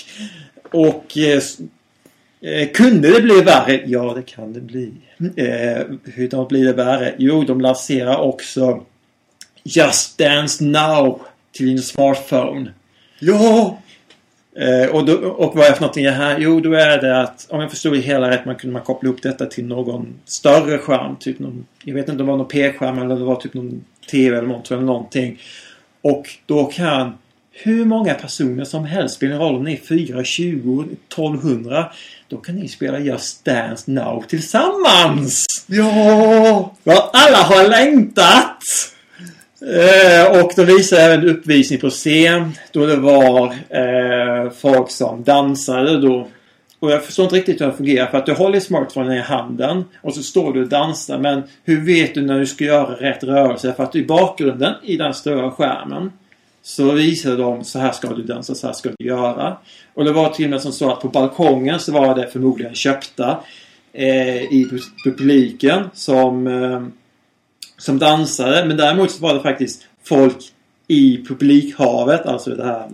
Och 0.72 1.18
eh, 1.18 1.42
eh, 2.40 2.68
kunde 2.68 3.10
det 3.10 3.20
bli 3.20 3.40
värre? 3.40 3.82
Ja, 3.86 4.14
det 4.16 4.22
kan 4.22 4.52
det 4.52 4.60
bli. 4.60 4.92
Eh, 5.36 5.86
hur 6.04 6.48
blir 6.48 6.64
det 6.64 6.72
värre? 6.72 7.14
Jo, 7.18 7.44
de 7.44 7.60
lanserar 7.60 8.16
också 8.16 8.84
Just 9.62 10.18
Dance 10.18 10.64
Now 10.64 11.22
till 11.52 11.66
din 11.66 11.82
smartphone. 11.82 12.72
Ja! 13.18 13.78
Eh, 14.56 14.90
och, 14.90 15.04
då, 15.04 15.14
och 15.14 15.56
vad 15.56 15.66
är 15.66 15.72
för 15.72 15.80
någonting 15.80 16.08
här? 16.08 16.38
Jo, 16.38 16.60
då 16.60 16.72
är 16.72 16.98
det 17.02 17.20
att 17.20 17.46
om 17.50 17.60
jag 17.60 17.70
förstod 17.70 17.92
det 17.92 17.98
hela 17.98 18.30
rätt 18.30 18.44
man 18.44 18.56
kunde 18.56 18.72
man 18.72 18.82
koppla 18.82 19.10
upp 19.10 19.22
detta 19.22 19.46
till 19.46 19.64
någon 19.64 20.14
större 20.24 20.78
skärm. 20.78 21.16
Typ 21.16 21.38
någon, 21.38 21.66
jag 21.84 21.94
vet 21.94 22.00
inte 22.00 22.12
om 22.12 22.18
det 22.18 22.24
var 22.24 22.36
någon 22.36 22.48
P-skärm 22.48 22.98
eller 22.98 23.16
det 23.16 23.24
var 23.24 23.36
typ 23.36 23.54
någon 23.54 23.84
TV 24.10 24.36
eller 24.36 24.48
något, 24.48 24.70
eller 24.70 24.82
någonting. 24.82 25.38
Och 26.02 26.28
då 26.46 26.64
kan 26.64 27.12
hur 27.52 27.84
många 27.84 28.14
personer 28.14 28.64
som 28.64 28.84
helst, 28.84 29.14
spelar 29.14 29.34
ingen 29.34 29.46
roll 29.46 29.56
om 29.56 29.64
ni 29.64 29.72
är 29.72 29.76
4, 29.76 30.24
20, 30.24 30.82
1200. 30.82 31.92
Då 32.28 32.36
kan 32.36 32.54
ni 32.54 32.68
spela 32.68 32.98
Just 32.98 33.44
Dance 33.44 33.90
Now 33.90 34.24
tillsammans! 34.28 35.46
Ja! 35.66 36.74
Ja, 36.84 37.10
alla 37.12 37.38
har 37.38 37.68
längtat! 37.68 38.64
Eh, 39.62 40.40
och 40.40 40.52
de 40.56 40.64
visade 40.64 41.02
även 41.02 41.28
uppvisning 41.28 41.80
på 41.80 41.90
scen 41.90 42.52
då 42.72 42.86
det 42.86 42.96
var 42.96 43.54
eh, 43.68 44.50
folk 44.50 44.90
som 44.90 45.22
dansade 45.24 46.00
då. 46.00 46.28
Och 46.78 46.90
jag 46.90 47.04
förstår 47.04 47.24
inte 47.24 47.36
riktigt 47.36 47.60
hur 47.60 47.66
det 47.66 47.72
fungerar 47.72 48.06
för 48.06 48.18
att 48.18 48.26
du 48.26 48.32
håller 48.32 48.60
smartphonen 48.60 49.12
i 49.12 49.20
handen 49.20 49.84
och 50.02 50.14
så 50.14 50.22
står 50.22 50.52
du 50.52 50.62
och 50.62 50.68
dansar 50.68 51.18
men 51.18 51.42
hur 51.64 51.80
vet 51.80 52.14
du 52.14 52.22
när 52.22 52.38
du 52.38 52.46
ska 52.46 52.64
göra 52.64 52.94
rätt 52.94 53.24
rörelse? 53.24 53.74
För 53.76 53.82
att 53.82 53.96
i 53.96 54.04
bakgrunden 54.04 54.74
i 54.82 54.96
den 54.96 55.14
stora 55.14 55.50
skärmen 55.50 56.12
så 56.62 56.92
visar 56.92 57.36
de 57.36 57.64
så 57.64 57.78
här 57.78 57.92
ska 57.92 58.08
du 58.08 58.22
dansa, 58.22 58.54
så 58.54 58.66
här 58.66 58.74
ska 58.74 58.90
du 58.98 59.06
göra. 59.06 59.56
Och 59.94 60.04
det 60.04 60.12
var 60.12 60.28
till 60.28 60.44
och 60.44 60.50
med 60.50 60.62
som 60.62 60.72
så 60.72 60.92
att 60.92 61.00
på 61.00 61.08
balkongen 61.08 61.80
så 61.80 61.92
var 61.92 62.14
det 62.14 62.28
förmodligen 62.28 62.74
köpta 62.74 63.38
eh, 63.92 64.36
i 64.36 64.68
publiken 65.04 65.90
som 65.94 66.46
eh, 66.46 66.82
som 67.80 67.98
dansade. 67.98 68.64
Men 68.64 68.76
däremot 68.76 69.10
så 69.10 69.22
var 69.22 69.34
det 69.34 69.40
faktiskt 69.40 69.86
folk 70.04 70.36
i 70.88 71.24
publikhavet, 71.28 72.26
alltså 72.26 72.50
det 72.50 72.64
här 72.64 72.90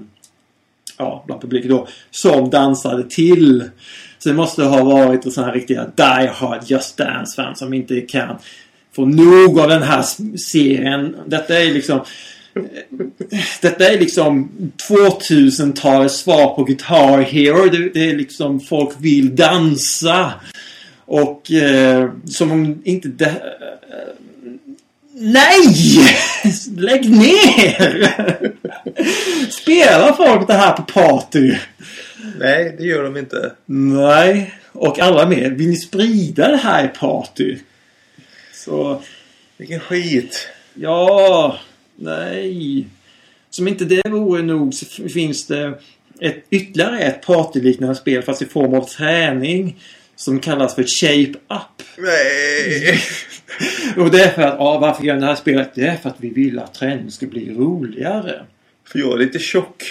ja, 0.99 1.25
bland 1.27 1.41
publiken 1.41 1.71
då, 1.71 1.89
som 2.11 2.51
dansade 2.51 3.11
till. 3.11 3.65
Så 4.19 4.29
det 4.29 4.35
måste 4.35 4.65
ha 4.65 4.85
varit 4.85 5.33
sådana 5.33 5.53
här 5.53 5.59
riktiga 5.59 5.87
Die 5.97 6.31
Hard 6.35 6.63
Just 6.67 6.97
Dance-fans 6.97 7.59
som 7.59 7.75
inte 7.75 8.01
kan 8.01 8.37
få 8.93 9.05
nog 9.05 9.61
av 9.61 9.69
den 9.69 9.83
här 9.83 10.05
serien. 10.39 11.17
Detta 11.27 11.59
är 11.59 11.75
liksom 11.75 12.01
eh, 12.55 13.07
detta 13.63 13.89
är 13.89 13.99
liksom 13.99 14.51
2000-talets 14.89 16.17
svar 16.17 16.55
på 16.55 16.65
Guitar 16.65 17.21
Hero. 17.23 17.71
Det, 17.71 17.89
det 17.89 18.11
är 18.11 18.17
liksom 18.17 18.61
folk 18.61 18.91
vill 18.99 19.37
dansa. 19.37 20.33
Och 21.05 21.53
eh, 21.53 22.11
som 22.25 22.53
om 22.53 22.83
inte 22.85 23.09
det... 23.09 23.27
Eh, 23.27 23.33
Nej! 25.19 25.75
Lägg 26.77 27.11
ner! 27.11 28.13
Spelar 29.51 30.13
folk 30.13 30.47
det 30.47 30.55
här 30.55 30.73
på 30.73 30.83
party? 30.83 31.57
Nej, 32.39 32.75
det 32.79 32.85
gör 32.85 33.03
de 33.03 33.17
inte. 33.17 33.53
Nej. 33.67 34.55
Och 34.73 34.99
alla 34.99 35.29
med. 35.29 35.53
Vill 35.53 35.69
ni 35.69 35.77
sprida 35.77 36.49
det 36.49 36.57
här 36.57 36.85
i 36.85 36.89
party? 36.89 37.59
Så... 38.55 39.03
Vilken 39.57 39.81
skit. 39.81 40.49
Ja, 40.75 41.59
nej. 41.97 42.87
Som 43.51 43.69
inte 43.69 43.85
det 43.85 44.09
vore 44.09 44.43
nog 44.43 44.75
så 44.75 45.09
finns 45.09 45.47
det 45.47 45.79
ett, 46.21 46.45
ytterligare 46.51 47.01
ett 47.01 47.27
partyliknande 47.27 47.95
spel 47.95 48.23
fast 48.23 48.43
i 48.43 48.47
form 48.47 48.75
av 48.75 48.89
träning. 48.89 49.77
Som 50.17 50.41
kallas 50.41 50.75
för 50.75 50.85
Shape 51.01 51.39
Up. 51.55 51.83
Nej! 51.99 53.01
Och 53.97 54.11
det 54.11 54.23
är 54.25 54.31
för 54.31 54.43
att, 54.43 54.57
ja 54.59 54.79
varför 54.79 55.05
gör 55.05 55.15
vi 55.15 55.21
det 55.21 55.27
här 55.27 55.35
spelet? 55.35 55.71
Det 55.75 55.87
är 55.87 55.97
för 55.97 56.09
att 56.09 56.17
vi 56.19 56.31
vill 56.31 56.59
att 56.59 56.75
träningen 56.75 57.11
ska 57.11 57.27
bli 57.27 57.55
roligare. 57.55 58.45
För 58.89 58.99
jag 58.99 59.13
är 59.13 59.19
lite 59.19 59.39
tjock. 59.39 59.85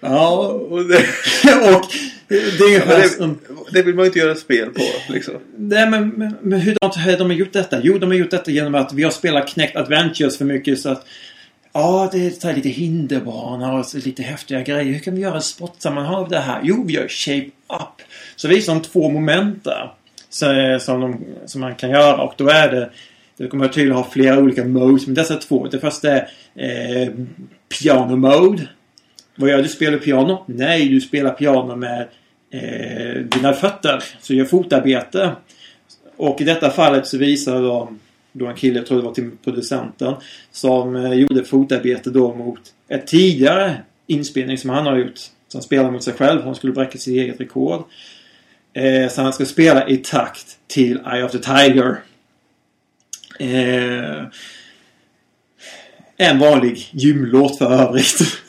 Ja, 0.00 0.48
Och 0.48 0.84
det, 0.84 0.96
och 1.76 1.84
det 2.28 2.36
är 2.36 2.66
ungefär 2.66 2.98
det, 2.98 3.08
som... 3.08 3.38
det 3.72 3.82
vill 3.82 3.94
man 3.94 4.04
ju 4.04 4.06
inte 4.06 4.18
göra 4.18 4.34
spel 4.34 4.70
på 4.70 4.82
liksom. 5.12 5.34
Nej 5.56 5.90
men, 5.90 6.08
men, 6.08 6.34
men 6.42 6.60
hur 6.60 6.76
har 6.80 7.18
de 7.18 7.32
gjort 7.32 7.52
detta? 7.52 7.80
Jo, 7.82 7.98
de 7.98 8.06
har 8.06 8.14
gjort 8.14 8.30
detta 8.30 8.50
genom 8.50 8.74
att 8.74 8.92
vi 8.92 9.02
har 9.02 9.10
spelat 9.10 9.48
Kinect 9.48 9.76
Adventures 9.76 10.38
för 10.38 10.44
mycket 10.44 10.80
så 10.80 10.88
att 10.88 11.06
Ja, 11.74 12.08
det 12.12 12.44
är 12.44 12.54
lite 12.54 12.68
hinderbana 12.68 13.72
och 13.72 13.94
lite 13.94 14.22
häftiga 14.22 14.62
grejer. 14.62 14.92
Hur 14.92 14.98
kan 14.98 15.14
vi 15.14 15.20
göra 15.20 15.38
ett 15.38 15.44
sportsammanhang 15.44 16.14
av 16.14 16.28
det 16.28 16.38
här? 16.38 16.60
Jo, 16.64 16.84
vi 16.86 16.92
gör 16.92 17.08
Shape 17.08 17.50
Up. 17.68 18.02
Så 18.36 18.48
visar 18.48 18.74
de 18.74 18.82
två 18.82 19.10
moment 19.10 19.64
där. 19.64 19.92
Så, 20.30 20.52
eh, 20.52 20.78
som, 20.78 21.00
de, 21.00 21.24
som 21.46 21.60
man 21.60 21.74
kan 21.74 21.90
göra 21.90 22.22
och 22.22 22.34
då 22.36 22.48
är 22.48 22.70
det 22.70 22.90
det 23.36 23.48
kommer 23.48 23.68
tydligen 23.68 23.96
ha 23.96 24.10
flera 24.10 24.38
olika 24.38 24.64
modes. 24.64 25.06
Men 25.06 25.14
dessa 25.14 25.36
två. 25.36 25.66
Det 25.66 25.80
första 25.80 26.10
är 26.10 26.28
eh, 26.54 27.08
Piano 27.80 28.16
Mode. 28.16 28.68
Vad 29.36 29.50
gör 29.50 29.62
du? 29.62 29.68
Spelar 29.68 29.98
piano? 29.98 30.44
Nej, 30.46 30.88
du 30.88 31.00
spelar 31.00 31.30
piano 31.30 31.76
med 31.76 32.08
eh, 32.50 33.22
dina 33.22 33.52
fötter. 33.52 34.02
Så 34.20 34.32
du 34.32 34.38
gör 34.38 34.44
fotarbete. 34.44 35.32
Och 36.16 36.40
i 36.40 36.44
detta 36.44 36.70
fallet 36.70 37.06
så 37.06 37.18
visar 37.18 37.62
de 37.62 38.00
då 38.32 38.46
en 38.46 38.54
kille, 38.54 38.78
jag 38.78 38.86
tror 38.86 38.98
det 38.98 39.04
var 39.04 39.14
till 39.14 39.30
producenten, 39.44 40.14
som 40.50 40.96
eh, 40.96 41.12
gjorde 41.12 41.44
fotarbete 41.44 42.10
då 42.10 42.34
mot 42.34 42.60
ett 42.88 43.06
tidigare 43.06 43.76
inspelning 44.06 44.58
som 44.58 44.70
han 44.70 44.86
har 44.86 44.96
gjort. 44.96 45.20
Som 45.48 45.62
spelar 45.62 45.90
mot 45.90 46.02
sig 46.02 46.14
själv. 46.14 46.42
Han 46.42 46.54
skulle 46.54 46.72
bräcka 46.72 46.98
sitt 46.98 47.14
eget 47.14 47.40
rekord. 47.40 47.84
Eh, 48.74 49.08
så 49.08 49.22
han 49.22 49.32
ska 49.32 49.44
spela 49.44 49.88
i 49.88 49.96
takt 49.96 50.58
till 50.66 51.00
Eye 51.12 51.24
of 51.24 51.32
the 51.32 51.38
Tiger. 51.38 52.02
Eh, 53.38 54.24
en 56.16 56.38
vanlig 56.38 56.88
gymlåt 56.90 57.58
för 57.58 57.72
övrigt. 57.72 58.20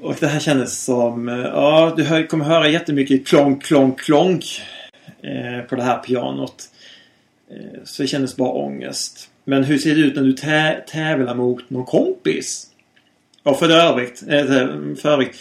Och 0.00 0.16
det 0.20 0.26
här 0.26 0.40
kändes 0.40 0.84
som... 0.84 1.28
Eh, 1.28 1.38
ja, 1.38 1.94
du 1.96 2.26
kommer 2.26 2.44
höra 2.44 2.68
jättemycket 2.68 3.26
klonk, 3.26 3.64
klonk, 3.64 4.00
klonk 4.00 4.62
eh, 5.22 5.66
på 5.68 5.76
det 5.76 5.82
här 5.82 5.98
pianot. 5.98 6.64
Eh, 7.50 7.80
så 7.84 8.02
det 8.02 8.08
kändes 8.08 8.36
bara 8.36 8.50
ångest. 8.50 9.30
Men 9.44 9.64
hur 9.64 9.78
ser 9.78 9.94
det 9.94 10.00
ut 10.00 10.16
när 10.16 10.22
du 10.22 10.32
tä 10.32 10.84
tävlar 10.86 11.34
mot 11.34 11.70
någon 11.70 11.84
kompis? 11.84 12.66
Och 13.42 13.58
för 13.58 13.70
övrigt, 13.70 14.22
eh, 14.28 14.46
för 14.96 15.06
övrigt. 15.06 15.36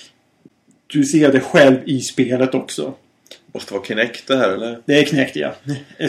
Du 0.87 1.03
ser 1.03 1.31
det 1.31 1.39
själv 1.39 1.77
i 1.85 2.01
spelet 2.01 2.55
också. 2.55 2.93
Måste 3.53 3.73
vara 3.73 3.83
Kinect 3.83 4.27
det 4.27 4.37
här 4.37 4.49
eller? 4.49 4.79
Det 4.85 4.99
är 4.99 5.05
Kinect 5.05 5.35
ja. 5.35 5.53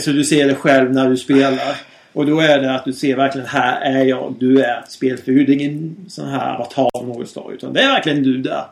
Så 0.01 0.11
du 0.11 0.25
ser 0.25 0.49
det 0.49 0.55
själv 0.55 0.93
när 0.93 1.11
du 1.11 1.17
spelar. 1.17 1.77
Och 2.13 2.27
då 2.27 2.41
är 2.41 2.61
det 2.61 2.75
att 2.75 2.85
du 2.85 2.93
ser 2.93 3.17
verkligen 3.17 3.47
här 3.47 3.81
är 3.81 4.05
jag, 4.05 4.35
du 4.41 4.63
är 4.63 4.85
spelfigur. 4.89 5.47
Det 5.47 5.53
är 5.53 5.55
ingen 5.55 5.97
sån 6.09 6.29
här 6.29 6.55
avatar 6.55 6.89
av 6.93 7.09
något 7.09 7.29
slag. 7.29 7.53
Utan 7.53 7.73
det 7.73 7.81
är 7.81 7.89
verkligen 7.89 8.23
du 8.23 8.39
där. 8.39 8.65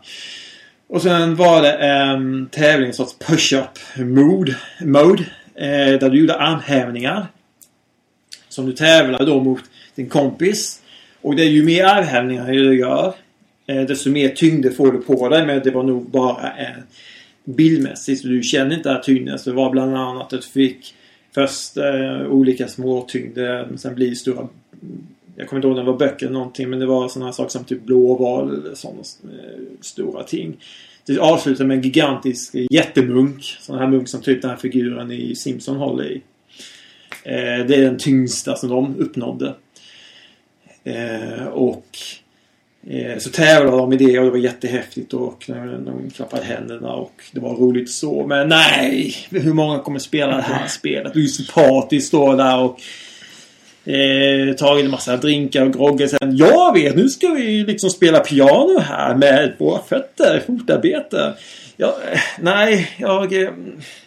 Och 0.88 1.02
sen 1.02 1.36
var 1.36 1.62
det 1.62 1.72
en 1.72 2.48
tävling, 2.48 2.88
en 2.88 2.94
sorts 2.94 3.16
push-up 3.18 3.78
mode. 3.96 4.56
mode 4.80 5.22
eh, 5.54 5.98
där 5.98 6.10
du 6.10 6.20
gjorde 6.20 6.34
armhävningar. 6.34 7.26
Som 8.48 8.66
du 8.66 8.72
tävlar 8.72 9.26
då 9.26 9.40
mot 9.40 9.62
din 9.94 10.08
kompis. 10.08 10.82
Och 11.20 11.36
det 11.36 11.42
är 11.42 11.50
ju 11.50 11.64
mer 11.64 11.84
armhävningar 11.84 12.46
du 12.46 12.78
gör. 12.78 13.14
Eh, 13.66 13.82
desto 13.82 14.10
mer 14.10 14.28
tyngd 14.28 14.76
får 14.76 14.92
du 14.92 14.98
på 14.98 15.28
dig. 15.28 15.46
Men 15.46 15.60
det 15.64 15.70
var 15.70 15.82
nog 15.82 16.10
bara 16.10 16.50
en 16.52 16.82
bildmässigt. 17.44 18.22
Så 18.22 18.28
du 18.28 18.42
känner 18.42 18.76
inte 18.76 18.92
att 18.92 19.02
tyngden. 19.02 19.38
Så 19.38 19.50
det 19.50 19.56
var 19.56 19.70
bland 19.70 19.96
annat 19.96 20.32
att 20.32 20.42
du 20.42 20.48
fick 20.48 20.94
först 21.34 21.76
eh, 21.76 22.26
olika 22.26 22.68
småtyngder. 22.68 23.66
men 23.66 23.78
Sen 23.78 23.94
blir 23.94 24.10
det 24.10 24.16
stora... 24.16 24.48
Jag 25.36 25.48
kommer 25.48 25.58
inte 25.58 25.68
ihåg 25.68 25.78
om 25.78 25.84
det 25.84 25.92
var 25.92 25.98
böcker 25.98 26.26
eller 26.26 26.38
någonting. 26.38 26.70
Men 26.70 26.78
det 26.78 26.86
var 26.86 27.08
sådana 27.08 27.32
saker 27.32 27.50
som 27.50 27.64
typ 27.64 27.82
blåval 27.82 28.58
eller 28.58 28.74
sådana 28.74 29.00
eh, 29.24 29.60
stora 29.80 30.22
ting. 30.22 30.56
Det 31.06 31.18
avslutar 31.18 31.64
med 31.64 31.76
en 31.76 31.82
gigantisk 31.82 32.54
jättemunk. 32.70 33.56
Sån 33.60 33.78
här 33.78 33.86
munk 33.86 34.08
som 34.08 34.20
typ 34.20 34.42
den 34.42 34.50
här 34.50 34.56
figuren 34.56 35.12
i 35.12 35.34
Simpson 35.34 35.76
håller 35.76 36.04
i. 36.04 36.22
Eh, 37.24 37.66
det 37.66 37.74
är 37.74 37.82
den 37.82 37.98
tyngsta 37.98 38.56
som 38.56 38.68
de 38.68 38.96
uppnådde. 38.96 39.54
Eh, 40.84 41.46
och 41.46 41.86
så 43.18 43.30
tävlade 43.30 43.76
de 43.76 43.92
i 43.92 43.96
det 43.96 44.18
och 44.18 44.24
det 44.24 44.30
var 44.30 44.38
jättehäftigt 44.38 45.14
och 45.14 45.44
de, 45.46 45.84
de 45.84 46.10
klappade 46.10 46.44
händerna 46.44 46.92
och 46.92 47.12
det 47.32 47.40
var 47.40 47.54
roligt 47.54 47.90
så. 47.90 48.26
Men 48.26 48.48
nej! 48.48 49.14
Hur 49.30 49.52
många 49.52 49.78
kommer 49.78 49.98
spela 49.98 50.36
det 50.36 50.42
här 50.42 50.66
spelet? 50.68 51.14
Du 51.14 51.24
är 51.24 51.28
sympatisk 51.28 52.06
står 52.08 52.36
där 52.36 52.58
och 52.58 52.80
eh, 53.92 54.54
tagit 54.54 54.84
en 54.84 54.90
massa 54.90 55.16
drinkar 55.16 55.62
och 55.66 55.72
groggar. 55.72 56.06
Sen, 56.06 56.36
jag 56.36 56.72
vet, 56.74 56.96
nu 56.96 57.08
ska 57.08 57.28
vi 57.28 57.64
liksom 57.64 57.90
spela 57.90 58.20
piano 58.20 58.78
här 58.78 59.14
med 59.14 59.52
våra 59.58 59.82
fötter, 59.82 60.42
fotarbete. 60.46 61.34
Ja, 61.76 61.96
eh, 62.12 62.20
nej, 62.40 62.90
jag... 62.98 63.42
eh, 63.42 63.50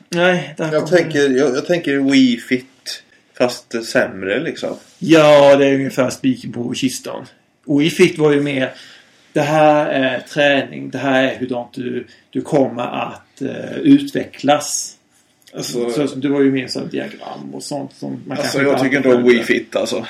Nej, 0.09 0.53
det 0.57 0.63
här 0.63 0.73
Jag 0.73 0.83
kommer- 0.83 0.97
tänker, 0.97 1.29
jag, 1.29 1.55
jag 1.55 1.65
tänker 1.65 1.97
Wii 2.11 2.37
Fit 2.37 2.65
fast 3.37 3.85
sämre 3.85 4.39
liksom. 4.43 4.69
Ja, 4.99 5.55
det 5.55 5.65
är 5.67 5.73
ungefär 5.75 6.09
spiken 6.09 6.51
på 6.53 6.73
kistan. 6.73 7.25
Och 7.65 7.83
i 7.83 7.89
Fit 7.89 8.17
var 8.17 8.33
ju 8.33 8.41
mer 8.41 8.73
Det 9.33 9.41
här 9.41 9.87
är 9.89 10.19
träning. 10.19 10.89
Det 10.89 10.97
här 10.97 11.23
är 11.23 11.35
hur 11.35 11.65
du, 11.73 12.07
du 12.29 12.41
kommer 12.41 12.83
att 12.83 13.41
eh, 13.41 13.77
utvecklas. 13.77 14.97
Alltså- 15.53 16.07
så, 16.07 16.15
det 16.15 16.27
var 16.29 16.41
ju 16.41 16.51
mer 16.51 16.67
så 16.67 16.79
diagram 16.79 17.53
och 17.53 17.63
sånt 17.63 17.93
som 17.93 18.23
man 18.27 18.37
Alltså 18.37 18.61
jag 18.61 18.83
tycker 18.83 18.97
inte 18.97 19.09
om 19.09 19.15
sköter. 19.15 19.29
Wii 19.29 19.43
Fit 19.43 19.75
alltså. 19.75 20.05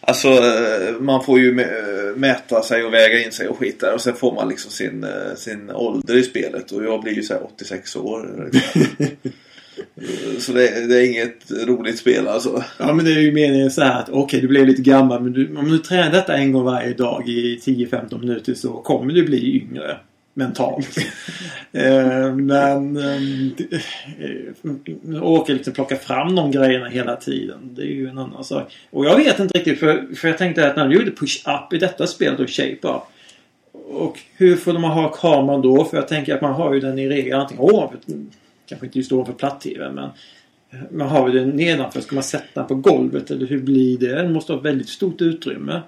Alltså 0.00 0.28
eh, 0.28 1.00
man 1.00 1.24
får 1.24 1.38
ju 1.40 1.54
mä- 1.54 2.16
mäta 2.16 2.62
sig 2.62 2.84
och 2.84 2.94
väga 2.94 3.24
in 3.24 3.32
sig 3.32 3.48
och 3.48 3.58
skit 3.58 3.80
där 3.80 3.94
och 3.94 4.00
sen 4.00 4.14
får 4.16 4.34
man 4.34 4.48
liksom 4.48 4.70
sin, 4.70 5.04
eh, 5.04 5.34
sin 5.36 5.70
ålder 5.70 6.16
i 6.16 6.22
spelet 6.22 6.72
och 6.72 6.84
jag 6.84 7.02
blir 7.02 7.12
ju 7.12 7.22
såhär 7.22 7.42
86 7.44 7.96
år. 7.96 8.50
Så 10.38 10.52
det, 10.52 10.86
det 10.86 10.98
är 10.98 11.10
inget 11.10 11.50
roligt 11.66 11.98
spel 11.98 12.28
alltså. 12.28 12.64
Ja 12.78 12.92
men 12.92 13.04
det 13.04 13.12
är 13.12 13.20
ju 13.20 13.32
meningen 13.32 13.70
så 13.70 13.82
här 13.82 14.00
att 14.00 14.08
okej 14.08 14.40
du 14.40 14.48
blev 14.48 14.66
lite 14.66 14.82
gammal 14.82 15.22
men 15.22 15.32
du, 15.32 15.56
om 15.56 15.68
du 15.68 15.78
tränar 15.78 16.10
detta 16.10 16.36
en 16.36 16.52
gång 16.52 16.64
varje 16.64 16.94
dag 16.94 17.28
i 17.28 17.58
10-15 17.58 18.20
minuter 18.20 18.54
så 18.54 18.72
kommer 18.72 19.12
du 19.12 19.24
bli 19.24 19.56
yngre. 19.56 19.96
Mentalt. 20.38 20.98
eh, 21.72 22.34
men 22.34 22.96
ehm, 22.96 23.54
eh, 24.20 25.22
åka 25.22 25.52
liksom 25.52 25.72
plocka 25.72 25.96
fram 25.96 26.34
de 26.34 26.50
grejerna 26.50 26.88
hela 26.88 27.16
tiden. 27.16 27.58
Det 27.74 27.82
är 27.82 27.94
ju 27.94 28.08
en 28.08 28.18
annan 28.18 28.44
sak. 28.44 28.76
Och 28.90 29.06
jag 29.06 29.16
vet 29.16 29.38
inte 29.38 29.58
riktigt 29.58 29.80
för, 29.80 30.14
för 30.14 30.28
jag 30.28 30.38
tänkte 30.38 30.70
att 30.70 30.76
när 30.76 30.88
du 30.88 30.94
gjorde 30.94 31.10
push-up 31.10 31.72
i 31.72 31.78
detta 31.78 32.06
spelet 32.06 32.40
och 32.40 32.50
shape-up. 32.50 33.02
Och 33.72 34.20
hur 34.36 34.56
får 34.56 34.72
de 34.72 34.84
ha 34.84 35.08
kameran 35.08 35.62
då? 35.62 35.84
För 35.84 35.96
jag 35.96 36.08
tänker 36.08 36.34
att 36.34 36.40
man 36.40 36.52
har 36.52 36.74
ju 36.74 36.80
den 36.80 36.98
i 36.98 37.08
regel 37.08 37.40
antingen 37.40 37.62
ovanför, 37.62 37.98
kanske 38.66 38.86
inte 38.86 38.98
just 38.98 39.12
ovanför 39.12 39.32
platt-tv 39.32 39.90
men 39.90 40.10
man 40.90 41.08
har 41.08 41.28
den 41.28 41.48
nedanför. 41.48 42.00
Ska 42.00 42.14
man 42.14 42.24
sätta 42.24 42.60
den 42.60 42.66
på 42.66 42.74
golvet 42.74 43.30
eller 43.30 43.46
hur 43.46 43.62
blir 43.62 43.98
det? 43.98 44.14
Den 44.14 44.32
måste 44.32 44.52
ha 44.52 44.60
väldigt 44.60 44.88
stort 44.88 45.20
utrymme. 45.20 45.82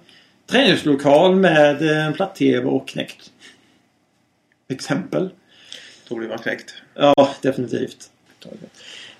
Träningslokal 0.46 1.36
med 1.36 1.82
eh, 1.82 2.06
en 2.06 2.12
platt-tv 2.12 2.66
och 2.66 2.88
knäckt. 2.88 3.30
Exempel. 4.68 5.28
Då 6.08 6.14
blir 6.14 6.28
man 6.28 6.38
knäckt. 6.38 6.74
Ja, 6.94 7.34
definitivt. 7.42 8.10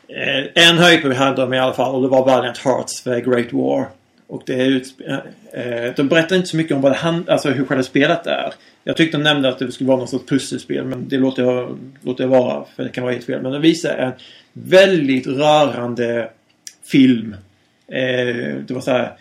Eh, 0.09 0.69
en 0.69 0.79
höjdpunkt 0.79 1.19
hade 1.19 1.43
de 1.43 1.55
i 1.55 1.59
alla 1.59 1.75
fall 1.75 1.95
och 1.95 2.03
det 2.03 2.09
var 2.09 2.27
Valiant 2.27 2.59
Hearts 2.59 3.03
för 3.03 3.21
Great 3.21 3.53
War. 3.53 3.89
Och 4.29 4.43
det 4.47 4.55
är 4.55 4.83
eh, 5.07 5.19
eh, 5.63 5.95
de 5.97 6.09
berättar 6.09 6.37
inte 6.37 6.49
så 6.49 6.57
mycket 6.57 6.77
om 6.77 6.81
vad 6.83 6.93
det 6.93 6.97
hand- 6.97 7.29
alltså 7.29 7.51
hur 7.51 7.65
själva 7.65 7.83
spelet 7.83 8.27
är. 8.27 8.53
Jag 8.85 8.97
tyckte 8.97 9.17
de 9.19 9.23
nämnde 9.23 9.49
att 9.49 9.59
det 9.59 9.73
skulle 9.73 9.89
vara 9.89 9.99
något 9.99 10.11
sorts 10.11 10.27
pusselspel 10.27 10.85
men 10.85 11.09
det 11.09 11.17
låter 11.17 11.43
jag, 11.43 11.79
låter 12.03 12.25
jag 12.25 12.29
vara 12.29 12.65
för 12.77 12.85
det 12.85 12.89
kan 12.89 13.05
vara 13.05 13.13
helt 13.13 13.27
fel. 13.27 13.43
Men 13.43 13.53
de 13.53 13.63
visar 13.63 13.97
en 13.97 14.13
väldigt 14.53 15.27
rörande 15.27 16.31
film. 16.85 17.37
Eh, 17.87 18.55
det 18.67 18.71
var 18.71 18.81
så 18.81 18.91
här 18.91 19.13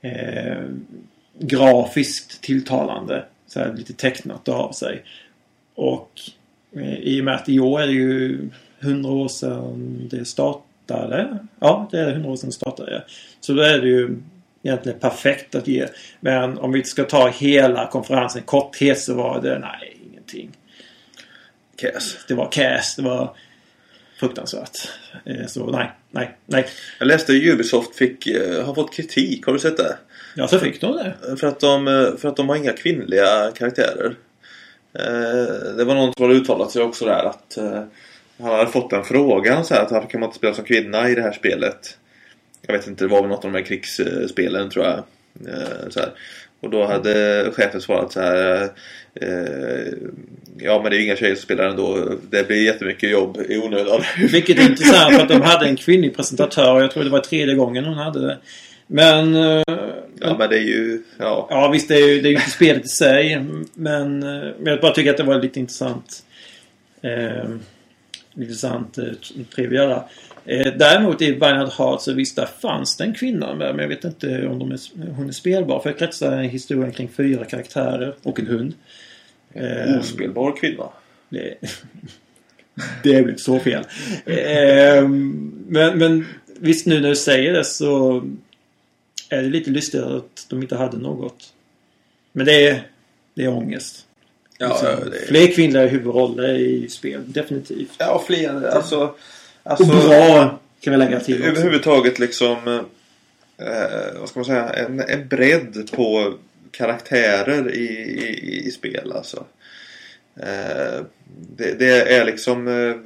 eh, 0.00 0.64
grafiskt 1.38 2.40
tilltalande. 2.40 3.24
Så 3.46 3.60
här 3.60 3.74
lite 3.76 3.92
tecknat 3.92 4.48
av 4.48 4.72
sig. 4.72 5.02
Och 5.74 6.20
eh, 6.76 6.98
i 6.98 7.20
och 7.20 7.24
med 7.24 7.34
att 7.34 7.48
i 7.48 7.60
år 7.60 7.80
är 7.80 7.86
det 7.86 7.92
ju 7.92 8.48
100 8.80 9.10
år 9.10 9.28
sedan 9.28 10.08
det 10.10 10.24
startade. 10.24 11.38
Ja, 11.60 11.88
det 11.90 12.00
är 12.00 12.12
100 12.12 12.30
år 12.30 12.36
sedan 12.36 12.48
det 12.48 12.54
startade. 12.54 13.04
Så 13.40 13.52
då 13.52 13.62
är 13.62 13.78
det 13.78 13.88
ju 13.88 14.16
egentligen 14.62 14.98
perfekt 14.98 15.54
att 15.54 15.68
ge. 15.68 15.86
Men 16.20 16.58
om 16.58 16.72
vi 16.72 16.84
ska 16.84 17.04
ta 17.04 17.28
hela 17.28 17.86
konferensen 17.86 18.42
i 18.42 18.44
korthet 18.44 19.00
så 19.00 19.14
var 19.14 19.40
det 19.40 19.58
nej, 19.58 19.96
ingenting. 20.10 20.50
Cass. 21.76 22.16
Det 22.28 22.34
var 22.34 22.48
cast, 22.52 22.96
det 22.96 23.02
var 23.02 23.34
fruktansvärt. 24.20 24.88
Eh, 25.24 25.46
Så 25.46 25.70
nej, 25.70 25.90
nej, 26.10 26.36
nej. 26.46 26.66
Jag 26.98 27.08
läste 27.08 27.32
att 27.32 27.38
Ubisoft 27.42 27.96
fick, 27.96 28.26
eh, 28.26 28.64
har 28.66 28.74
fått 28.74 28.94
kritik. 28.94 29.46
Har 29.46 29.52
du 29.52 29.58
sett 29.58 29.76
det? 29.76 29.96
Ja, 30.34 30.48
så 30.48 30.58
fick 30.58 30.80
de 30.80 30.96
det. 30.96 31.36
För 31.36 31.46
att 31.46 31.60
de, 31.60 31.88
eh, 31.88 32.16
för 32.16 32.28
att 32.28 32.36
de 32.36 32.48
har 32.48 32.56
inga 32.56 32.72
kvinnliga 32.72 33.50
karaktärer. 33.54 34.14
Eh, 34.98 35.74
Det 35.76 35.84
var 35.84 35.94
någon 35.94 36.12
som 36.14 36.22
hade 36.24 36.34
uttalat 36.38 36.70
sig 36.70 36.82
också 36.82 37.04
där 37.04 37.24
att 37.24 37.56
eh, 37.56 37.82
han 38.38 38.50
hade 38.50 38.70
fått 38.70 38.92
en 38.92 39.04
fråga 39.04 39.64
så 39.64 39.74
här, 39.74 39.82
att 39.82 39.90
varför 39.92 40.08
kan 40.08 40.20
man 40.20 40.28
inte 40.28 40.38
spela 40.38 40.54
som 40.54 40.64
kvinna 40.64 41.08
i 41.08 41.14
det 41.14 41.22
här 41.22 41.32
spelet? 41.32 41.98
Jag 42.66 42.72
vet 42.74 42.86
inte, 42.86 43.04
det 43.04 43.08
var 43.08 43.20
väl 43.20 43.28
något 43.30 43.44
av 43.44 43.52
de 43.52 43.58
här 43.58 43.64
krigsspelen 43.64 44.70
tror 44.70 44.84
jag. 44.84 44.94
Eh, 45.54 45.88
Så 45.90 46.00
här. 46.00 46.10
Och 46.60 46.70
då 46.70 46.84
hade 46.86 47.44
chefen 47.52 47.80
svarat 47.80 48.12
så 48.12 48.20
här. 48.20 48.62
eh, 49.14 49.92
Ja 50.60 50.80
men 50.82 50.90
det 50.90 50.96
är 50.96 50.98
ju 50.98 51.04
inga 51.04 51.16
tjejer 51.16 51.34
som 51.34 51.42
spelar 51.42 51.64
ändå. 51.64 52.12
Det 52.30 52.46
blir 52.48 52.64
jättemycket 52.64 53.10
jobb 53.10 53.38
i 53.48 53.58
onödan. 53.58 54.00
Vilket 54.32 54.58
är 54.58 54.62
intressant 54.70 55.14
för 55.14 55.22
att 55.22 55.28
de 55.28 55.40
hade 55.42 55.66
en 55.66 55.76
kvinnlig 55.76 56.16
presentatör. 56.16 56.80
Jag 56.80 56.90
tror 56.90 57.04
det 57.04 57.10
var 57.10 57.20
tredje 57.20 57.54
gången 57.54 57.84
hon 57.84 57.94
hade 57.98 58.20
det. 58.26 58.38
Men... 58.86 59.34
eh, 59.36 59.62
Ja 60.20 60.36
men 60.38 60.50
det 60.50 60.56
är 60.56 60.62
ju, 60.62 61.02
ja. 61.18 61.46
Ja 61.50 61.68
visst, 61.68 61.88
det 61.88 61.94
är 61.94 62.08
ju 62.08 62.20
det 62.20 62.28
är 62.28 62.30
ju 62.30 62.36
inte 62.36 62.50
spelet 62.50 62.84
i 62.84 62.88
sig. 62.88 63.44
Men 63.74 64.22
eh, 64.22 64.28
men 64.58 64.66
jag 64.66 64.80
bara 64.80 64.92
tycker 64.94 65.10
att 65.10 65.16
det 65.16 65.22
var 65.22 65.42
lite 65.42 65.60
intressant. 65.60 66.22
Eh, 67.02 67.50
intressant 68.36 68.98
eh, 68.98 69.04
trivia 69.54 69.86
där. 69.86 70.02
Eh, 70.48 70.72
däremot 70.76 71.22
i 71.22 71.32
Vineyard 71.32 71.68
Heart 71.68 72.02
så 72.02 72.12
visst, 72.12 72.36
där 72.36 72.48
fanns 72.60 72.96
det 72.96 73.04
en 73.04 73.14
kvinna 73.14 73.54
med. 73.54 73.74
Men 73.74 73.78
jag 73.78 73.88
vet 73.88 74.04
inte 74.04 74.46
om 74.46 74.58
de 74.58 74.72
är, 74.72 75.10
hon 75.10 75.28
är 75.28 75.32
spelbar. 75.32 75.80
För 75.80 75.90
jag 75.90 75.98
kretsar 75.98 76.42
historien 76.42 76.92
kring 76.92 77.08
fyra 77.08 77.44
karaktärer 77.44 78.14
och 78.22 78.40
en 78.40 78.46
hund. 78.46 78.74
Eh, 79.52 79.98
Ospelbar 79.98 80.56
kvinna. 80.56 80.88
det, 81.28 81.54
det 83.02 83.22
blev 83.22 83.36
så 83.36 83.58
fel. 83.58 83.84
Eh, 84.26 85.08
men, 85.66 85.98
men 85.98 86.26
visst 86.60 86.86
nu 86.86 87.00
när 87.00 87.08
du 87.08 87.16
säger 87.16 87.52
det 87.52 87.64
så 87.64 88.22
är 89.28 89.42
det 89.42 89.48
lite 89.48 89.70
lustigt 89.70 90.02
att 90.02 90.46
de 90.48 90.62
inte 90.62 90.76
hade 90.76 90.96
något. 90.98 91.52
Men 92.32 92.46
det 92.46 92.68
är, 92.68 92.82
det 93.34 93.44
är 93.44 93.48
ångest. 93.48 94.06
Ja, 94.58 94.68
Liksom, 94.68 95.10
det 95.10 95.16
är, 95.16 95.26
Fler 95.26 95.54
kvinnliga 95.54 95.86
huvudroller 95.86 96.54
i 96.54 96.88
spel, 96.88 97.20
definitivt. 97.26 97.94
ja 97.98 98.24
fler, 98.26 98.68
alltså. 98.68 99.14
Och 99.68 99.80
alltså 99.80 100.08
bra 100.08 100.58
kan 100.80 100.92
vi 100.92 100.96
lägga 100.96 101.20
till 101.20 101.38
också. 101.38 101.48
överhuvudtaget 101.48 102.18
liksom, 102.18 102.56
eh, 103.58 104.20
vad 104.20 104.28
ska 104.28 104.38
man 104.38 104.44
säga, 104.44 104.68
en, 104.68 105.00
en 105.00 105.28
bredd 105.28 105.90
på 105.92 106.34
karaktärer 106.70 107.74
i, 107.74 107.86
i, 107.86 108.66
i 108.66 108.70
spel 108.70 109.12
alltså. 109.12 109.44
Eh, 110.36 111.04
det, 111.56 111.78
det 111.78 112.14
är 112.16 112.24
liksom 112.24 112.68
eh, 112.68 112.96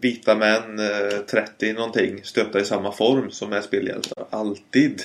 vita 0.00 0.34
män, 0.34 0.78
eh, 0.78 1.18
30 1.30 1.72
någonting, 1.72 2.20
stöpta 2.22 2.60
i 2.60 2.64
samma 2.64 2.92
form 2.92 3.30
som 3.30 3.52
är 3.52 3.60
spelhjältar. 3.60 4.24
Alltid. 4.30 5.02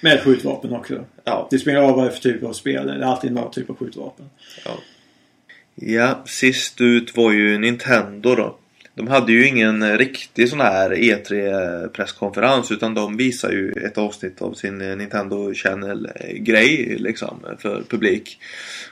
Med 0.00 0.20
skjutvapen 0.20 0.72
också. 0.72 1.04
Ja. 1.24 1.48
Det 1.50 1.58
spelar 1.58 1.82
av 1.82 1.96
vad 1.96 2.04
det 2.04 2.08
är 2.08 2.12
för 2.12 2.22
typ 2.22 2.42
av 2.42 2.52
spel. 2.52 2.86
Det 2.86 2.92
är 2.92 3.00
alltid 3.00 3.32
någon 3.32 3.52
typ 3.52 3.70
av 3.70 3.76
skjutvapen. 3.76 4.30
Ja, 5.74 6.22
sist 6.26 6.80
ut 6.80 7.16
var 7.16 7.32
ju 7.32 7.58
Nintendo 7.58 8.34
då. 8.34 8.56
De 8.94 9.08
hade 9.08 9.32
ju 9.32 9.46
ingen 9.46 9.98
riktig 9.98 10.48
sån 10.48 10.60
här 10.60 10.90
E3 10.90 11.88
presskonferens 11.88 12.70
utan 12.70 12.94
de 12.94 13.16
visar 13.16 13.50
ju 13.50 13.72
ett 13.72 13.98
avsnitt 13.98 14.42
av 14.42 14.54
sin 14.54 14.78
Nintendo 14.78 15.54
Channel 15.54 16.10
grej 16.34 16.96
liksom 16.98 17.40
för 17.58 17.82
publik. 17.88 18.38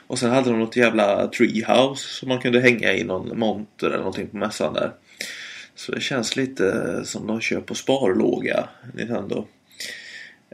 Och 0.07 0.19
sen 0.19 0.31
hade 0.31 0.49
de 0.49 0.59
något 0.59 0.75
jävla 0.75 1.27
treehouse 1.27 2.07
som 2.07 2.29
man 2.29 2.39
kunde 2.39 2.59
hänga 2.59 2.93
i 2.93 3.03
någon 3.03 3.39
monter 3.39 3.87
eller 3.87 3.97
någonting 3.97 4.27
på 4.27 4.37
mässan 4.37 4.73
där. 4.73 4.91
Så 5.75 5.91
det 5.91 6.01
känns 6.01 6.35
lite 6.35 7.01
som 7.05 7.27
de 7.27 7.41
kör 7.41 7.61
på 7.61 7.75
sparlåga 7.75 8.69
Nintendo. 8.93 9.47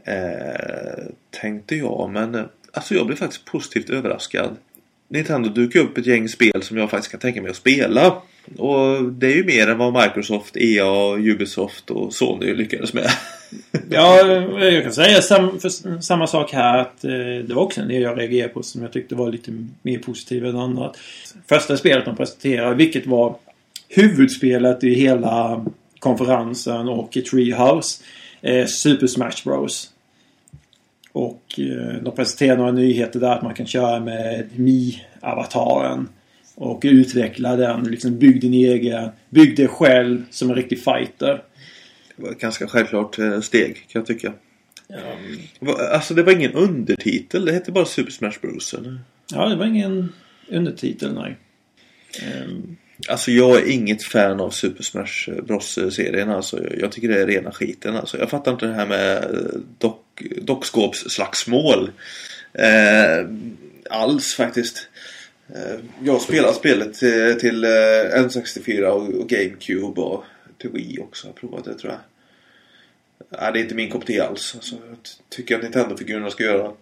Eh, 0.04 1.04
tänkte 1.30 1.76
jag 1.76 2.10
men 2.12 2.34
eh, 2.34 2.44
alltså 2.72 2.94
jag 2.94 3.06
blev 3.06 3.16
faktiskt 3.16 3.44
positivt 3.44 3.90
överraskad. 3.90 4.56
Nintendo 5.08 5.48
dukar 5.48 5.80
upp 5.80 5.98
ett 5.98 6.06
gäng 6.06 6.28
spel 6.28 6.62
som 6.62 6.76
jag 6.76 6.90
faktiskt 6.90 7.10
kan 7.10 7.20
tänka 7.20 7.42
mig 7.42 7.50
att 7.50 7.56
spela. 7.56 8.22
Och 8.56 9.02
det 9.12 9.26
är 9.26 9.36
ju 9.36 9.44
mer 9.44 9.68
än 9.68 9.78
vad 9.78 9.92
Microsoft, 9.92 10.56
EA, 10.56 11.16
Ubisoft 11.16 11.90
och 11.90 12.14
Sony 12.14 12.54
lyckades 12.54 12.94
med. 12.94 13.10
Ja, 13.90 14.26
jag 14.62 14.82
kan 14.82 14.92
säga 14.92 15.22
sam, 15.22 15.60
för, 15.60 16.00
samma 16.00 16.26
sak 16.26 16.52
här. 16.52 16.78
Att, 16.78 17.04
eh, 17.04 17.10
det 17.46 17.54
var 17.54 17.62
också 17.62 17.80
en 17.80 17.88
del 17.88 18.02
jag 18.02 18.18
reagerade 18.18 18.52
på 18.54 18.62
som 18.62 18.82
jag 18.82 18.92
tyckte 18.92 19.14
var 19.14 19.32
lite 19.32 19.64
mer 19.82 19.98
positiv 19.98 20.46
än 20.46 20.56
andra. 20.56 20.92
Första 21.48 21.76
spelet 21.76 22.04
de 22.04 22.16
presenterade, 22.16 22.74
vilket 22.74 23.06
var 23.06 23.36
huvudspelet 23.88 24.84
i 24.84 24.94
hela 24.94 25.66
konferensen 25.98 26.88
och 26.88 27.16
i 27.16 27.22
Treehouse. 27.22 28.02
Eh, 28.40 28.66
Super 28.66 29.06
Smash 29.06 29.44
Bros. 29.44 29.90
Och 31.12 31.42
eh, 31.58 32.02
de 32.02 32.14
presenterade 32.16 32.58
några 32.58 32.72
nyheter 32.72 33.20
där 33.20 33.30
att 33.30 33.42
man 33.42 33.54
kan 33.54 33.66
köra 33.66 34.00
med 34.00 34.48
Mi-avataren. 34.56 36.08
Och 36.60 36.80
utveckla 36.84 37.56
den, 37.56 37.84
liksom 37.84 38.18
bygg 38.18 38.40
din 38.40 38.54
egen. 38.54 39.08
Bygg 39.30 39.56
dig 39.56 39.68
själv 39.68 40.22
som 40.30 40.50
en 40.50 40.56
riktig 40.56 40.78
fighter. 40.84 41.42
Det 42.16 42.22
var 42.22 42.30
ett 42.30 42.38
ganska 42.40 42.68
självklart 42.68 43.18
eh, 43.18 43.40
steg 43.40 43.74
kan 43.74 44.00
jag 44.00 44.06
tycka. 44.06 44.32
Va- 45.60 45.88
Alltså 45.92 46.14
det 46.14 46.22
var 46.22 46.32
ingen 46.32 46.52
undertitel, 46.52 47.44
det 47.44 47.52
hette 47.52 47.72
bara 47.72 47.84
Super 47.84 48.10
Smash 48.12 48.32
Bros. 48.42 48.74
eller? 48.74 49.00
Ja, 49.32 49.48
det 49.48 49.56
var 49.56 49.66
ingen 49.66 50.12
undertitel, 50.48 51.14
nej. 51.14 51.36
Ehm, 52.22 52.76
Alltså 53.08 53.30
jag 53.30 53.56
är 53.60 53.70
inget 53.70 54.02
fan 54.02 54.40
av 54.40 54.50
Super 54.50 54.82
Smash 54.82 55.30
Bros-serien 55.46 56.30
alltså. 56.30 56.60
Jag 56.80 56.92
tycker 56.92 57.08
det 57.08 57.22
är 57.22 57.26
rena 57.26 57.52
skiten 57.52 57.96
alltså. 57.96 58.18
Jag 58.18 58.30
fattar 58.30 58.52
inte 58.52 58.66
det 58.66 58.74
här 58.74 58.86
med 58.86 59.16
eh, 59.16 59.60
dock, 59.78 60.22
dockskåpsslagsmål. 60.42 61.90
Eh, 62.52 63.26
alls 63.90 64.34
faktiskt. 64.34 64.88
Eh, 65.54 65.80
jag 66.04 66.20
spelar 66.20 66.52
spelet 66.52 67.02
eh, 67.02 67.34
till, 67.38 67.64
eh, 67.64 67.70
till 68.20 68.40
N64 68.40 68.84
och, 68.84 69.20
och 69.20 69.28
GameCube 69.28 70.00
och 70.00 70.24
till 70.58 70.70
Wii 70.70 70.98
också. 70.98 71.26
Jag 71.26 71.32
har 71.32 71.38
provat 71.38 71.64
det 71.64 71.74
tror 71.74 71.92
jag. 71.92 72.00
Nej, 73.40 73.52
det 73.52 73.58
är 73.58 73.62
inte 73.62 73.74
min 73.74 73.90
kopp 73.90 74.06
te 74.06 74.20
alls. 74.20 74.54
Alltså, 74.54 74.74
jag 74.88 74.98
tycker 75.28 75.56
att 75.56 75.62
Nintendo-figurerna 75.62 76.30
ska 76.30 76.44
göra 76.44 76.72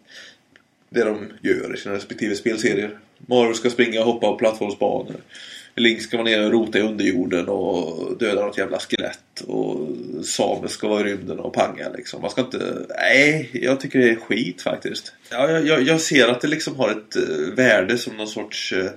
det 0.91 1.05
de 1.05 1.33
gör 1.43 1.75
i 1.75 1.77
sina 1.77 1.95
respektive 1.95 2.35
spelserier. 2.35 2.99
Mario 3.19 3.55
ska 3.55 3.71
springa 3.71 4.01
och 4.01 4.07
hoppa 4.07 4.27
på 4.27 4.39
plattformsbanor. 4.39 5.17
Link 5.77 6.03
ska 6.03 6.17
vara 6.17 6.29
nere 6.29 6.47
och 6.47 6.53
rota 6.53 6.79
i 6.79 6.83
underjorden 6.83 7.49
och 7.49 8.19
döda 8.19 8.45
något 8.45 8.59
jävla 8.59 8.79
skelett. 8.79 9.41
Och 9.47 9.89
Samus 10.25 10.73
ska 10.73 10.89
vara 10.89 11.01
i 11.01 11.05
rymden 11.05 11.39
och 11.39 11.55
panga 11.55 11.89
liksom. 11.97 12.21
Man 12.21 12.31
ska 12.31 12.41
inte... 12.41 12.87
Nej, 12.99 13.51
jag 13.53 13.81
tycker 13.81 13.99
det 13.99 14.11
är 14.11 14.17
skit 14.17 14.63
faktiskt. 14.63 15.13
Ja, 15.31 15.51
jag, 15.51 15.83
jag, 15.83 16.01
ser 16.01 16.29
att 16.29 16.41
det 16.41 16.49
liksom 16.49 16.77
har 16.77 16.91
ett 16.91 17.17
eh, 17.17 17.55
värde 17.57 17.99
som 17.99 18.17
någon 18.17 18.29
sorts 18.29 18.73
eh, 18.73 18.91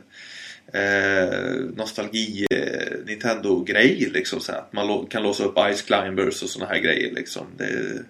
eh, 0.82 1.54
nostalgi 1.76 2.46
eh, 2.50 3.06
Nintendo-grej 3.06 4.10
liksom. 4.14 4.40
Så 4.40 4.52
att 4.52 4.74
man 4.74 5.06
kan 5.06 5.24
låsa 5.24 5.44
upp 5.44 5.58
Ice 5.74 5.82
Climbers 5.82 6.44
och 6.44 6.50
såna 6.50 6.66
här 6.66 6.80
grejer 6.80 7.12
liksom. 7.14 7.48
Det, 7.58 8.04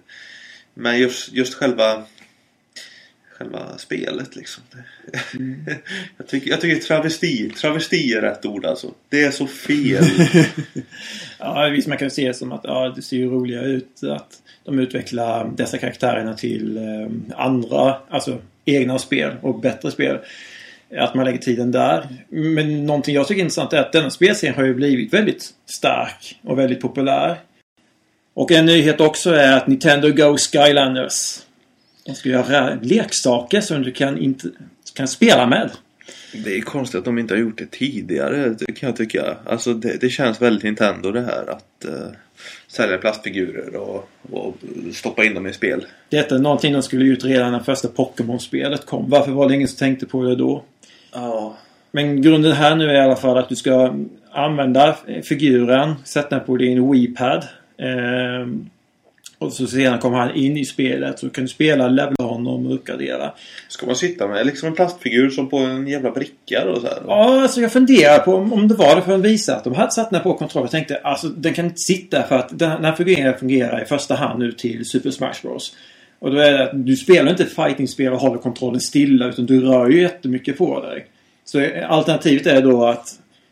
men 0.74 0.98
just, 0.98 1.32
just 1.32 1.54
själva 1.54 2.04
själva 3.40 3.78
spelet 3.78 4.36
liksom. 4.36 4.62
jag, 6.16 6.26
tycker, 6.26 6.50
jag 6.50 6.60
tycker 6.60 6.82
travesti, 6.82 7.50
travesti 7.50 8.12
är 8.12 8.20
rätt 8.20 8.46
ord 8.46 8.66
alltså. 8.66 8.90
Det 9.08 9.22
är 9.22 9.30
så 9.30 9.46
fel. 9.46 10.04
ja, 11.38 11.68
visst 11.72 11.88
man 11.88 11.98
kan 11.98 12.10
se 12.10 12.28
det 12.28 12.34
som 12.34 12.52
att 12.52 12.60
ja, 12.64 12.92
det 12.96 13.02
ser 13.02 13.16
ju 13.16 13.30
roligare 13.30 13.66
ut 13.66 14.02
att 14.02 14.42
de 14.64 14.78
utvecklar 14.78 15.50
dessa 15.56 15.78
karaktärerna 15.78 16.34
till 16.34 16.76
ehm, 16.76 17.24
andra, 17.36 17.96
alltså 18.10 18.38
egna 18.64 18.98
spel 18.98 19.36
och 19.42 19.60
bättre 19.60 19.90
spel. 19.90 20.18
Att 20.96 21.14
man 21.14 21.24
lägger 21.24 21.38
tiden 21.38 21.70
där. 21.70 22.08
Men 22.28 22.86
någonting 22.86 23.14
jag 23.14 23.28
tycker 23.28 23.40
är 23.40 23.44
intressant 23.44 23.72
är 23.72 23.80
att 23.80 23.92
denna 23.92 24.10
spelserien 24.10 24.56
har 24.56 24.64
ju 24.64 24.74
blivit 24.74 25.14
väldigt 25.14 25.48
stark 25.66 26.38
och 26.42 26.58
väldigt 26.58 26.80
populär. 26.80 27.40
Och 28.34 28.52
en 28.52 28.66
nyhet 28.66 29.00
också 29.00 29.30
är 29.30 29.56
att 29.56 29.66
Nintendo 29.66 30.08
Go 30.08 30.36
Skylanders. 30.36 31.40
De 32.10 32.16
ska 32.16 32.28
göra 32.28 32.78
leksaker 32.82 33.60
som 33.60 33.82
du 33.82 33.92
kan, 33.92 34.18
inte, 34.18 34.48
kan 34.94 35.08
spela 35.08 35.46
med. 35.46 35.70
det 36.44 36.56
är 36.56 36.60
konstigt 36.60 36.98
att 36.98 37.04
de 37.04 37.18
inte 37.18 37.34
har 37.34 37.38
gjort 37.38 37.58
det 37.58 37.70
tidigare 37.70 38.54
kan 38.74 38.86
jag 38.86 38.96
tycka. 38.96 39.36
Alltså 39.46 39.74
det, 39.74 40.00
det 40.00 40.08
känns 40.08 40.42
väldigt 40.42 40.64
Nintendo 40.64 41.12
det 41.12 41.20
här 41.20 41.50
att 41.50 41.84
uh, 41.88 41.92
sälja 42.68 42.98
plastfigurer 42.98 43.76
och, 43.76 44.08
och 44.30 44.56
stoppa 44.92 45.24
in 45.24 45.34
dem 45.34 45.46
i 45.46 45.52
spel. 45.52 45.86
Detta 46.08 46.34
är 46.34 46.38
någonting 46.38 46.72
de 46.72 46.82
skulle 46.82 47.04
ut 47.04 47.24
redan 47.24 47.52
när 47.52 47.60
första 47.60 47.88
Pokémon-spelet 47.88 48.86
kom. 48.86 49.10
Varför 49.10 49.32
var 49.32 49.48
det 49.48 49.54
ingen 49.54 49.68
som 49.68 49.78
tänkte 49.78 50.06
på 50.06 50.22
det 50.22 50.36
då? 50.36 50.64
Ja. 51.12 51.56
Men 51.90 52.22
grunden 52.22 52.52
här 52.52 52.76
nu 52.76 52.90
är 52.90 52.94
i 52.94 53.00
alla 53.00 53.16
fall 53.16 53.38
att 53.38 53.48
du 53.48 53.56
ska 53.56 53.94
använda 54.32 54.96
figuren, 55.24 55.94
sätta 56.04 56.36
den 56.36 56.46
på 56.46 56.56
din 56.56 56.92
Wii-pad. 56.92 57.44
ehm, 57.78 58.70
och 59.40 59.52
så 59.52 59.66
sedan 59.66 59.98
kommer 59.98 60.18
han 60.18 60.34
in 60.34 60.56
i 60.56 60.64
spelet 60.64 61.18
så 61.18 61.30
kan 61.30 61.44
du 61.44 61.48
spela, 61.48 61.88
levela 61.88 62.24
honom 62.24 62.66
och 62.66 62.74
uppgradera. 62.74 63.32
Ska 63.68 63.86
man 63.86 63.96
sitta 63.96 64.28
med 64.28 64.46
liksom 64.46 64.68
en 64.68 64.74
plastfigur 64.74 65.30
som 65.30 65.48
på 65.48 65.56
en 65.56 65.86
jävla 65.86 66.10
bricka 66.10 66.68
och 66.68 66.80
så 66.80 66.86
här? 66.86 67.02
Ja, 67.06 67.42
alltså 67.42 67.60
jag 67.60 67.72
funderar 67.72 68.18
på 68.18 68.34
om, 68.34 68.52
om 68.52 68.68
det 68.68 68.74
var 68.74 68.96
det 68.96 69.02
för 69.02 69.14
att 69.14 69.20
visa 69.20 69.56
att 69.56 69.64
de 69.64 69.74
hade 69.74 69.90
satt 69.90 70.10
den 70.10 70.16
här 70.16 70.24
på 70.24 70.34
kontroll. 70.34 70.64
Jag 70.64 70.70
tänkte 70.70 70.96
alltså 70.96 71.28
den 71.28 71.54
kan 71.54 71.64
inte 71.64 71.78
sitta 71.78 72.22
för 72.22 72.38
att 72.38 72.58
den, 72.58 72.84
här 72.84 72.92
figuren 72.92 73.38
fungerar 73.38 73.82
i 73.82 73.84
första 73.84 74.14
hand 74.14 74.38
nu 74.38 74.52
till 74.52 74.84
Super 74.84 75.10
Smash 75.10 75.34
Bros. 75.42 75.76
Och 76.18 76.30
då 76.30 76.38
är 76.38 76.52
det 76.52 76.64
att 76.64 76.86
du 76.86 76.96
spelar 76.96 77.30
inte 77.30 77.46
fighting-spel 77.46 78.12
och 78.12 78.20
håller 78.20 78.38
kontrollen 78.38 78.80
stilla 78.80 79.26
utan 79.26 79.46
du 79.46 79.60
rör 79.60 79.88
ju 79.88 80.00
jättemycket 80.00 80.58
på 80.58 80.80
dig. 80.80 81.06
Så 81.44 81.66
alternativet 81.88 82.46
är 82.46 82.62
då 82.62 82.84
att 82.84 83.08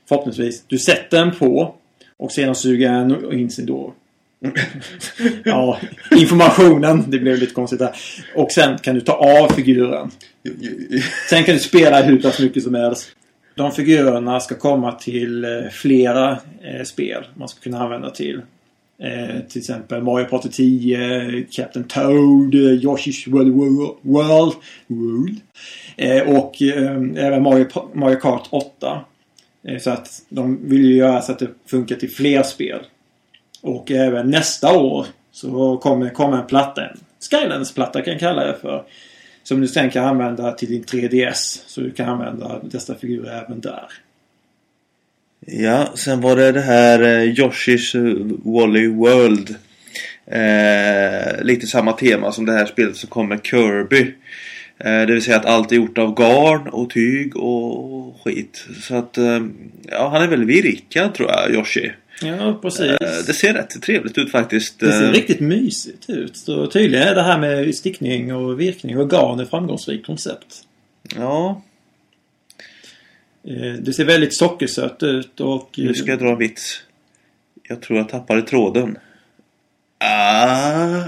förhoppningsvis 0.08 0.64
du 0.66 0.78
sätter 0.78 1.18
den 1.18 1.34
på 1.34 1.74
och 2.16 2.32
sedan 2.32 2.54
suger 2.54 2.92
den 2.92 3.32
in 3.32 3.50
sin 3.50 3.66
då 3.66 3.94
ja, 5.44 5.78
informationen. 6.10 7.04
Det 7.08 7.18
blev 7.18 7.38
lite 7.38 7.54
konstigt 7.54 7.78
där. 7.78 7.96
Och 8.34 8.52
sen 8.52 8.78
kan 8.78 8.94
du 8.94 9.00
ta 9.00 9.12
av 9.12 9.54
figuren. 9.54 10.10
Sen 11.30 11.44
kan 11.44 11.54
du 11.54 11.60
spela 11.60 12.02
hur 12.02 12.22
pass 12.22 12.40
mycket 12.40 12.62
som 12.62 12.74
helst. 12.74 13.10
De 13.54 13.72
figurerna 13.72 14.40
ska 14.40 14.54
komma 14.54 14.92
till 14.92 15.44
eh, 15.44 15.50
flera 15.70 16.30
eh, 16.62 16.84
spel 16.84 17.24
man 17.34 17.48
ska 17.48 17.60
kunna 17.60 17.82
använda 17.82 18.10
till. 18.10 18.42
Eh, 19.02 19.40
till 19.48 19.58
exempel 19.58 20.02
Mario 20.02 20.24
Party 20.24 20.48
10, 20.48 21.46
Captain 21.50 21.84
Toad, 21.84 22.54
Yoshi's 22.54 23.30
World 23.30 23.52
World, 24.02 24.54
World 24.86 25.40
och 26.26 26.62
även 27.16 27.42
Mario, 27.42 27.66
Mario 27.94 28.16
Kart 28.16 28.48
8. 28.50 29.04
Eh, 29.68 29.78
så 29.78 29.90
att 29.90 30.22
de 30.28 30.68
vill 30.68 30.84
ju 30.84 30.94
göra 30.96 31.22
så 31.22 31.32
att 31.32 31.38
det 31.38 31.48
funkar 31.66 31.96
till 31.96 32.10
fler 32.10 32.42
spel. 32.42 32.80
Och 33.60 33.90
även 33.90 34.30
nästa 34.30 34.78
år 34.78 35.06
så 35.32 35.76
kommer, 35.76 36.10
kommer 36.10 36.36
en 36.38 36.46
platta, 36.46 36.86
en 36.86 36.98
Skylands-platta 37.30 38.02
kan 38.02 38.12
jag 38.12 38.20
kalla 38.20 38.44
det 38.44 38.56
för. 38.60 38.84
Som 39.42 39.60
du 39.60 39.68
sen 39.68 39.90
kan 39.90 40.04
använda 40.04 40.52
till 40.52 40.68
din 40.68 40.84
3DS. 40.84 41.62
Så 41.66 41.80
du 41.80 41.90
kan 41.90 42.08
använda 42.08 42.60
dessa 42.62 42.94
figurer 42.94 43.44
även 43.44 43.60
där. 43.60 43.88
Ja, 45.46 45.92
sen 45.94 46.20
var 46.20 46.36
det 46.36 46.52
det 46.52 46.60
här 46.60 47.02
eh, 47.02 47.32
Yoshi's 47.32 47.96
eh, 47.96 48.52
Wally 48.52 48.88
World. 48.88 49.54
Eh, 50.26 51.44
lite 51.44 51.66
samma 51.66 51.92
tema 51.92 52.32
som 52.32 52.46
det 52.46 52.52
här 52.52 52.66
spelet 52.66 52.96
som 52.96 53.08
kom 53.08 53.28
med 53.28 53.40
Kirby. 53.44 54.14
Eh, 54.78 55.00
det 55.00 55.12
vill 55.12 55.22
säga 55.22 55.36
att 55.36 55.46
allt 55.46 55.72
är 55.72 55.76
gjort 55.76 55.98
av 55.98 56.14
garn 56.14 56.68
och 56.68 56.90
tyg 56.90 57.36
och 57.36 58.20
skit. 58.24 58.66
Så 58.82 58.94
att 58.94 59.18
eh, 59.18 59.40
ja, 59.82 60.08
han 60.08 60.22
är 60.22 60.28
väl 60.28 60.44
virkad 60.44 61.14
tror 61.14 61.30
jag, 61.30 61.50
Yoshi. 61.50 61.92
Ja, 62.22 62.58
precis. 62.62 62.80
Eh, 62.80 63.24
det 63.26 63.34
ser 63.34 63.54
rätt 63.54 63.82
trevligt 63.82 64.18
ut 64.18 64.30
faktiskt. 64.30 64.80
Det 64.80 64.92
ser 64.92 65.04
Eh, 65.06 65.12
riktigt 65.12 65.40
mysigt 65.40 66.10
ut. 66.10 66.36
Så 66.36 66.66
tydligen 66.66 67.08
är 67.08 67.14
det 67.14 67.22
här 67.22 67.38
med 67.38 67.74
stickning 67.74 68.34
och 68.34 68.60
virkning 68.60 68.98
och 68.98 69.10
garn 69.10 69.40
ett 69.40 69.50
framgångsrikt 69.50 70.06
koncept. 70.06 70.62
Ja, 71.16 71.62
Eh, 73.48 73.72
Det 73.72 73.92
ser 73.92 74.04
väldigt 74.04 74.36
sockersött 74.36 75.02
ut 75.02 75.40
och... 75.40 75.70
nu 75.76 75.94
ska 75.94 76.10
jag 76.10 76.18
dra 76.18 76.28
en 76.28 76.38
vits. 76.38 76.82
Jag 77.68 77.82
tror 77.82 77.98
jag 77.98 78.08
tappade 78.08 78.42
tråden. 78.42 78.98
Ah. 79.98 81.02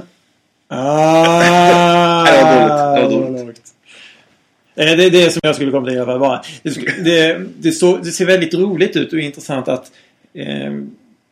Ah, 0.69 2.25
Det 2.97 3.03
var 3.03 3.11
dåligt, 3.11 3.27
det 3.27 3.33
var 3.33 3.39
dåligt. 3.41 3.63
Det 4.75 4.83
är 5.05 5.11
det 5.11 5.31
som 5.33 5.41
jag 5.43 5.55
skulle 5.55 5.71
komma 5.71 5.87
till 5.87 5.97
i 5.97 5.99
alla 5.99 6.07
fall. 6.07 6.21
Bara. 6.21 6.43
Det, 6.63 7.05
det, 7.05 7.41
det, 7.59 7.73
så, 7.73 7.97
det 7.97 8.11
ser 8.11 8.27
väldigt 8.27 8.55
roligt 8.55 8.97
ut 8.97 9.13
och 9.13 9.19
intressant 9.19 9.69
att 9.69 9.93
eh, 10.35 10.73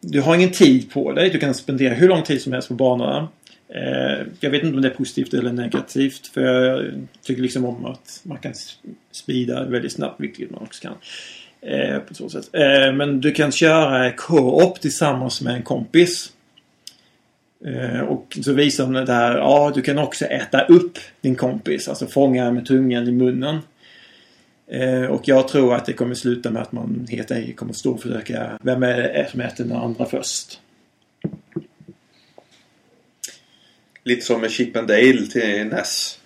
du 0.00 0.20
har 0.20 0.34
ingen 0.34 0.50
tid 0.50 0.90
på 0.90 1.12
dig. 1.12 1.30
Du 1.30 1.38
kan 1.38 1.54
spendera 1.54 1.94
hur 1.94 2.08
lång 2.08 2.22
tid 2.22 2.42
som 2.42 2.52
helst 2.52 2.68
på 2.68 2.74
banorna. 2.74 3.28
Eh, 3.74 4.26
jag 4.40 4.50
vet 4.50 4.62
inte 4.62 4.76
om 4.76 4.82
det 4.82 4.88
är 4.88 4.94
positivt 4.94 5.34
eller 5.34 5.52
negativt. 5.52 6.26
För 6.26 6.40
jag 6.40 6.84
tycker 7.22 7.42
liksom 7.42 7.64
om 7.64 7.84
att 7.84 8.20
man 8.22 8.38
kan 8.38 8.52
s- 8.52 8.76
speeda 9.12 9.64
väldigt 9.64 9.92
snabbt, 9.92 10.20
vilket 10.20 10.50
man 10.50 10.62
också 10.62 10.82
kan. 10.82 10.94
Eh, 11.72 11.98
på 11.98 12.14
så 12.14 12.28
sätt. 12.28 12.48
Eh, 12.52 12.92
men 12.92 13.20
du 13.20 13.32
kan 13.32 13.52
köra 13.52 14.12
co-op 14.12 14.80
tillsammans 14.80 15.40
med 15.42 15.54
en 15.54 15.62
kompis. 15.62 16.32
Eh, 17.66 18.00
och 18.00 18.38
så 18.42 18.52
visar 18.52 18.84
de 18.84 18.92
det 18.92 19.04
där, 19.04 19.36
ja 19.36 19.72
du 19.74 19.82
kan 19.82 19.98
också 19.98 20.24
äta 20.24 20.60
upp 20.60 20.98
din 21.20 21.34
kompis. 21.34 21.88
Alltså 21.88 22.06
fånga 22.06 22.50
med 22.52 22.66
tungan 22.66 23.08
i 23.08 23.12
munnen. 23.12 23.58
Eh, 24.70 25.04
och 25.04 25.28
jag 25.28 25.48
tror 25.48 25.74
att 25.74 25.86
det 25.86 25.92
kommer 25.92 26.14
sluta 26.14 26.50
med 26.50 26.62
att 26.62 26.72
man 26.72 27.06
helt 27.10 27.30
enkelt 27.30 27.56
kommer 27.56 27.72
stå 27.72 27.92
och 27.92 28.02
försöka, 28.02 28.58
vem 28.62 28.82
är 28.82 28.96
det 28.96 29.28
som 29.30 29.40
äter 29.40 29.64
den 29.64 29.76
andra 29.76 30.04
först? 30.04 30.60
Lite 34.04 34.26
som 34.26 34.40
med 34.40 34.50
Chip 34.50 34.76
and 34.76 34.88
Dale 34.88 35.26
till 35.26 35.66
NES. 35.66 36.18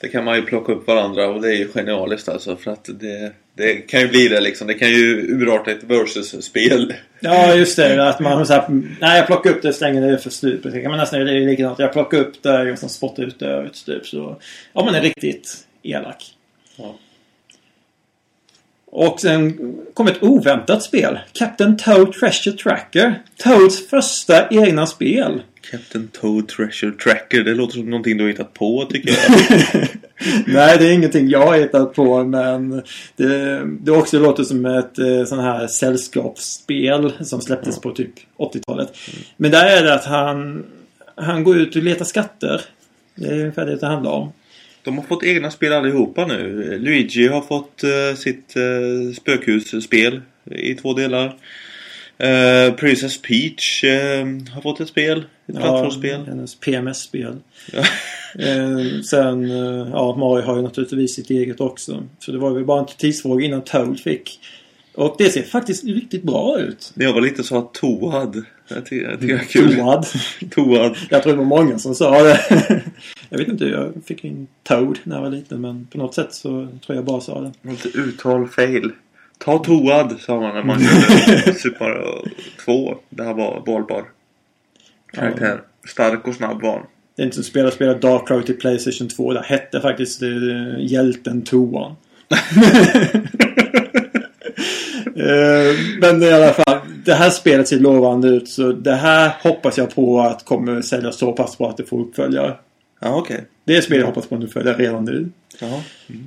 Det 0.00 0.08
kan 0.08 0.24
man 0.24 0.36
ju 0.36 0.42
plocka 0.42 0.72
upp 0.72 0.86
varandra 0.86 1.28
och 1.28 1.42
det 1.42 1.48
är 1.48 1.56
ju 1.56 1.68
genialiskt 1.68 2.28
alltså 2.28 2.56
för 2.56 2.70
att 2.70 2.88
det, 3.00 3.32
det 3.54 3.74
kan 3.74 4.00
ju 4.00 4.08
bli 4.08 4.28
det 4.28 4.40
liksom. 4.40 4.66
Det 4.66 4.74
kan 4.74 4.88
ju 4.88 5.34
urarta 5.34 5.70
ett 5.70 5.84
versus-spel. 5.84 6.94
Ja 7.20 7.54
just 7.54 7.76
det, 7.76 8.08
att 8.08 8.20
man 8.20 8.46
så 8.46 8.52
här, 8.52 8.82
nej 9.00 9.18
jag 9.18 9.26
plockar 9.26 9.50
upp 9.50 9.62
det 9.62 9.68
och 9.68 9.74
slänger 9.74 10.10
det 10.10 10.18
för 10.18 10.30
stupet. 10.30 10.72
Det 10.72 10.80
kan 10.80 10.90
man 10.90 11.00
nästan, 11.00 11.20
det 11.20 11.32
är 11.32 11.46
likadant. 11.46 11.78
Jag 11.78 11.92
plockar 11.92 12.18
upp 12.18 12.42
det 12.42 12.72
och 12.72 12.78
sen 12.78 12.88
spottar 12.88 13.22
ut 13.22 13.38
det 13.38 13.46
över 13.46 13.66
ett 13.66 13.76
stup. 13.76 14.06
Så, 14.06 14.40
ja 14.72 14.84
man 14.84 14.94
är 14.94 15.00
riktigt 15.00 15.66
elak. 15.82 16.34
Ja. 16.76 16.94
Och 18.96 19.20
sen 19.20 19.58
kom 19.94 20.06
ett 20.06 20.22
oväntat 20.22 20.82
spel. 20.82 21.18
Captain 21.32 21.76
Toad 21.76 22.12
Treasure 22.12 22.56
Tracker. 22.56 23.22
Toads 23.36 23.88
första 23.88 24.48
egna 24.48 24.86
spel. 24.86 25.42
Captain 25.70 26.08
Toad 26.08 26.48
Treasure 26.48 26.92
Tracker. 26.92 27.44
Det 27.44 27.54
låter 27.54 27.72
som 27.72 27.90
någonting 27.90 28.16
du 28.16 28.24
har 28.24 28.28
hittat 28.28 28.54
på 28.54 28.86
tycker 28.90 29.10
jag. 29.10 29.30
Nej, 30.46 30.78
det 30.78 30.86
är 30.86 30.92
ingenting 30.92 31.28
jag 31.28 31.46
har 31.46 31.56
hittat 31.58 31.94
på 31.94 32.24
men 32.24 32.82
det, 33.16 33.62
det 33.64 33.92
också 33.92 34.18
låter 34.18 34.44
som 34.44 34.66
ett 34.66 34.98
eh, 34.98 35.24
sån 35.24 35.38
här 35.38 35.66
sällskapsspel 35.66 37.12
som 37.20 37.40
släpptes 37.40 37.80
på 37.80 37.90
typ 37.90 38.14
80-talet. 38.38 38.96
Men 39.36 39.50
där 39.50 39.66
är 39.66 39.82
det 39.82 39.94
att 39.94 40.04
han, 40.04 40.64
han 41.14 41.44
går 41.44 41.56
ut 41.56 41.76
och 41.76 41.82
letar 41.82 42.04
skatter. 42.04 42.60
Det 43.14 43.26
är 43.26 43.32
ungefär 43.40 43.66
det 43.66 43.76
det 43.76 43.86
handlar 43.86 44.10
om. 44.10 44.32
De 44.84 44.98
har 44.98 45.04
fått 45.04 45.22
egna 45.22 45.50
spel 45.50 45.72
allihopa 45.72 46.26
nu. 46.26 46.78
Luigi 46.78 47.28
har 47.28 47.40
fått 47.40 47.84
eh, 47.84 48.16
sitt 48.16 48.56
uh, 48.56 49.12
spökhusspel 49.12 50.20
i 50.50 50.74
två 50.74 50.92
delar. 50.92 51.36
Eh, 52.18 52.74
Princess 52.74 53.22
Peach 53.22 53.84
har 54.54 54.60
fått 54.60 54.80
ett 54.80 54.88
spel. 54.88 55.24
Ett 55.46 55.56
plattformsspel. 55.56 56.20
hennes 56.26 56.54
PMS-spel. 56.54 57.36
Ja. 57.72 57.84
Sen, 59.10 59.48
ja, 59.92 60.16
Mario 60.16 60.44
har 60.44 60.56
ju 60.56 60.62
naturligtvis 60.62 61.14
sitt 61.14 61.30
eget 61.30 61.60
också. 61.60 62.02
Så 62.18 62.32
det 62.32 62.38
var 62.38 62.50
väl 62.50 62.64
bara 62.64 62.80
en 62.80 62.86
tidsfråga 62.86 63.44
innan 63.44 63.62
Toad 63.62 64.00
fick. 64.00 64.38
Och 64.94 65.14
det 65.18 65.30
ser 65.30 65.42
faktiskt 65.42 65.84
riktigt 65.84 66.22
bra 66.22 66.58
ut. 66.60 66.92
Jag 66.94 67.12
var 67.12 67.20
lite 67.20 67.42
så 67.42 67.58
att 67.58 67.74
Toad. 67.74 68.44
Jag 68.68 68.86
tycker 68.86 69.16
det 69.20 69.32
är 69.32 69.38
kul. 69.48 69.76
Toad. 69.76 70.06
Toad. 70.50 70.96
Jag 71.10 71.22
tror 71.22 71.32
det 71.32 71.38
var 71.38 71.44
många 71.44 71.78
som 71.78 71.94
sa 71.94 72.22
det. 72.22 72.40
jag 73.34 73.38
vet 73.38 73.48
inte, 73.48 73.64
jag 73.64 73.92
fick 74.06 74.24
in 74.24 74.46
Toad 74.62 74.98
när 75.04 75.16
jag 75.16 75.22
var 75.22 75.30
liten 75.30 75.60
men 75.60 75.86
på 75.92 75.98
något 75.98 76.14
sätt 76.14 76.34
så 76.34 76.68
tror 76.86 76.96
jag 76.96 77.04
bara 77.04 77.20
sa 77.20 77.40
det. 77.40 77.70
Lite 77.70 77.88
uttal 77.88 78.48
fail. 78.48 78.90
Ta 79.38 79.58
Toad 79.58 80.16
sa 80.20 80.40
man 80.40 80.54
när 80.54 80.62
man 80.62 80.80
körde 80.80 81.54
Super 81.58 81.84
Mario 81.84 82.28
2. 82.64 82.96
Det 83.10 83.22
här 83.22 83.34
var 83.34 83.62
valbar 83.66 84.04
karaktär. 85.12 85.60
Stark 85.88 86.28
och 86.28 86.34
snabb 86.34 86.62
var 86.62 86.72
han. 86.72 86.86
Det 87.16 87.22
är 87.22 87.24
inte 87.24 87.34
som 87.34 87.44
spela 87.44 87.70
spela 87.70 87.94
Dark 87.94 88.30
Road 88.30 88.46
till 88.46 88.58
Playstation 88.58 89.08
2. 89.08 89.32
Där 89.32 89.42
hette 89.42 89.80
faktiskt 89.80 90.22
eh, 90.22 90.28
hjälten 90.78 91.42
Toan. 91.42 91.94
Eh, 95.16 95.74
Men 96.00 96.22
i 96.22 96.32
alla 96.32 96.52
fall, 96.52 96.78
det 97.04 97.14
här 97.14 97.30
spelet 97.30 97.68
ser 97.68 97.78
lovande 97.78 98.28
ut 98.28 98.48
så 98.48 98.72
det 98.72 98.94
här 98.94 99.32
hoppas 99.42 99.78
jag 99.78 99.94
på 99.94 100.20
att 100.20 100.44
kommer 100.44 100.82
säljas 100.82 101.18
så 101.18 101.32
pass 101.32 101.58
bra 101.58 101.70
att 101.70 101.76
det 101.76 101.84
får 101.84 102.00
uppföljare. 102.00 102.56
Ja, 103.04 103.16
okej. 103.16 103.44
Det 103.64 103.76
är 103.76 103.80
spel 103.80 103.98
jag 103.98 104.06
hoppas 104.06 104.26
på 104.26 104.34
att 104.34 104.44
uppföljare 104.44 104.76
redan 104.76 105.04
nu. 105.04 105.28
Jaha. 105.60 105.82
Mm. 106.08 106.26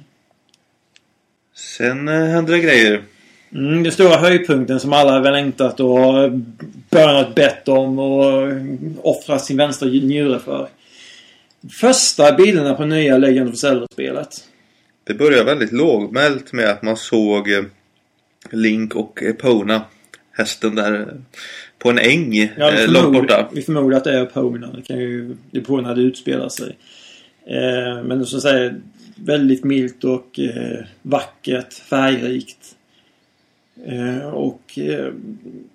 Sen 1.55 2.07
eh, 2.07 2.25
händer 2.25 2.53
det 2.53 2.59
grejer. 2.59 3.03
Mm, 3.51 3.83
den 3.83 3.91
stora 3.91 4.17
höjdpunkten 4.17 4.79
som 4.79 4.93
alla 4.93 5.11
har 5.11 5.31
längtat 5.31 5.79
och 5.79 6.31
bönat 6.89 7.35
bett 7.35 7.67
om 7.67 7.99
och 7.99 8.51
offrat 9.01 9.45
sin 9.45 9.57
vänstra 9.57 9.87
njure 9.87 10.39
för. 10.39 10.69
Första 11.71 12.31
bilderna 12.31 12.73
på 12.73 12.85
nya 12.85 13.17
Legend 13.17 13.49
of 13.49 13.57
Zelda-spelet. 13.57 14.29
Det 15.03 15.13
börjar 15.13 15.43
väldigt 15.43 15.71
lågmält 15.71 16.53
med 16.53 16.69
att 16.69 16.81
man 16.81 16.97
såg 16.97 17.51
eh, 17.51 17.63
Link 18.51 18.95
och 18.95 19.23
Epona. 19.23 19.81
Hästen 20.37 20.75
där 20.75 21.13
på 21.79 21.89
en 21.89 21.97
äng 21.97 22.51
Ja, 22.57 22.71
eh, 22.71 22.91
långt 22.91 23.13
borta. 23.13 23.49
Vi 23.53 23.61
förmodar 23.61 23.97
att 23.97 24.03
det 24.03 24.17
är 24.17 24.23
Epona. 24.23 24.71
Det 24.75 24.81
kan 24.81 24.99
ju... 24.99 25.35
Det 25.51 25.61
på 25.61 25.81
det 25.81 26.01
utspelar 26.01 26.49
sig. 26.49 26.77
Eh, 27.45 28.03
men 28.03 28.25
som 28.25 28.41
säger 28.41 28.81
väldigt 29.15 29.63
milt 29.63 30.03
och 30.03 30.39
eh, 30.39 30.85
vackert, 31.01 31.73
färgrikt. 31.73 32.75
Eh, 33.85 34.27
och 34.27 34.79
eh, 34.79 35.11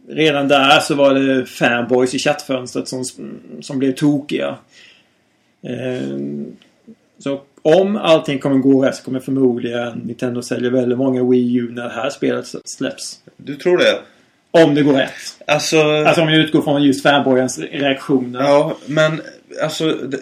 redan 0.09 0.49
där 0.49 0.81
så 0.81 0.95
var 0.95 1.15
det 1.15 1.47
fanboys 1.47 2.15
i 2.15 2.19
chattfönstret 2.19 2.89
som, 2.89 3.05
som 3.61 3.79
blev 3.79 3.93
tokiga. 3.93 4.59
Eh, 5.63 6.19
så 7.19 7.43
om 7.63 7.97
allting 7.97 8.39
kommer 8.39 8.59
gå 8.59 8.85
rätt 8.85 8.97
så 8.97 9.05
kommer 9.05 9.21
förmodligen 9.21 9.99
Nintendo 9.99 10.43
sälja 10.43 10.71
väldigt 10.71 10.99
många 10.99 11.25
Wii 11.25 11.57
U 11.57 11.69
när 11.73 11.83
det 11.83 11.95
här 11.95 12.11
spelet 12.11 12.47
släpps. 12.65 13.21
Du 13.37 13.57
tror 13.57 13.79
det? 13.79 13.99
Om 14.55 14.75
det 14.75 14.83
går 14.83 14.93
rätt. 14.93 15.43
Alltså... 15.47 15.81
Alltså 15.83 16.23
om 16.23 16.29
jag 16.29 16.39
utgår 16.39 16.63
från 16.63 16.83
just 16.83 17.03
fanboyens 17.03 17.59
reaktioner. 17.59 18.41
Ja, 18.41 18.77
men 18.87 19.23
alltså 19.63 19.93
det, 19.93 20.19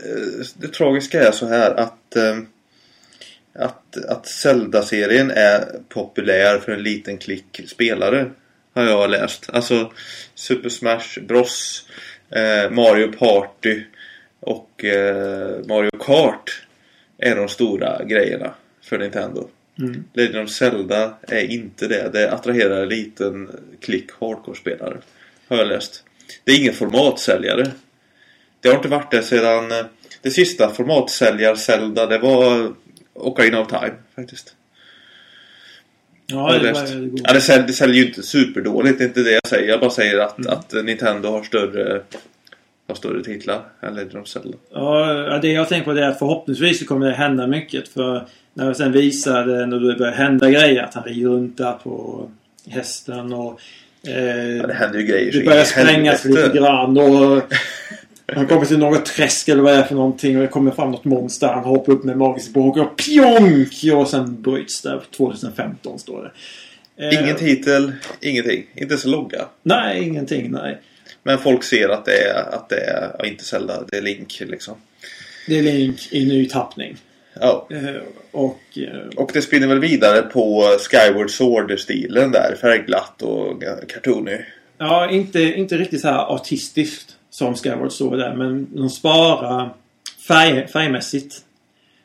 det 0.57 0.68
tragiska 0.68 1.28
är 1.28 1.33
så 1.33 1.47
här 1.47 1.70
att 1.70 2.16
eh, 2.16 2.37
att, 3.55 4.05
att 4.09 4.26
Zelda-serien 4.26 5.31
är 5.31 5.64
populär 5.89 6.59
för 6.59 6.72
en 6.72 6.83
liten 6.83 7.18
klick 7.18 7.61
spelare. 7.66 8.31
Har 8.74 8.83
jag 8.83 9.11
läst. 9.11 9.51
Alltså 9.53 9.93
Super 10.35 10.68
Smash 10.68 11.20
Bros. 11.22 11.87
Eh, 12.31 12.70
Mario 12.70 13.12
Party 13.12 13.83
och 14.41 14.85
eh, 14.85 15.66
Mario 15.68 15.99
Kart 15.99 16.62
är 17.18 17.37
de 17.37 17.49
stora 17.49 18.05
grejerna 18.05 18.55
för 18.83 18.99
Nintendo. 18.99 19.49
Mm. 19.81 20.05
Legend 20.12 20.45
of 20.45 20.51
Zelda 20.51 21.14
är 21.22 21.51
inte 21.51 21.89
det. 21.89 22.11
Det 22.12 22.33
attraherar 22.33 22.83
en 22.83 22.89
liten 22.89 23.51
klick 23.81 24.11
hardcore-spelare. 24.20 24.97
Har 25.49 25.57
jag 25.57 25.68
läst. 25.68 26.05
det 26.45 26.53
är 26.53 26.59
ingen 26.61 26.74
formatsäljare. 26.74 27.66
Det 28.61 28.68
har 28.68 28.76
inte 28.76 28.89
varit 28.89 29.11
det 29.11 29.22
sedan 29.22 29.72
eh, 29.72 29.85
det 30.22 30.31
sista 30.31 30.70
formatsäljar-Zelda 30.70 32.07
det 32.07 32.18
var 32.18 32.72
Ocarina 33.14 33.61
of 33.61 33.68
Time 33.68 33.95
faktiskt. 34.16 34.55
Ja, 36.26 36.53
det, 36.53 36.59
det, 36.59 36.72
var, 36.72 36.83
det, 36.87 37.07
går. 37.07 37.20
ja, 37.24 37.33
det, 37.33 37.41
säljer, 37.41 37.66
det 37.66 37.72
säljer 37.72 37.97
ju 38.03 38.09
inte 38.09 38.22
superdåligt, 38.22 38.99
det 38.99 39.05
är 39.05 39.09
inte 39.09 39.22
det 39.22 39.33
jag 39.33 39.47
säger. 39.47 39.68
Jag 39.68 39.81
bara 39.81 39.91
säger 39.91 40.18
att, 40.18 40.39
Mm. 40.39 40.53
att 40.53 40.85
Nintendo 40.85 41.28
har 41.31 41.43
större, 41.43 42.03
har 42.89 42.95
större 42.95 43.24
titlar 43.24 43.62
än 43.81 43.95
Legend 43.95 44.16
of 44.16 44.28
Zelda. 44.28 44.59
Ja, 44.72 45.39
det 45.43 45.53
jag 45.53 45.68
tänker 45.68 45.85
på 45.85 45.93
det 45.93 46.05
är 46.05 46.09
att 46.09 46.18
förhoppningsvis 46.18 46.78
så 46.78 46.87
kommer 46.87 47.07
det 47.07 47.12
hända 47.12 47.47
mycket. 47.47 47.89
För 47.89 48.26
när 48.55 48.67
jag 48.67 48.77
sen 48.77 48.93
visade 48.93 49.67
när 49.67 49.79
det 49.79 49.95
började 49.99 50.17
hända 50.17 50.51
grejer 50.51 50.83
att 50.83 50.95
han 50.95 51.05
rider 51.05 51.29
runt 51.29 51.59
där 51.59 51.73
på 51.73 52.29
hästen 52.69 53.33
och 53.33 53.61
eh, 54.07 54.57
Ja, 54.57 54.67
det 54.67 54.75
händer 54.75 54.99
ju 54.99 55.07
grejer 55.07 55.33
det 55.33 55.45
börjar 55.45 55.65
sprängas 55.65 56.25
lite 56.25 56.51
grann 56.55 56.99
och 56.99 57.43
han 58.35 58.47
kommer 58.47 58.65
till 58.67 58.79
något 58.79 59.07
träsk 59.07 59.49
eller 59.49 59.63
vad 59.63 59.73
det 59.73 59.79
är 59.79 59.83
för 59.83 59.95
någonting 59.95 60.37
och 60.37 60.43
det 60.43 60.49
kommer 60.49 60.71
fram 60.71 60.91
något 60.91 61.05
monster. 61.05 61.47
Han 61.47 61.65
hoppar 61.65 61.93
upp 61.93 62.05
med 62.05 62.17
magisk 62.17 62.53
båge 62.53 62.81
och 62.81 62.97
pjonk! 62.97 63.73
Och 63.95 64.09
sen 64.09 64.43
bryts 64.43 64.83
det. 64.83 65.01
2015 65.17 65.99
står 65.99 66.23
det. 66.23 67.07
Eh, 67.07 67.23
Ingen 67.23 67.37
titel, 67.37 67.93
ingenting. 68.21 68.67
Inte 68.75 68.97
så 68.97 69.09
logga. 69.09 69.45
Nej, 69.63 70.03
ingenting. 70.03 70.51
Nej. 70.51 70.79
Men 71.23 71.39
folk 71.39 71.63
ser 71.65 71.89
att 71.89 72.05
det 72.05 72.23
är, 72.23 72.55
att 72.55 72.69
det 72.69 72.81
är 72.81 73.27
inte 73.27 73.45
Zelda, 73.45 73.85
det 73.91 73.97
är 73.97 74.03
Link 74.03 74.43
liksom. 74.47 74.75
Det 75.47 75.59
är 75.59 75.63
Link 75.63 76.09
i 76.13 76.27
ny 76.27 76.49
tappning. 76.49 76.97
Ja. 77.35 77.66
Eh, 77.70 78.03
och 78.31 78.61
eh, 78.78 79.07
Och 79.16 79.31
det 79.35 79.43
spinner 79.43 79.66
väl 79.66 79.78
vidare 79.81 80.22
på 80.22 80.62
Skyward 80.91 81.31
Sword-stilen 81.31 82.33
där. 82.33 82.55
Färgglatt 82.61 83.22
och 83.22 83.62
cartoony. 83.89 84.39
Ja, 84.78 85.11
inte, 85.11 85.41
inte 85.43 85.76
riktigt 85.78 86.01
så 86.01 86.09
här 86.09 86.35
artistiskt 86.35 87.16
som 87.31 87.55
Skyward 87.55 87.93
Sword 87.93 88.18
där. 88.18 88.35
Men 88.35 88.68
de 88.76 88.91
sparar 88.91 89.74
färg, 90.28 90.68
färgmässigt. 90.68 91.45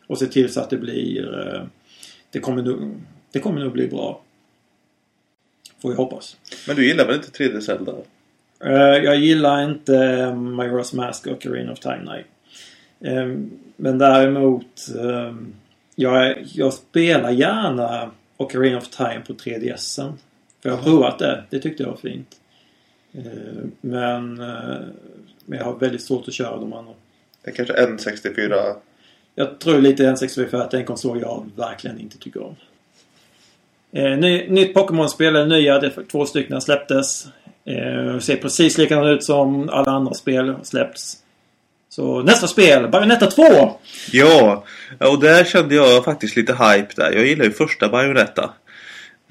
Och 0.08 0.18
ser 0.18 0.26
till 0.28 0.54
så 0.54 0.60
att 0.60 0.70
det 0.70 0.78
blir... 0.78 1.40
eh, 1.56 1.62
Det 2.32 2.40
kommer 2.40 2.62
nog, 2.64 2.96
det 3.32 3.40
kommer 3.40 3.60
nog 3.62 3.72
bli 3.72 3.88
bra. 3.88 4.22
Får 5.82 5.92
jag 5.92 5.98
hoppas. 5.98 6.38
Men 6.68 6.76
du 6.76 6.88
gillar 6.88 7.06
väl 7.06 7.16
inte 7.16 7.44
3D 7.44 7.60
Zelda? 7.60 7.94
Jag 9.04 9.16
gillar 9.16 9.64
inte 9.64 9.92
Majora's 10.36 10.96
Mask 10.96 11.28
och 11.28 11.46
Arena 11.46 11.72
of 11.72 11.80
Time, 11.80 12.02
nej. 12.06 12.26
Eh, 13.02 13.38
Men 13.76 13.98
däremot... 13.98 14.88
eh, 15.00 15.36
Jag, 15.96 16.36
jag 16.54 16.74
spelar 16.74 17.30
gärna 17.32 18.12
Ocarina 18.38 18.78
of 18.78 18.90
Time 18.90 19.22
på 19.28 19.34
3DSen. 19.34 20.14
För 20.62 20.70
jag 20.70 20.76
har 20.76 20.84
provat 20.84 21.20
det. 21.20 21.44
Det 21.50 21.60
tyckte 21.60 21.84
jag 21.84 21.90
var 21.90 21.98
fint. 21.98 22.36
Eh, 23.14 23.22
Men, 23.82 24.42
eh, 24.42 24.78
men 25.46 25.58
jag 25.60 25.66
har 25.66 25.76
väldigt 25.80 26.02
svårt 26.04 26.28
att 26.28 26.34
köra 26.34 26.58
de 26.58 26.74
andra. 26.74 26.94
Det 27.44 27.52
är 27.52 27.56
kanske 27.56 27.74
N64. 27.86 28.76
Jag 29.36 29.60
tror 29.60 29.82
lite 29.82 30.04
N64 30.04 30.48
för 30.48 30.58
att 30.62 30.72
det 30.72 30.78
är 30.78 30.82
en 30.82 30.88
konsol 30.88 31.22
jag 31.22 31.50
verkligen 31.56 32.00
inte 32.00 32.18
tycker 32.18 32.44
om. 32.44 32.56
Ny, 33.92 34.48
nytt 34.50 34.74
Pokémon-spel, 34.74 35.36
eller 35.36 35.46
nya, 35.46 35.80
det 35.80 35.90
två 36.12 36.26
stycken 36.26 36.62
släpptes. 36.62 37.28
Eh, 37.66 38.20
ser 38.20 38.36
precis 38.38 38.78
likadant 38.78 39.08
ut 39.08 39.24
som 39.24 39.70
alla 39.70 39.92
andra 39.92 40.14
spel 40.14 40.56
släppts. 40.64 41.18
Så 41.96 42.24
nästa 42.24 42.48
spel, 42.48 42.88
Bayonetta 42.88 43.28
2! 43.28 43.44
Ja, 44.12 44.64
och 45.00 45.20
där 45.20 45.44
kände 45.44 45.76
jag 45.76 46.06
faktiskt 46.06 46.36
lite 46.36 46.54
hype 46.54 46.94
där. 46.96 47.12
Jag 47.12 47.26
gillar 47.26 47.46
ju 47.46 47.52
första 47.52 47.90
Bayonetta. 47.90 48.54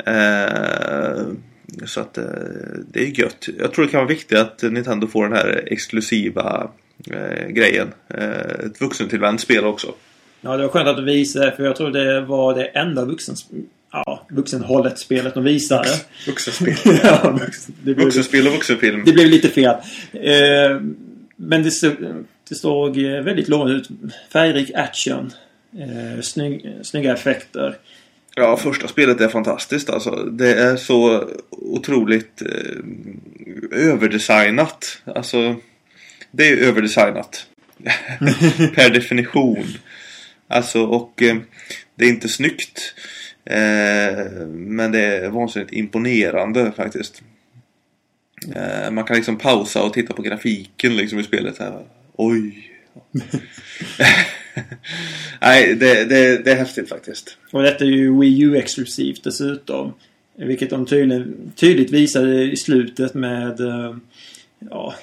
Eh, 0.06 1.26
så 1.86 2.00
att 2.00 2.18
eh, 2.18 2.24
det 2.92 3.00
är 3.00 3.20
gött. 3.20 3.48
Jag 3.58 3.72
tror 3.72 3.84
det 3.84 3.90
kan 3.90 3.98
vara 3.98 4.08
viktigt 4.08 4.38
att 4.38 4.62
Nintendo 4.62 5.06
får 5.06 5.24
den 5.24 5.32
här 5.32 5.62
exklusiva 5.66 6.70
eh, 7.10 7.48
grejen. 7.48 7.88
Eh, 8.08 8.66
ett 8.66 8.80
vuxentillvänt 8.80 9.40
spel 9.40 9.64
också. 9.64 9.94
Ja, 10.40 10.56
det 10.56 10.62
var 10.62 10.70
skönt 10.70 10.88
att 10.88 10.96
du 10.96 11.04
visade 11.04 11.52
för 11.56 11.64
jag 11.64 11.76
tror 11.76 11.90
det 11.90 12.20
var 12.20 12.54
det 12.54 12.64
enda 12.64 13.04
vuxen, 13.04 13.34
ja, 13.92 14.26
vuxenhållet 14.30 14.98
spelet 14.98 15.34
de 15.34 15.44
visade. 15.44 15.88
Vuxenspel. 16.26 16.74
ja, 17.02 17.30
vuxen, 17.40 17.74
det, 17.82 17.94
blev, 17.94 18.04
Vuxenspel 18.04 18.46
och 18.46 18.52
vuxenfilm. 18.52 19.02
det 19.04 19.12
blev 19.12 19.26
lite 19.28 19.48
fel. 19.48 19.76
Eh, 20.12 20.80
men 21.36 21.62
det, 21.62 21.70
det 22.48 22.54
såg 22.54 22.98
eh, 22.98 23.22
väldigt 23.22 23.48
lovande 23.48 23.74
ut. 23.74 23.88
Färgrik 24.32 24.70
action. 24.74 25.32
Eh, 25.78 26.20
Snygg, 26.20 26.78
snygga 26.82 27.12
effekter. 27.12 27.76
Ja, 28.36 28.56
första 28.56 28.88
spelet 28.88 29.20
är 29.20 29.28
fantastiskt 29.28 29.90
alltså. 29.90 30.10
Det 30.10 30.54
är 30.54 30.76
så 30.76 31.28
otroligt 31.50 32.42
eh, 32.42 33.88
överdesignat. 33.90 35.02
Alltså, 35.04 35.56
det 36.30 36.48
är 36.48 36.56
överdesignat. 36.56 37.46
per 38.74 38.90
definition. 38.90 39.66
Alltså, 40.48 40.84
och 40.84 41.22
eh, 41.22 41.36
det 41.94 42.04
är 42.04 42.08
inte 42.08 42.28
snyggt. 42.28 42.94
Eh, 43.44 44.46
men 44.48 44.92
det 44.92 45.00
är 45.00 45.28
vansinnigt 45.28 45.72
imponerande 45.72 46.72
faktiskt. 46.76 47.22
Eh, 48.56 48.90
man 48.90 49.04
kan 49.04 49.16
liksom 49.16 49.38
pausa 49.38 49.82
och 49.82 49.92
titta 49.92 50.14
på 50.14 50.22
grafiken 50.22 50.96
liksom 50.96 51.18
i 51.18 51.24
spelet 51.24 51.58
här. 51.58 51.84
Oj. 52.16 52.70
Nej, 55.40 55.74
det, 55.74 56.04
det, 56.04 56.44
det 56.44 56.52
är 56.52 56.56
häftigt 56.56 56.88
faktiskt. 56.88 57.38
Och 57.50 57.62
detta 57.62 57.84
är 57.84 57.88
ju 57.88 58.20
Wii 58.20 58.40
U-exklusivt 58.42 59.24
dessutom. 59.24 59.92
Vilket 60.36 60.70
de 60.70 60.86
tydligen, 60.86 61.52
tydligt 61.56 61.90
visade 61.90 62.42
i 62.42 62.56
slutet 62.56 63.14
med... 63.14 63.60
eh, 63.60 63.96
Ja, 64.70 64.94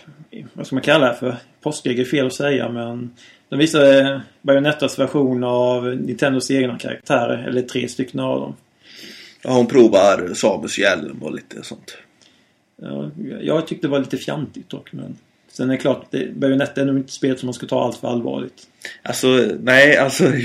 vad 0.53 0.67
ska 0.67 0.75
man 0.75 0.83
kalla 0.83 1.07
det 1.07 1.15
för? 1.15 1.35
Påskägg 1.61 1.99
är 1.99 2.05
fel 2.05 2.25
att 2.27 2.33
säga 2.33 2.69
men... 2.69 3.11
De 3.49 3.59
visade 3.59 4.21
Bayonettas 4.41 4.99
version 4.99 5.43
av 5.43 5.85
Nintendos 5.85 6.51
egna 6.51 6.79
karaktärer. 6.79 7.47
Eller 7.47 7.61
tre 7.61 7.87
stycken 7.87 8.19
av 8.19 8.39
dem. 8.39 8.55
Ja, 9.43 9.53
hon 9.53 9.67
provar 9.67 10.33
Samus 10.33 10.79
hjälm 10.79 11.23
och 11.23 11.33
lite 11.35 11.63
sånt. 11.63 11.97
Ja, 12.81 13.11
jag 13.41 13.67
tyckte 13.67 13.87
det 13.87 13.91
var 13.91 13.99
lite 13.99 14.17
fjantigt 14.17 14.69
dock 14.69 14.93
men... 14.93 15.17
Sen 15.53 15.69
är 15.69 15.73
det 15.73 15.81
klart, 15.81 16.07
det- 16.11 16.35
Bayonetta 16.35 16.81
är 16.81 16.85
nog 16.85 16.97
inte 16.97 17.05
ett 17.07 17.11
spel 17.11 17.37
som 17.37 17.47
man 17.47 17.53
ska 17.53 17.65
ta 17.67 17.83
allt 17.83 17.97
för 17.97 18.07
allvarligt. 18.07 18.67
Alltså, 19.03 19.27
nej, 19.59 19.97
alltså 19.97 20.23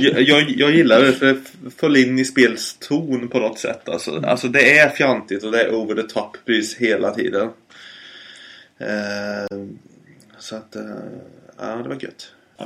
jag, 0.00 0.20
jag, 0.22 0.50
jag 0.50 0.70
gillar 0.74 1.00
det 1.02 1.12
för 1.12 1.26
det 1.26 1.40
föll 1.76 1.96
in 1.96 2.18
i 2.18 2.24
spelston 2.24 3.28
på 3.28 3.38
något 3.38 3.58
sätt. 3.58 3.88
Alltså, 3.88 4.22
alltså 4.26 4.48
det 4.48 4.78
är 4.78 4.88
fjantigt 4.90 5.44
och 5.44 5.52
det 5.52 5.62
är 5.62 5.74
over 5.74 5.94
the 5.94 6.02
top 6.08 6.36
precis 6.46 6.76
hela 6.76 7.10
tiden. 7.14 7.48
Eh, 8.78 9.58
så 10.38 10.56
att, 10.56 10.76
eh, 10.76 10.82
ja 11.58 11.76
det 11.82 11.88
var 11.88 11.98
gött. 12.02 12.32
Ja. 12.58 12.64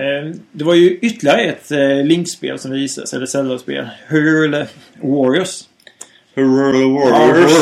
Eh, 0.00 0.34
Det 0.52 0.64
var 0.64 0.74
ju 0.74 0.98
ytterligare 1.02 1.40
ett 1.40 1.70
eh, 1.72 2.04
Link-spel 2.04 2.58
som 2.58 2.70
visades, 2.70 3.14
eller 3.14 3.26
Zelda-spel. 3.26 3.88
Hyrule 4.08 4.66
Warriors. 5.02 5.64
Warriors! 6.34 7.52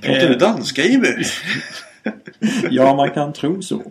Pratar 0.00 0.28
du 0.28 0.32
Eh, 0.34 0.38
danska 0.38 0.82
Jimmy? 0.82 1.08
Ja, 2.70 2.94
man 2.94 3.10
kan 3.10 3.32
tro 3.32 3.62
så. 3.62 3.82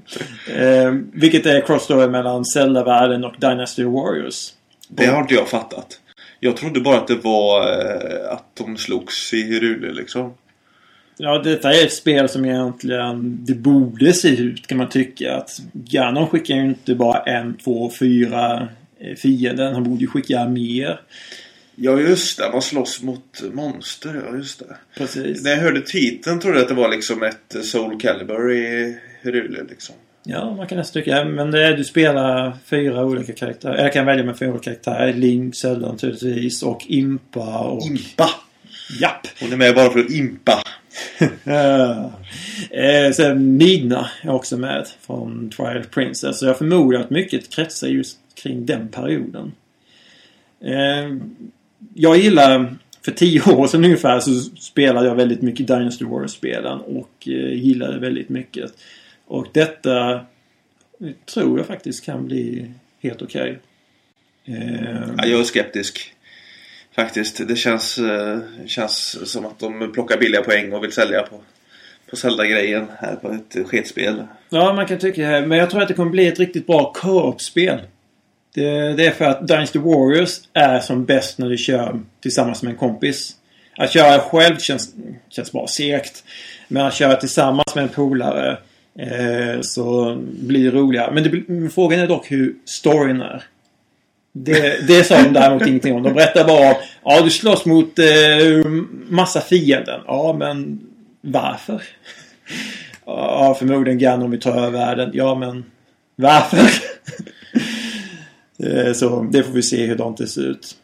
Eh, 0.55 0.91
vilket 1.13 1.45
är 1.45 1.61
crossover 1.61 2.09
mellan 2.09 2.45
Zelda-världen 2.45 3.23
och 3.23 3.33
Dynasty 3.37 3.83
Warriors. 3.83 4.49
Det 4.87 5.05
har 5.05 5.21
inte 5.21 5.33
jag 5.33 5.47
fattat. 5.47 5.99
Jag 6.39 6.57
trodde 6.57 6.79
bara 6.79 6.97
att 6.97 7.07
det 7.07 7.15
var 7.15 7.61
eh, 7.61 8.31
att 8.31 8.45
de 8.53 8.77
slogs 8.77 9.33
i 9.33 9.41
Hyrule 9.43 9.93
liksom. 9.93 10.33
Ja, 11.17 11.39
detta 11.39 11.73
är 11.73 11.85
ett 11.85 11.93
spel 11.93 12.29
som 12.29 12.45
egentligen 12.45 13.37
det 13.45 13.53
borde 13.53 14.13
se 14.13 14.29
ut 14.29 14.67
kan 14.67 14.77
man 14.77 14.89
tycka. 14.89 15.35
Att 15.37 15.59
Ganon 15.73 16.27
skickar 16.27 16.55
ju 16.55 16.61
inte 16.61 16.95
bara 16.95 17.19
en, 17.19 17.57
två, 17.57 17.91
fyra 17.99 18.67
eh, 18.99 19.15
fienden. 19.15 19.73
Han 19.73 19.83
borde 19.83 20.01
ju 20.01 20.07
skicka 20.07 20.45
mer. 20.45 20.99
Ja 21.75 21.99
just 21.99 22.37
det, 22.37 22.49
man 22.51 22.61
slåss 22.61 23.01
mot 23.01 23.43
monster. 23.53 24.23
Ja 24.27 24.37
just 24.37 24.59
det. 24.59 24.77
Precis. 24.97 25.43
När 25.43 25.51
jag 25.51 25.57
hörde 25.57 25.81
titeln 25.81 26.39
trodde 26.39 26.57
jag 26.57 26.61
att 26.61 26.69
det 26.69 26.75
var 26.75 26.89
liksom 26.89 27.23
ett 27.23 27.65
Soul 27.65 27.99
Calibur 27.99 28.51
i 28.51 28.97
Hyrule 29.21 29.63
liksom. 29.69 29.95
Ja, 30.23 30.55
man 30.55 30.67
kan 30.67 30.77
nästan 30.77 31.01
tycka. 31.01 31.25
Men 31.25 31.51
det 31.51 31.67
är, 31.67 31.77
du 31.77 31.83
spelar 31.83 32.57
fyra 32.65 33.05
olika 33.05 33.33
karaktärer. 33.33 33.83
Jag 33.83 33.93
kan 33.93 34.05
välja 34.05 34.23
med 34.23 34.37
fyra 34.37 34.49
olika 34.49 34.63
karaktärer. 34.63 35.13
Link, 35.13 35.55
Zelda 35.55 35.91
naturligtvis. 35.91 36.63
Och 36.63 36.85
Impa 36.87 37.59
och... 37.59 37.85
Impa! 37.85 38.29
Japp! 39.01 39.27
Hon 39.39 39.53
är 39.53 39.57
med 39.57 39.75
bara 39.75 39.89
för 39.89 39.99
att 39.99 40.11
impa. 40.11 40.63
eh, 42.69 43.11
sen 43.13 43.57
Midna 43.57 44.09
är 44.21 44.31
också 44.31 44.57
med 44.57 44.87
från 45.01 45.49
Twilight 45.49 45.91
Princess. 45.91 46.39
Så 46.39 46.45
jag 46.45 46.57
förmodar 46.57 46.99
att 46.99 47.09
mycket 47.09 47.49
kretsar 47.49 47.87
just 47.87 48.17
kring 48.35 48.65
den 48.65 48.87
perioden. 48.87 49.51
Eh, 50.61 51.17
jag 51.93 52.17
gillar... 52.17 52.75
För 53.05 53.11
tio 53.11 53.41
år 53.55 53.67
sedan 53.67 53.85
ungefär 53.85 54.19
så 54.19 54.31
spelade 54.39 55.07
jag 55.07 55.15
väldigt 55.15 55.41
mycket 55.41 55.67
Dynasty 55.67 56.05
Warriors-spelen 56.05 56.79
och 56.79 57.27
eh, 57.27 57.53
gillade 57.53 57.99
väldigt 57.99 58.29
mycket. 58.29 58.71
Och 59.27 59.47
detta 59.53 60.25
tror 61.33 61.57
jag 61.59 61.67
faktiskt 61.67 62.05
kan 62.05 62.25
bli 62.25 62.71
helt 63.01 63.21
okej. 63.21 63.59
Eh, 64.45 64.55
Ja, 65.17 65.25
jag 65.25 65.39
är 65.39 65.43
skeptisk. 65.43 66.13
Faktiskt. 66.95 67.47
Det 67.47 67.55
känns, 67.55 67.97
eh, 67.97 68.39
känns 68.65 69.31
som 69.31 69.45
att 69.45 69.59
de 69.59 69.91
plockar 69.93 70.17
billiga 70.17 70.41
poäng 70.41 70.73
och 70.73 70.83
vill 70.83 70.91
sälja 70.91 71.21
på, 71.21 71.41
på 72.09 72.15
Zelda-grejen 72.15 72.87
här 72.99 73.15
på 73.15 73.31
ett 73.31 73.67
sketspel. 73.67 74.23
Ja, 74.49 74.73
man 74.73 74.85
kan 74.85 74.99
tycka 74.99 75.29
det. 75.29 75.47
Men 75.47 75.57
jag 75.57 75.69
tror 75.69 75.81
att 75.81 75.87
det 75.87 75.93
kommer 75.93 76.11
bli 76.11 76.27
ett 76.27 76.39
riktigt 76.39 76.67
bra 76.67 76.93
co-op-spel. 76.93 77.79
Det, 78.53 78.93
det 78.93 79.05
är 79.05 79.11
för 79.11 79.25
att 79.25 79.47
Dynasty 79.47 79.79
Warriors 79.79 80.39
är 80.53 80.79
som 80.79 81.05
bäst 81.05 81.37
när 81.37 81.49
du 81.49 81.57
kör 81.57 81.99
tillsammans 82.21 82.63
med 82.63 82.71
en 82.71 82.77
kompis. 82.77 83.35
Att 83.77 83.91
köra 83.91 84.19
själv 84.19 84.57
känns, 84.57 84.93
känns 85.29 85.51
bara 85.51 85.67
segt. 85.67 86.23
Men 86.67 86.85
att 86.85 86.93
köra 86.93 87.15
tillsammans 87.15 87.75
med 87.75 87.83
en 87.83 87.89
polare 87.89 88.57
eh, 88.99 89.61
så 89.61 90.17
blir 90.41 90.71
det 90.71 90.77
roligare. 90.77 91.11
Men 91.11 91.23
det, 91.23 91.69
frågan 91.69 91.99
är 91.99 92.07
dock 92.07 92.31
hur 92.31 92.55
storyn 92.65 93.21
är. 93.21 93.43
Det, 94.31 94.87
det 94.87 95.03
sa 95.03 95.23
de 95.23 95.33
däremot 95.33 95.67
ingenting 95.67 95.95
om. 95.95 96.03
De 96.03 96.13
berättar 96.13 96.47
bara 96.47 96.75
ja 97.03 97.21
du 97.21 97.29
slåss 97.29 97.65
mot 97.65 97.99
eh, 97.99 98.05
massa 99.09 99.41
fienden. 99.41 100.01
Ja 100.07 100.35
men 100.39 100.79
varför? 101.21 101.81
Ja 103.05 103.55
förmodligen 103.59 103.99
Ganon 103.99 104.31
vill 104.31 104.41
ta 104.41 104.49
över 104.49 104.69
världen. 104.69 105.11
Ja 105.13 105.35
men 105.35 105.65
varför? 106.15 106.69
Eh, 108.63 108.93
så 108.93 109.27
det 109.31 109.43
får 109.43 109.53
vi 109.53 109.63
se 109.63 109.85
hur 109.85 110.15
det 110.17 110.27
ser 110.27 110.41
ut. 110.41 110.75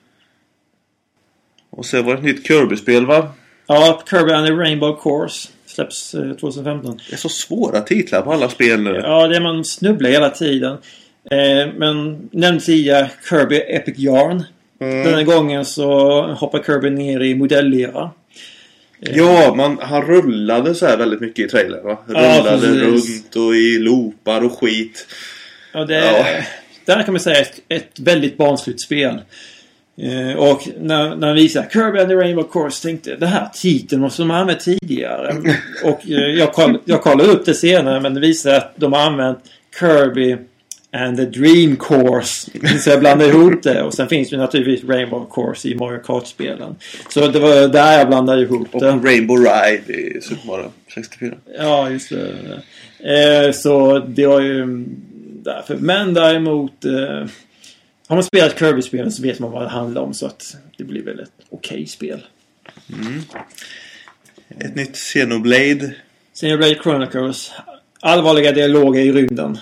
Och 1.69 1.85
sen 1.85 2.05
var 2.05 2.13
det 2.13 2.19
ett 2.19 2.25
nytt 2.25 2.47
Kirby-spel 2.47 3.05
va? 3.05 3.31
Ja, 3.67 4.03
Kirby 4.09 4.31
and 4.31 4.47
the 4.47 4.53
Rainbow 4.53 4.99
Course 5.01 5.49
släpps 5.65 6.13
eh, 6.13 6.31
2015. 6.31 6.99
Det 7.09 7.15
är 7.15 7.17
så 7.17 7.29
svåra 7.29 7.81
titlar 7.81 8.21
på 8.21 8.33
alla 8.33 8.49
spel 8.49 8.81
nu. 8.81 9.01
Ja, 9.03 9.27
det 9.27 9.35
är 9.35 9.41
man 9.41 9.65
snubblar 9.65 10.09
hela 10.09 10.29
tiden. 10.29 10.77
Eh, 11.31 11.73
men 11.77 12.29
nämnde 12.31 12.61
tidigare 12.65 13.09
Kirby 13.29 13.55
Epic 13.55 13.97
Yarn. 13.97 14.43
Mm. 14.81 15.03
Denna 15.03 15.23
gången 15.23 15.65
så 15.65 16.21
hoppar 16.21 16.63
Kirby 16.63 16.89
ner 16.89 17.21
i 17.21 17.35
modellera. 17.35 18.11
Ja, 18.99 19.53
man, 19.55 19.77
han 19.81 20.01
rullade 20.01 20.75
så 20.75 20.85
här 20.85 20.97
väldigt 20.97 21.19
mycket 21.19 21.45
i 21.45 21.49
trailern 21.49 21.83
va? 21.83 21.97
Ja, 22.07 22.13
Rullade 22.13 22.67
precis. 22.67 23.23
runt 23.23 23.35
och 23.35 23.55
i 23.55 23.77
loopar 23.79 24.45
och 24.45 24.59
skit. 24.59 25.07
Ja, 25.73 25.85
det 25.85 25.95
Ja. 25.95 26.43
Där 26.89 27.03
kan 27.03 27.13
man 27.13 27.21
säga 27.21 27.41
ett, 27.41 27.61
ett 27.69 27.99
väldigt 27.99 28.37
barnsligt 28.37 28.81
spel. 28.81 29.21
Eh, 30.01 30.37
och 30.37 30.69
när, 30.79 31.15
när 31.15 31.27
han 31.27 31.35
visade 31.35 31.69
Kirby 31.73 31.99
and 31.99 32.09
the 32.09 32.15
Rainbow 32.15 32.51
Course 32.51 32.87
tänkte 32.87 33.09
jag, 33.09 33.19
det 33.19 33.27
här 33.27 33.49
titeln 33.53 34.01
måste 34.01 34.21
de 34.21 34.29
ha 34.29 34.37
använt 34.37 34.59
tidigare. 34.59 35.35
och 35.83 36.09
eh, 36.09 36.17
jag, 36.17 36.53
koll, 36.53 36.77
jag 36.85 37.01
kollade 37.01 37.29
upp 37.29 37.45
det 37.45 37.53
senare 37.53 37.99
men 37.99 38.13
det 38.13 38.19
visade 38.19 38.57
att 38.57 38.73
de 38.75 38.93
har 38.93 38.99
använt 38.99 39.39
Kirby 39.79 40.37
and 40.91 41.17
the 41.17 41.25
Dream 41.25 41.75
Course. 41.75 42.51
Så 42.79 42.89
jag 42.89 42.99
blandade 42.99 43.31
ihop 43.31 43.63
det. 43.63 43.83
Och 43.83 43.93
sen 43.93 44.07
finns 44.07 44.29
det 44.29 44.37
naturligtvis 44.37 44.89
Rainbow 44.89 45.29
Course 45.33 45.67
i 45.67 45.75
Mario 45.75 45.99
Kart-spelen. 45.99 46.75
Så 47.09 47.27
det 47.27 47.39
var 47.39 47.67
där 47.67 47.97
jag 47.97 48.07
blandade 48.07 48.41
ihop 48.41 48.67
Och 48.71 48.81
det. 48.81 48.91
Rainbow 48.91 49.37
Ride 49.37 49.93
i 49.93 50.21
Super 50.21 50.47
Mario 50.47 50.71
64. 50.93 51.35
Ja, 51.57 51.89
just 51.89 52.09
det. 52.09 52.61
Eh, 52.99 53.51
så 53.51 53.99
det 53.99 54.27
var 54.27 54.41
ju 54.41 54.85
därför. 55.43 55.75
Men 55.75 56.13
däremot... 56.13 56.85
Eh, 56.85 57.25
har 58.07 58.15
man 58.15 58.23
spelat 58.23 58.59
Kirby-spelen 58.59 59.11
så 59.11 59.23
vet 59.23 59.39
man 59.39 59.51
vad 59.51 59.61
det 59.61 59.69
handlar 59.69 60.01
om. 60.01 60.13
Så 60.13 60.25
att 60.25 60.57
det 60.77 60.83
blir 60.83 61.03
väl 61.03 61.19
ett 61.19 61.31
okej 61.49 61.87
spel. 61.87 62.25
Ett 64.59 64.75
nytt 64.75 64.95
Xenoblade. 64.95 65.95
Xenoblade 66.33 66.75
Chronicles. 66.83 67.51
Allvarliga 67.99 68.51
dialoger 68.51 69.01
i 69.01 69.11
rymden. 69.11 69.57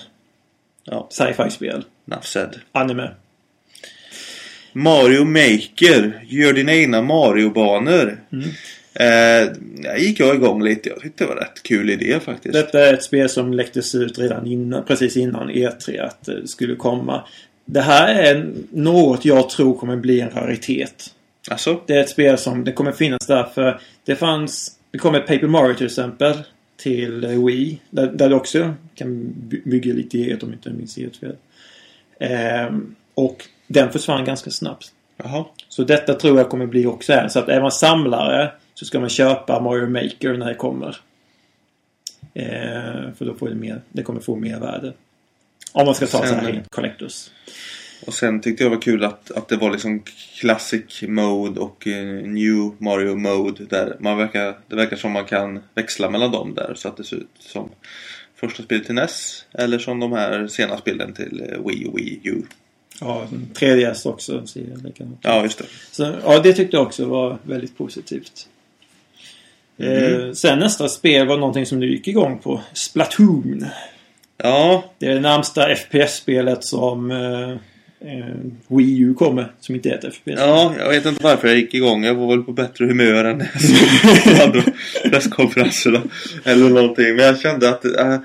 Ja, 0.84 1.08
Sci-fi-spel. 1.10 1.84
said. 2.22 2.60
Anime. 2.72 3.10
Mario 4.72 5.24
Maker. 5.24 6.24
Gör 6.26 6.52
dina 6.52 6.74
egna 6.74 7.02
Mario-banor. 7.02 8.20
Mm. 8.32 8.48
Eh, 8.98 9.48
gick 9.98 10.20
jag 10.20 10.34
igång 10.34 10.62
lite. 10.62 10.88
Jag 10.88 11.00
tyckte 11.00 11.24
det 11.24 11.28
var 11.28 11.36
rätt 11.36 11.62
kul 11.62 11.90
idé 11.90 12.20
faktiskt. 12.20 12.52
Detta 12.52 12.88
är 12.88 12.94
ett 12.94 13.02
spel 13.02 13.28
som 13.28 13.52
läcktes 13.52 13.94
ut 13.94 14.18
redan 14.18 14.46
innan, 14.46 14.84
precis 14.84 15.16
innan 15.16 15.50
E3 15.50 16.02
att 16.04 16.24
det 16.24 16.48
skulle 16.48 16.74
komma. 16.74 17.24
Det 17.64 17.80
här 17.80 18.14
är 18.22 18.46
något 18.70 19.24
jag 19.24 19.50
tror 19.50 19.78
kommer 19.78 19.96
bli 19.96 20.20
en 20.20 20.30
raritet. 20.30 21.14
Alltså? 21.50 21.80
Det 21.86 21.94
är 21.94 22.00
ett 22.00 22.10
spel 22.10 22.38
som 22.38 22.64
det 22.64 22.72
kommer 22.72 22.92
finnas 22.92 23.26
där 23.26 23.44
för 23.54 23.80
det 24.04 24.16
fanns... 24.16 24.74
Det 24.90 24.98
kom 24.98 25.14
ett 25.14 25.26
Paper 25.26 25.46
Mario 25.46 25.74
till 25.74 25.86
exempel 25.86 26.34
till 26.76 27.24
eh, 27.24 27.44
Wii. 27.44 27.80
Där, 27.90 28.06
där 28.06 28.28
du 28.28 28.34
också 28.34 28.74
kan 28.94 29.32
by- 29.34 29.62
bygga 29.64 29.94
lite 29.94 30.18
eget 30.18 30.42
om 30.42 30.48
jag 30.48 30.56
inte 30.56 30.70
minns 30.70 30.96
helt 30.96 31.16
fel. 31.16 31.36
Ehm, 32.20 32.94
och 33.14 33.44
den 33.66 33.90
försvann 33.90 34.24
ganska 34.24 34.50
snabbt. 34.50 34.92
Jaha. 35.16 35.44
Så 35.68 35.84
detta 35.84 36.14
tror 36.14 36.38
jag 36.38 36.48
kommer 36.48 36.66
bli 36.66 36.86
också 36.86 37.12
en. 37.12 37.30
Så 37.30 37.38
att 37.38 37.48
är 37.48 37.60
man 37.60 37.72
samlare 37.72 38.52
så 38.78 38.84
ska 38.84 39.00
man 39.00 39.08
köpa 39.08 39.60
Mario 39.60 39.86
Maker 39.86 40.36
när 40.36 40.46
det 40.46 40.54
kommer. 40.54 40.96
Ehm, 42.34 43.14
för 43.14 43.24
då 43.24 43.34
får 43.34 43.48
det 43.48 43.54
mer... 43.54 43.80
Det 43.92 44.02
kommer 44.02 44.20
få 44.20 44.36
mer 44.36 44.60
värde. 44.60 44.92
Om 45.72 45.86
man 45.86 45.94
ska 45.94 46.06
ta 46.06 46.18
Sen- 46.18 46.28
så 46.28 46.34
här 46.34 46.64
collectors. 46.70 47.30
Och 48.06 48.14
sen 48.14 48.40
tyckte 48.40 48.64
jag 48.64 48.70
var 48.70 48.80
kul 48.82 49.04
att, 49.04 49.30
att 49.30 49.48
det 49.48 49.56
var 49.56 49.70
liksom 49.70 50.02
Classic 50.40 51.02
Mode 51.02 51.60
och 51.60 51.86
eh, 51.86 52.04
New 52.06 52.72
Mario 52.78 53.16
Mode. 53.16 53.64
Där 53.64 53.96
man 54.00 54.16
verkar, 54.18 54.58
det 54.68 54.76
verkar 54.76 54.96
som 54.96 55.12
man 55.12 55.24
kan 55.24 55.60
växla 55.74 56.10
mellan 56.10 56.30
dem 56.30 56.54
där. 56.54 56.74
Så 56.74 56.88
att 56.88 56.96
det 56.96 57.04
ser 57.04 57.16
ut 57.16 57.30
som 57.38 57.70
första 58.36 58.62
spelet 58.62 58.86
till 58.86 58.94
NES. 58.94 59.44
Eller 59.52 59.78
som 59.78 60.00
de 60.00 60.12
här 60.12 60.46
sena 60.46 60.78
spelen 60.78 61.12
till 61.12 61.42
eh, 61.48 61.66
Wii 61.66 61.86
och 61.86 61.98
Wii 61.98 62.20
U. 62.24 62.42
Ja, 63.00 63.26
3DS 63.54 64.08
också. 64.08 64.44
Ja, 65.22 65.42
just 65.42 65.58
det. 65.58 65.64
Så, 65.90 66.14
ja, 66.24 66.38
det 66.38 66.52
tyckte 66.52 66.76
jag 66.76 66.86
också 66.86 67.04
var 67.04 67.38
väldigt 67.42 67.78
positivt. 67.78 68.48
Eh, 69.78 70.32
sen 70.32 70.58
nästa 70.58 70.88
spel 70.88 71.26
var 71.26 71.36
någonting 71.36 71.66
som 71.66 71.80
du 71.80 71.90
gick 71.90 72.08
igång 72.08 72.38
på. 72.38 72.60
Splatoon. 72.72 73.66
Ja, 74.42 74.84
Det 74.98 75.06
är 75.06 75.14
det 75.14 75.20
närmsta 75.20 75.76
FPS-spelet 75.76 76.64
som 76.64 77.10
eh, 77.10 77.50
eh, 78.10 78.34
Wii 78.68 78.98
U 78.98 79.14
kommer. 79.14 79.52
Som 79.60 79.74
inte 79.74 79.90
är 79.90 79.94
ett 79.94 80.14
FPS. 80.14 80.34
ja, 80.36 80.74
jag 80.78 80.88
vet 80.88 81.06
inte 81.06 81.24
varför 81.24 81.48
jag 81.48 81.56
gick 81.56 81.74
igång. 81.74 82.04
Jag 82.04 82.14
var 82.14 82.28
väl 82.36 82.42
på 82.44 82.52
bättre 82.52 82.84
humör 82.86 83.24
än 83.24 83.42
andra 84.42 84.62
presskonferenserna. 85.10 86.02
Eller 86.44 86.68
någonting. 86.70 87.16
Men 87.16 87.24
jag 87.24 87.40
kände 87.40 87.68
att 87.68 87.84
äh, 87.84 88.16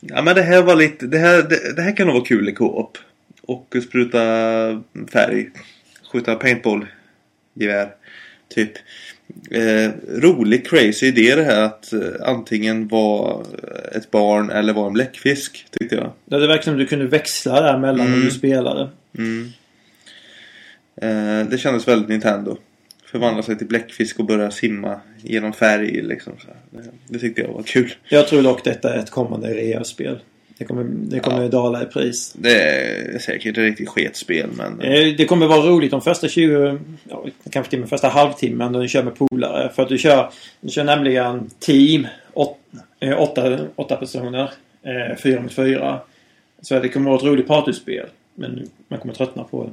ja, 0.00 0.22
men 0.22 0.34
det 0.34 0.42
här 0.42 0.62
var 0.62 0.76
lite, 0.76 1.06
det 1.06 1.18
här, 1.18 1.36
det, 1.42 1.76
det 1.76 1.82
här 1.82 1.96
kan 1.96 2.06
nog 2.06 2.16
vara 2.16 2.24
kul 2.24 2.48
i 2.48 2.52
co-op. 2.52 2.98
Och 3.42 3.76
spruta 3.88 4.18
färg. 5.12 5.50
Skjuta 6.12 6.34
paintball-gevär. 6.34 7.88
Typ. 8.54 8.72
Eh, 9.50 9.90
rolig 10.08 10.66
crazy 10.66 11.06
idé 11.06 11.34
det 11.34 11.42
här 11.42 11.62
att 11.64 11.92
eh, 11.92 12.00
antingen 12.22 12.88
vara 12.88 13.44
ett 13.94 14.10
barn 14.10 14.50
eller 14.50 14.72
vara 14.72 14.86
en 14.86 14.92
bläckfisk. 14.92 15.66
Tyckte 15.80 15.96
jag. 15.96 16.12
Det 16.40 16.46
verkar 16.46 16.62
som 16.62 16.76
du 16.76 16.86
kunde 16.86 17.06
växla 17.06 17.60
där 17.60 17.78
mellan 17.78 18.06
när 18.06 18.14
Mm. 18.14 18.24
du 18.24 18.30
spelade. 18.30 18.88
Mm. 19.18 19.48
Eh, 21.02 21.48
det 21.50 21.58
kändes 21.58 21.88
väldigt 21.88 22.08
Nintendo. 22.08 22.56
Förvandla 23.04 23.42
sig 23.42 23.58
till 23.58 23.66
bläckfisk 23.66 24.18
och 24.18 24.24
börja 24.26 24.50
simma 24.50 25.00
genom 25.22 25.52
färg 25.52 26.02
liksom. 26.02 26.32
Så 26.38 26.46
det, 26.70 26.82
det 27.08 27.18
tyckte 27.18 27.40
jag 27.40 27.48
var 27.52 27.62
kul. 27.62 27.94
Jag 28.08 28.28
tror 28.28 28.42
dock 28.42 28.64
detta 28.64 28.94
är 28.94 28.98
ett 28.98 29.10
kommande 29.10 29.48
rea-spel. 29.54 30.18
Det 30.58 30.64
kommer, 30.64 30.84
det 30.84 31.20
kommer 31.20 31.42
Ja. 31.42 31.48
dala 31.48 31.82
i 31.82 31.86
pris. 31.86 32.34
Det 32.38 32.60
är 32.62 33.18
säkert 33.18 33.58
ett 33.58 33.64
riktigt 33.64 33.88
sketspel 33.88 34.46
men... 34.56 34.78
Det 35.16 35.24
kommer 35.28 35.46
vara 35.46 35.60
roligt 35.66 35.90
de 35.90 36.00
första 36.00 36.28
20, 36.28 36.78
ja, 37.08 37.24
kanske 37.50 37.70
till 37.70 37.78
och 37.78 37.80
med 37.80 37.88
första 37.88 38.08
halvtimmen 38.08 38.72
då 38.72 38.80
du 38.80 38.88
kör 38.88 39.02
med 39.02 39.14
polare. 39.18 39.72
För 39.74 39.82
att 39.82 39.88
du 39.88 39.98
kör, 39.98 40.30
du 40.60 40.68
kör 40.70 40.84
nämligen 40.84 41.50
team, 41.58 42.06
åt, 42.32 42.58
eh, 43.00 43.20
åtta, 43.22 43.58
åtta 43.76 43.96
personer, 43.96 44.50
eh, 44.82 45.16
fyra 45.22 45.40
mot 45.40 45.52
fyra. 45.52 46.00
Så 46.62 46.80
det 46.80 46.88
kommer 46.88 47.10
vara 47.10 47.18
ett 47.18 47.24
roligt 47.26 47.46
partyspel. 47.48 48.06
Men 48.34 48.68
man 48.88 48.98
kommer 49.00 49.14
tröttna 49.14 49.44
på 49.44 49.64
det. 49.64 49.70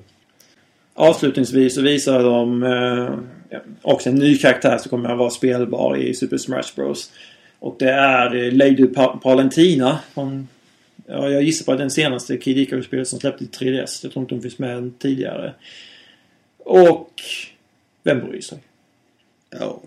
Avslutningsvis 0.93 1.75
så 1.75 1.81
visar 1.81 2.23
de 2.23 2.63
eh, 2.63 3.59
också 3.81 4.09
en 4.09 4.15
ny 4.15 4.38
karaktär 4.38 4.77
som 4.77 4.89
kommer 4.89 5.09
att 5.09 5.17
vara 5.17 5.29
spelbar 5.29 5.97
i 5.97 6.13
Super 6.13 6.38
Smash 6.38 6.75
Bros. 6.75 7.11
Och 7.59 7.75
det 7.79 7.89
är 7.91 8.36
eh, 8.45 8.51
Lady 8.51 8.88
Pa- 8.88 9.19
Palentina. 9.23 9.99
Från, 10.13 10.47
ja, 11.05 11.29
jag 11.29 11.43
gissar 11.43 11.65
på 11.65 11.71
att 11.71 11.77
den 11.77 11.91
senaste 11.91 12.37
Kid 12.37 12.57
Icarus-spelet 12.57 13.07
som 13.07 13.19
släppte 13.19 13.47
till 13.47 13.67
3DS. 13.67 13.99
Jag 14.03 14.11
tror 14.11 14.23
inte 14.23 14.35
hon 14.35 14.41
finns 14.41 14.59
med 14.59 14.99
tidigare. 14.99 15.53
Och... 16.57 17.11
Vem 18.03 18.19
bryr 18.19 18.41
sig? 18.41 18.57
Ja. 19.49 19.81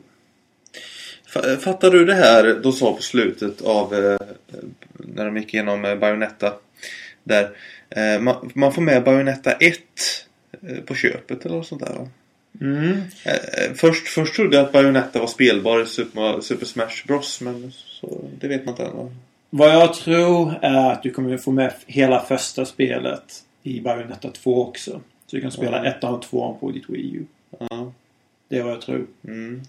Fa- 1.28 1.56
Fattar 1.56 1.90
du 1.90 2.04
det 2.04 2.14
här 2.14 2.54
de 2.62 2.72
sa 2.72 2.92
på 2.92 3.02
slutet 3.02 3.62
av 3.62 3.94
eh, 3.94 4.18
när 4.96 5.24
de 5.24 5.36
gick 5.36 5.54
igenom 5.54 5.84
eh, 5.84 5.96
Bayonetta? 5.96 6.54
Där 7.24 7.50
eh, 7.90 8.20
man, 8.20 8.50
man 8.54 8.72
får 8.72 8.82
med 8.82 9.04
Bayonetta 9.04 9.52
1 9.52 9.78
eh, 10.62 10.76
på 10.76 10.94
köpet 10.94 11.44
eller 11.44 11.56
något 11.56 11.66
sånt 11.66 11.84
där 11.84 11.92
va? 11.94 12.08
Mm. 12.60 13.02
Eh, 13.24 13.34
eh, 13.34 13.74
först, 13.74 14.08
först 14.08 14.34
trodde 14.34 14.56
jag 14.56 14.64
att 14.66 14.72
Bayonetta 14.72 15.18
var 15.18 15.26
spelbar 15.26 15.82
i 15.82 15.86
Super, 15.86 16.40
Super 16.40 16.66
Smash 16.66 17.06
Bros 17.06 17.40
men 17.40 17.72
så, 17.72 18.24
det 18.40 18.48
vet 18.48 18.64
man 18.64 18.72
inte 18.72 18.84
än? 18.84 19.14
Vad 19.50 19.70
jag 19.74 19.94
tror 19.94 20.54
är 20.62 20.92
att 20.92 21.02
du 21.02 21.10
kommer 21.10 21.36
få 21.38 21.50
med 21.50 21.74
hela 21.86 22.20
första 22.20 22.64
spelet 22.64 23.44
i 23.62 23.80
Bayonetta 23.80 24.30
2 24.30 24.62
också. 24.62 25.00
Så 25.26 25.36
du 25.36 25.42
kan 25.42 25.50
spela 25.52 25.84
Ja. 25.84 25.90
ettan 25.90 26.14
och 26.14 26.22
tvåan 26.22 26.58
på 26.60 26.70
ditt 26.70 26.88
Wii 26.90 27.14
U. 27.16 27.24
Ja. 27.58 27.92
Det 28.48 28.58
är 28.58 28.62
vad 28.62 28.72
jag 28.72 28.80
tror. 28.80 29.06
Mm. 29.24 29.62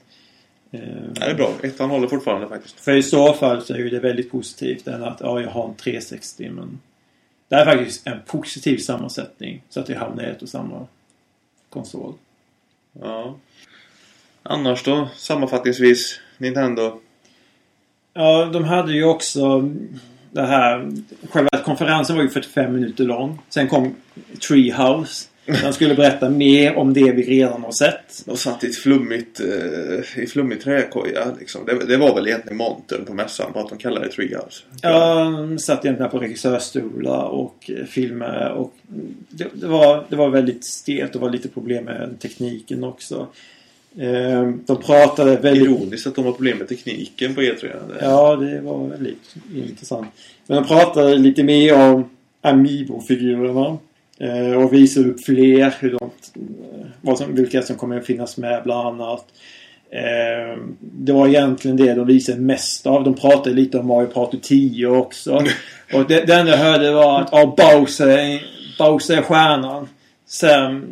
Ja, 0.71 0.79
det 1.13 1.25
är 1.25 1.35
bra. 1.35 1.51
Ettan 1.63 1.89
håller 1.89 2.07
fortfarande 2.07 2.47
faktiskt. 2.47 2.79
För 2.79 2.95
i 2.95 3.03
så 3.03 3.33
fall 3.33 3.61
så 3.61 3.73
är 3.73 3.77
ju 3.77 3.89
det 3.89 3.99
väldigt 3.99 4.31
positivt 4.31 4.87
än 4.87 5.03
att 5.03 5.21
ja, 5.21 5.41
jag 5.41 5.49
har 5.49 5.69
en 5.69 5.75
360 5.75 6.49
men 6.49 6.79
det 7.47 7.55
är 7.55 7.65
faktiskt 7.65 8.07
en 8.07 8.19
positiv 8.25 8.77
sammansättning 8.77 9.61
så 9.69 9.79
att 9.79 9.89
vi 9.89 9.93
hamnar 9.93 10.23
i 10.23 10.27
ett 10.27 10.41
och 10.41 10.49
samma 10.49 10.87
konsol. 11.69 12.13
Ja. 13.01 13.35
Annars 14.43 14.83
då? 14.83 15.09
Sammanfattningsvis. 15.15 16.19
Nintendo. 16.37 16.99
Ja, 18.13 18.49
de 18.53 18.63
hade 18.63 18.93
ju 18.93 19.03
också 19.03 19.69
det 20.31 20.41
här... 20.41 20.91
Själva 21.29 21.49
konferensen 21.65 22.15
var 22.15 22.23
ju 22.23 22.29
45 22.29 22.73
minuter 22.73 23.03
lång. 23.03 23.39
Sen 23.49 23.67
kom 23.67 23.95
Treehouse. 24.47 25.27
De 25.63 25.73
skulle 25.73 25.95
berätta 25.95 26.29
mer 26.29 26.75
om 26.75 26.93
det 26.93 27.11
vi 27.11 27.23
redan 27.23 27.63
har 27.63 27.71
sett. 27.71 28.25
De 28.25 28.37
satt 28.37 28.63
i 28.63 28.67
ett 28.67 28.75
flummigt, 28.75 29.39
eh, 29.39 30.23
i 30.23 30.27
flummig 30.27 30.61
träkoja 30.61 31.27
liksom. 31.39 31.65
Det, 31.65 31.85
det 31.85 31.97
var 31.97 32.15
väl 32.15 32.27
egentligen 32.27 32.57
montern 32.57 33.05
på 33.05 33.13
mässan, 33.13 33.51
bara 33.53 33.63
att 33.63 33.69
de 33.69 33.77
kallade 33.77 34.05
det 34.05 34.11
Treehouse. 34.11 34.63
Ja, 34.81 35.23
de 35.23 35.59
satt 35.59 35.85
egentligen 35.85 36.11
på 36.11 36.19
regissörstolar 36.19 37.23
och 37.23 37.71
eh, 37.77 37.85
filmer 37.85 38.51
och 38.51 38.73
det, 39.29 39.47
det, 39.53 39.67
var, 39.67 40.05
det 40.09 40.15
var 40.15 40.29
väldigt 40.29 40.65
stelt 40.65 41.15
och 41.15 41.21
var 41.21 41.29
lite 41.29 41.49
problem 41.49 41.85
med 41.85 42.19
tekniken 42.19 42.83
också. 42.83 43.27
Eh, 43.97 44.51
De 44.65 44.77
pratade 44.85 45.35
väldigt... 45.37 45.63
Ironiskt 45.67 46.07
att 46.07 46.15
de 46.15 46.25
har 46.25 46.31
problem 46.31 46.57
med 46.57 46.67
tekniken 46.69 47.35
på 47.35 47.41
E3. 47.41 47.61
Det- 47.61 47.97
Ja, 48.01 48.35
det 48.35 48.61
var 48.61 48.87
väldigt 48.87 49.35
intressant. 49.55 50.07
Men 50.47 50.57
de 50.61 50.67
pratade 50.67 51.17
lite 51.17 51.43
mer 51.43 51.73
om 51.91 52.09
Amiibo-figurerna. 52.41 53.77
Eh, 54.19 54.53
och 54.63 54.73
visade 54.73 55.09
upp 55.09 55.23
fler. 55.23 55.73
Hur 55.79 55.91
de, 55.91 56.09
eh, 56.35 56.85
vad 57.01 57.17
som, 57.17 57.35
vilka 57.35 57.61
som 57.61 57.75
kommer 57.75 57.97
att 57.97 58.05
finnas 58.05 58.37
med 58.37 58.63
bland 58.63 58.87
annat. 59.01 59.25
Det 60.81 61.13
var 61.13 61.27
egentligen 61.27 61.77
det 61.77 61.93
de 61.93 62.07
visade 62.07 62.41
mest 62.41 62.87
av. 62.87 63.03
De 63.03 63.13
pratade 63.13 63.55
lite 63.55 63.77
om 63.79 63.87
Mario 63.87 64.07
Party 64.07 64.37
10 64.41 64.87
också. 64.87 65.33
Och 65.93 66.07
det, 66.07 66.25
det 66.27 66.33
enda 66.35 66.51
jag 66.51 66.57
hörde 66.57 66.91
var 66.91 67.21
att 67.21 67.29
ja, 67.31 67.55
Bowser, 67.57 68.41
Bowser 68.77 69.17
är 69.17 69.21
stjärnan. 69.21 69.87
Sen, 70.27 70.85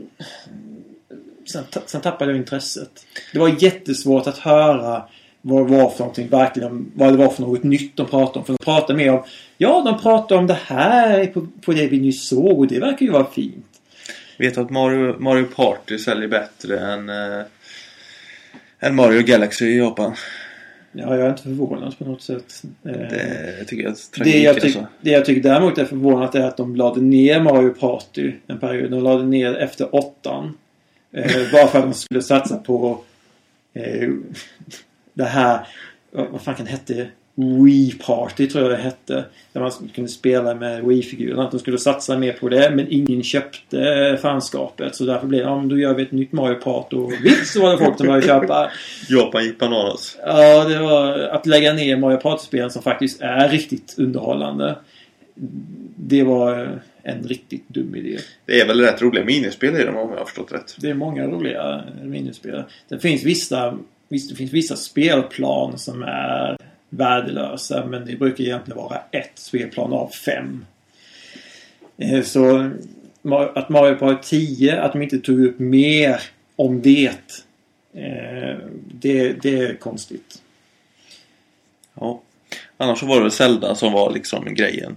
sen, 1.50 1.64
sen 1.86 2.02
tappade 2.02 2.32
jag 2.32 2.38
intresset. 2.38 3.06
Det 3.34 3.40
var 3.40 3.64
jättesvårt 3.64 4.28
att 4.28 4.38
höra 4.38 5.04
vad 5.42 5.68
det 5.68 5.78
var 5.78 5.90
för 5.90 6.00
någonting 6.00 6.28
verkligen. 6.30 6.92
Vad 6.96 7.14
det 7.14 7.18
var 7.18 7.30
för 7.30 7.42
något 7.42 7.64
nytt 7.64 7.98
de 7.98 8.06
pratade 8.08 8.40
om. 8.40 8.46
För 8.46 8.54
de 8.60 8.66
pratade 8.66 8.98
mer 8.98 9.12
om 9.12 9.24
Ja, 9.58 9.82
de 9.86 10.02
pratade 10.02 10.40
om 10.40 10.48
det 10.48 10.58
här 10.66 11.26
på, 11.26 11.48
på 11.66 11.74
det 11.74 11.88
vi 11.88 12.00
nyss 12.00 12.28
såg 12.28 12.60
och 12.60 12.68
det 12.68 12.80
verkar 12.80 13.06
ju 13.06 13.12
vara 13.12 13.26
fint. 13.32 13.66
Vet 14.40 14.56
du 14.56 14.62
att 14.62 14.70
Mario, 14.70 15.16
Mario 15.20 15.46
Party 15.46 15.98
säljer 16.00 16.28
bättre 16.28 16.80
än, 16.80 17.10
eh, 17.10 17.46
än 18.80 18.96
Mario 18.96 19.22
Galaxy 19.24 19.66
i 19.66 19.78
Japan? 19.78 20.14
Ja, 20.92 21.16
jag 21.16 21.26
är 21.26 21.30
inte 21.30 21.44
förvånad 21.44 21.98
på 21.98 22.06
något 22.06 22.22
sätt. 22.22 22.64
Eh, 22.86 22.92
Det 22.92 23.66
tycker 23.68 23.84
jag 23.84 23.92
är 23.92 23.96
det, 23.96 24.16
tragik 24.18 24.36
jag 24.36 24.56
tyck, 24.56 24.64
alltså. 24.64 24.88
det 25.02 25.12
jag 25.12 25.26
tycker 25.26 25.50
däremot 25.50 25.78
är 25.78 25.86
förvånat 25.86 26.36
är 26.36 26.42
att 26.44 26.58
de 26.58 26.76
lade 26.76 27.02
ner 27.02 27.40
Mario 27.40 27.70
Party 27.70 28.34
en 28.48 28.60
period. 28.60 28.92
De 28.92 29.04
lade 29.04 29.24
ner 29.26 29.56
efter 29.56 29.96
åttan. 29.96 30.58
Eh, 31.18 31.52
bara 31.52 31.68
för 31.68 31.80
att 31.80 31.86
de 31.86 31.94
skulle 31.94 32.22
satsa 32.22 32.58
på 32.58 33.02
eh, 33.74 34.10
det 35.14 35.24
här, 35.24 35.68
vad 36.12 36.28
vad 36.28 36.42
fan 36.42 36.56
kan 36.56 36.66
det 36.66 36.72
hette? 36.72 37.08
Wii 37.36 37.92
Party 37.92 38.48
tror 38.48 38.64
jag 38.64 38.72
det 38.72 38.84
hette. 38.84 39.26
Där 39.54 39.62
man 39.62 39.72
kunde 39.96 40.10
spela 40.10 40.56
med 40.56 40.84
Wii-figurerna. 40.84 41.44
Att 41.44 41.52
de 41.52 41.60
skulle 41.60 41.78
satsa 41.78 42.18
mer 42.18 42.34
på 42.34 42.50
det. 42.50 42.72
Men 42.76 42.88
ingen 42.90 43.24
köpte 43.24 44.18
fanskapet. 44.22 44.96
Så 44.96 45.04
därför 45.06 45.28
blev 45.28 45.42
det, 45.42 45.50
ja 45.50 45.60
men 45.60 45.70
då 45.70 45.78
gör 45.78 45.94
vi 45.94 46.04
ett 46.04 46.12
nytt 46.12 46.32
Mario 46.32 46.56
Party. 46.56 46.96
Och 46.96 47.12
vips 47.12 47.54
så 47.54 47.62
var 47.62 47.72
det 47.72 47.78
folk 47.78 47.98
som 47.98 48.08
började 48.08 48.28
köpa. 48.28 48.72
Japan 49.10 49.44
gick 49.44 49.60
bananas. 49.60 50.18
Ja, 50.26 50.64
det 50.64 50.80
var 50.80 51.20
att 51.20 51.46
lägga 51.46 51.74
ner 51.74 51.98
Mario 51.98 52.18
Party-spelen 52.18 52.72
som 52.72 52.82
faktiskt 52.82 53.22
är 53.22 53.50
riktigt 53.50 53.96
underhållande. 53.98 54.76
Det 55.96 56.24
var 56.24 56.80
en 57.08 57.24
riktigt 57.24 57.70
dum 57.70 57.96
idé. 57.96 58.18
Det 58.46 58.62
är 58.62 58.68
väl 58.68 58.82
rätt 58.82 59.02
roliga 59.02 59.26
minispel 59.26 59.76
i 59.82 59.84
dem 59.84 59.96
om 59.98 60.10
jag 60.12 60.18
har 60.18 60.26
förstått 60.26 60.52
rätt. 60.52 60.76
Det 60.80 60.90
är 60.90 60.94
många 60.94 61.28
roliga 61.28 61.84
minispel. 62.04 62.64
Det 62.88 63.00
finns 63.00 63.24
vissa, 63.24 63.78
visst, 64.08 64.30
det 64.30 64.36
finns 64.36 64.54
vissa 64.54 64.76
spelplan 64.76 65.78
som 65.80 66.04
är 66.04 66.58
värdelösa 66.90 67.86
men 67.86 68.06
det 68.06 68.16
brukar 68.16 68.44
egentligen 68.44 68.78
vara 68.78 69.02
ett 69.12 69.32
spelplan 69.40 69.94
av 69.94 70.08
fem. 70.10 70.66
Eh, 71.98 72.22
Så 72.24 72.70
att 73.56 73.70
Mario 73.70 73.96
Party 73.96 74.24
10, 74.46 74.82
att 74.82 74.94
de 74.94 75.02
inte 75.02 75.20
tog 75.20 75.46
upp 75.46 75.60
mer 75.60 76.22
om 76.56 76.82
det. 76.82 77.08
eh, 77.94 78.58
Det, 78.92 79.34
det 79.42 79.60
är 79.60 79.76
konstigt. 79.76 80.42
Ja. 82.00 82.22
Annars 82.78 83.00
så 83.00 83.06
var 83.06 83.16
det 83.16 83.22
väl 83.22 83.32
Zelda 83.32 83.76
som 83.76 83.94
var 83.94 84.12
liksom 84.14 84.54
grejen. 84.56 84.96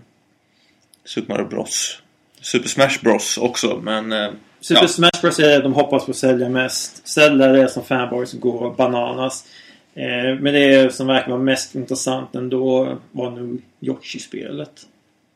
Super 1.10 1.34
Mario 1.34 1.48
Bros. 1.48 2.02
Super 2.40 2.68
Smash 2.68 3.02
Bros 3.02 3.38
också 3.38 3.80
men... 3.82 4.12
Eh, 4.12 4.30
Super 4.60 4.82
ja. 4.82 4.88
Smash 4.88 5.20
Bros 5.20 5.38
är 5.38 5.48
det 5.48 5.62
de 5.62 5.74
hoppas 5.74 6.04
på 6.04 6.10
att 6.10 6.16
sälja 6.16 6.48
mest. 6.48 7.14
Det 7.14 7.68
som 7.68 7.84
fanboys 7.84 8.32
går 8.32 8.74
bananas. 8.74 9.44
Eh, 9.94 10.40
men 10.40 10.54
det 10.54 10.94
som 10.94 11.06
verkar 11.06 11.30
vara 11.30 11.42
mest 11.42 11.74
intressant 11.74 12.34
ändå 12.34 12.98
var 13.12 13.30
nog 13.30 13.62
Yoshi-spelet. 13.80 14.86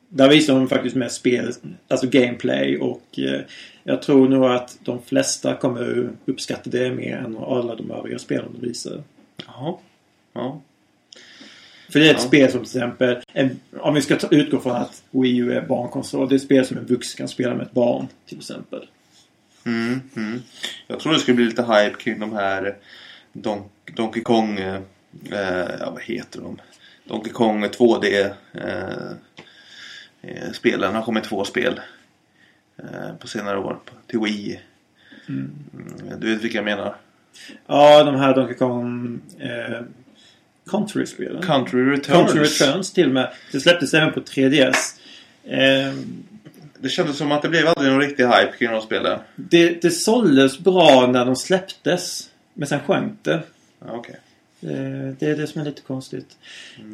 Där 0.08 0.28
visar 0.28 0.54
de 0.54 0.68
faktiskt 0.68 0.96
mest 0.96 1.16
spel, 1.16 1.52
alltså 1.88 2.06
gameplay 2.06 2.78
och 2.78 3.18
eh, 3.18 3.40
jag 3.84 4.02
tror 4.02 4.28
nog 4.28 4.44
att 4.44 4.78
de 4.80 5.02
flesta 5.02 5.54
kommer 5.54 6.10
uppskatta 6.24 6.70
det 6.70 6.90
mer 6.90 7.16
än 7.16 7.36
alla 7.36 7.74
de 7.74 7.90
övriga 7.90 8.18
spelen 8.18 8.48
de 8.60 8.66
visar. 8.66 9.02
Jaha. 9.46 9.74
Ja. 10.32 10.60
För 11.88 12.00
det 12.00 12.06
är 12.06 12.10
ett 12.10 12.20
Ja. 12.20 12.26
spel 12.26 12.50
som 12.50 12.60
till 12.60 12.76
exempel, 12.76 13.22
en, 13.32 13.60
om 13.80 13.94
vi 13.94 14.02
ska 14.02 14.16
ta, 14.16 14.28
utgå 14.30 14.60
från 14.60 14.76
att 14.76 15.02
Wii 15.10 15.36
U 15.36 15.52
är 15.52 15.62
barnkonsol, 15.66 16.28
det 16.28 16.34
är 16.34 16.36
ett 16.36 16.42
spel 16.42 16.66
som 16.66 16.78
en 16.78 16.86
vuxen 16.86 17.18
kan 17.18 17.28
spela 17.28 17.54
med 17.54 17.66
ett 17.66 17.72
barn 17.72 18.08
till 18.26 18.38
exempel. 18.38 18.88
Mm, 19.66 20.00
mm. 20.16 20.42
Jag 20.86 21.00
tror 21.00 21.12
det 21.12 21.18
skulle 21.18 21.34
bli 21.34 21.44
lite 21.44 21.62
hype 21.62 21.96
kring 21.98 22.20
de 22.20 22.32
här 22.32 22.76
Don 23.32 23.62
Donkey 23.96 24.22
Kong... 24.22 24.58
Eh, 24.58 24.80
ja, 25.80 25.90
vad 25.90 26.02
heter 26.02 26.40
de? 26.40 26.58
Donkey 27.04 27.32
Kong 27.32 27.64
2D 27.64 28.34
eh, 28.52 29.10
eh, 30.22 30.52
spelen. 30.52 30.92
Det 30.92 30.98
har 30.98 31.04
kommit 31.04 31.24
två 31.24 31.44
spel 31.44 31.80
eh, 32.76 33.14
på 33.20 33.26
senare 33.26 33.58
år 33.58 33.78
till 34.06 34.18
Wii. 34.20 34.60
Mm. 35.28 35.52
Mm, 35.74 36.20
du 36.20 36.34
vet 36.34 36.44
vilka 36.44 36.58
jag 36.58 36.64
menar? 36.64 36.96
Ja, 37.66 38.04
de 38.04 38.14
här 38.14 38.34
Donkey 38.34 38.56
Kong 38.56 39.20
eh, 39.38 39.80
Country-spelen. 40.70 41.42
Country 41.42 41.80
Returns. 41.82 42.06
Country 42.32 42.40
Returns 42.40 42.92
till 42.92 43.06
och 43.06 43.12
med. 43.14 43.32
Det 43.52 43.60
släpptes 43.60 43.94
även 43.94 44.12
på 44.12 44.20
3DS. 44.20 44.76
Eh, 45.44 45.94
Det 46.78 46.88
kändes 46.88 47.16
som 47.16 47.32
att 47.32 47.42
det 47.42 47.48
blev 47.48 47.66
aldrig 47.68 47.90
någon 47.92 48.00
riktig 48.00 48.24
hype 48.24 48.52
kring 48.58 48.70
de 48.70 48.80
spelen. 48.82 49.18
det, 49.36 49.82
det 49.82 49.90
såldes 49.90 50.58
bra 50.58 51.06
när 51.12 51.24
de 51.24 51.36
släpptes. 51.36 52.30
Men 52.54 52.68
sen 52.68 52.80
sjönk 52.80 53.12
det. 53.22 53.42
Ja, 53.86 53.92
okej. 53.92 54.16
Eh, 54.62 55.14
det 55.18 55.26
är 55.26 55.36
det 55.36 55.46
som 55.46 55.60
är 55.60 55.64
lite 55.64 55.82
konstigt. 55.82 56.26